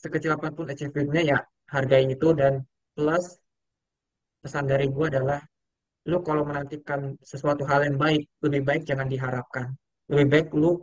[0.03, 1.39] sekecil apa pun achievementnya ya
[1.75, 3.27] hargai itu dan plus
[4.41, 5.41] pesan dari gue adalah
[6.09, 9.67] lu kalau menantikan sesuatu hal yang baik lebih baik jangan diharapkan.
[10.09, 10.81] Lebih baik lu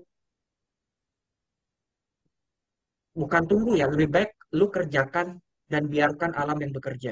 [3.18, 7.11] bukan tunggu ya lebih baik lu kerjakan dan biarkan alam yang bekerja.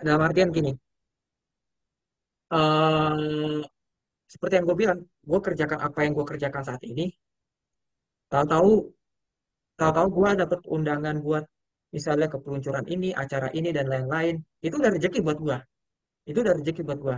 [0.00, 0.72] Dalam artian gini
[2.52, 3.60] eh
[4.32, 7.04] seperti yang gue bilang gue kerjakan apa yang gue kerjakan saat ini
[8.30, 8.70] tahu-tahu
[9.78, 11.44] tahu-tahu gue dapet undangan buat
[11.94, 14.34] misalnya ke peluncuran ini acara ini dan lain-lain.
[14.60, 15.58] Itu udah rezeki buat gue
[16.26, 17.16] itu udah rezeki buat gue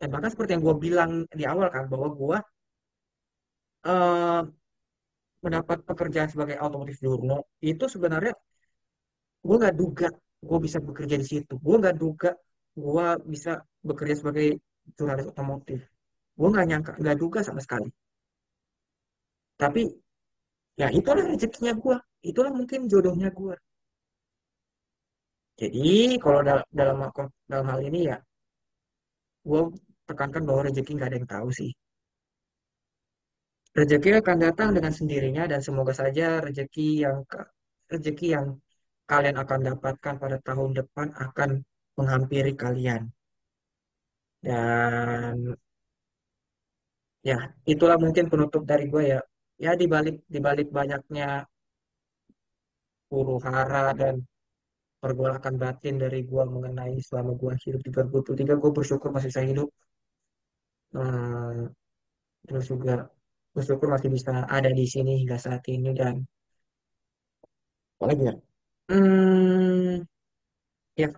[0.00, 2.38] dan bahkan seperti yang gue bilang di awal kan bahwa gue
[3.84, 4.40] eh,
[5.44, 8.34] mendapat pekerjaan sebagai otomotif jurno itu sebenarnya
[9.46, 10.08] gue nggak duga
[10.48, 11.52] gue bisa bekerja di situ.
[11.58, 12.30] Gue nggak duga
[12.78, 13.52] gue bisa
[13.84, 14.58] bekerja sebagai
[14.96, 15.80] jurnalis otomotif.
[16.38, 17.88] Gue nggak nyangka nggak duga sama sekali.
[19.58, 19.82] Tapi
[20.78, 23.54] ya itulah rezekinya gue itulah mungkin jodohnya gue
[25.58, 27.02] jadi kalau dal- dalam
[27.50, 28.16] dalam hal ini ya
[29.42, 29.60] gue
[30.06, 31.70] tekankan bahwa rezeki nggak ada yang tahu sih.
[33.74, 37.26] Rezeki akan datang dengan sendirinya dan semoga saja rezeki yang
[37.90, 38.46] rezeki yang
[39.10, 41.50] kalian akan dapatkan pada tahun depan akan
[41.98, 43.10] menghampiri kalian
[44.46, 45.36] dan
[47.28, 47.38] ya
[47.72, 49.20] itulah mungkin penutup dari gue ya.
[49.64, 51.42] Ya di balik di balik banyaknya
[53.10, 54.14] huru hara dan
[55.02, 59.68] pergolakan batin dari gua mengenai selama gua hidup di 2023 gue bersyukur masih bisa hidup.
[60.98, 61.60] Eh,
[62.46, 62.94] terus juga
[63.54, 66.14] bersyukur masih bisa ada di sini hingga saat ini dan
[67.98, 68.34] apa lagi ya?
[68.90, 69.94] Hmm,
[71.02, 71.08] ya.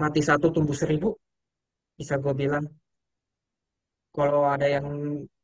[0.00, 1.08] Mati satu tumbuh seribu
[1.98, 2.64] bisa gue bilang
[4.16, 4.86] kalau ada yang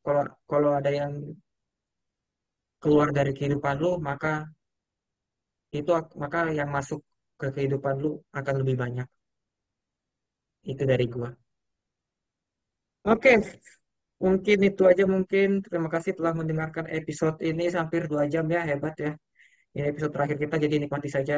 [0.04, 1.12] kalau kalau ada yang
[2.82, 4.32] keluar dari kehidupan lu maka
[5.78, 7.00] itu ak- maka yang masuk
[7.40, 9.06] ke kehidupan lu akan lebih banyak.
[10.72, 11.30] Itu dari gua.
[13.12, 13.30] Oke
[14.24, 15.48] mungkin itu aja mungkin.
[15.64, 19.12] Terima kasih telah mendengarkan episode ini hampir dua jam ya hebat ya.
[19.74, 21.34] Ini episode terakhir kita jadi nikmati saja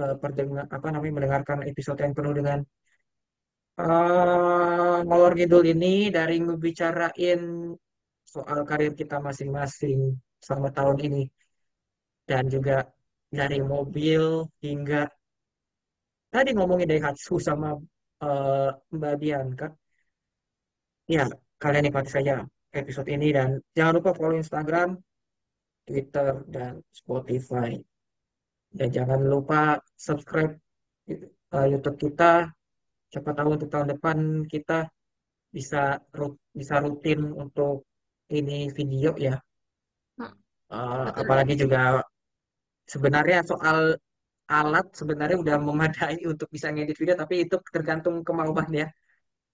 [0.00, 2.58] eh, perdengar apa namanya mendengarkan episode yang penuh dengan
[3.78, 7.40] eh ngalor ngidul ini dari ngebicarain
[8.26, 11.22] soal karir kita masing-masing selama tahun ini.
[12.26, 12.86] Dan juga
[13.30, 15.06] dari mobil hingga
[16.30, 17.74] tadi ngomongin Daihatsu sama
[18.22, 19.68] eh, Mbak Bianca.
[21.10, 21.26] Ya
[21.58, 24.94] kalian nikmati saja episode ini dan jangan lupa follow Instagram,
[25.82, 27.74] Twitter dan Spotify.
[28.70, 30.54] Dan jangan lupa subscribe
[31.10, 32.46] eh, YouTube kita
[33.10, 34.86] siapa tahu untuk tahun depan kita
[35.50, 35.98] bisa
[36.54, 37.82] bisa rutin untuk
[38.30, 39.34] ini video ya.
[40.14, 40.30] Hmm,
[40.70, 41.18] betul.
[41.26, 41.80] apalagi juga
[42.86, 43.98] sebenarnya soal
[44.46, 48.88] alat sebenarnya udah memadai untuk bisa ngedit video tapi itu tergantung kemauan ya.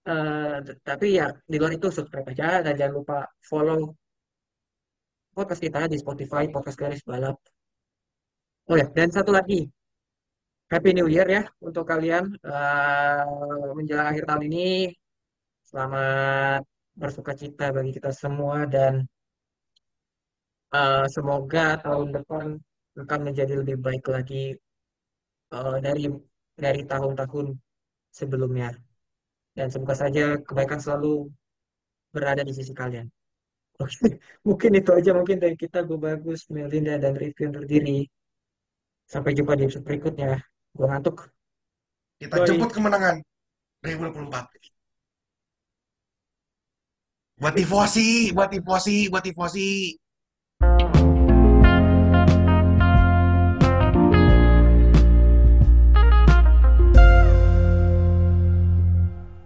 [0.07, 3.91] T- tapi ya di luar itu subscribe aja dan jangan lupa follow
[5.35, 7.37] podcast kita di Spotify podcast garis balap.
[8.69, 9.67] Oh ya dan satu lagi
[10.67, 14.91] Happy New Year ya untuk kalian uh, menjelang akhir tahun ini.
[15.63, 19.07] Selamat bersuka cita bagi kita semua dan
[20.75, 22.59] uh, semoga tahun depan
[22.99, 24.59] akan menjadi lebih baik lagi
[25.55, 26.11] uh, dari
[26.59, 27.55] dari tahun-tahun
[28.11, 28.75] sebelumnya.
[29.55, 31.31] Dan semoga saja kebaikan selalu
[32.11, 33.07] berada di sisi kalian.
[34.47, 35.87] Mungkin itu aja mungkin dari kita.
[35.87, 38.03] Gue bagus, Melinda dan Rifki untuk diri.
[39.07, 40.56] Sampai jumpa di episode berikutnya.
[40.77, 41.17] Gue ngantuk.
[42.21, 42.45] Kita Doi.
[42.45, 43.17] jemput kemenangan
[43.81, 44.45] 2024.
[47.37, 49.97] Buat tifosi, buat tifosi, buat tifosi.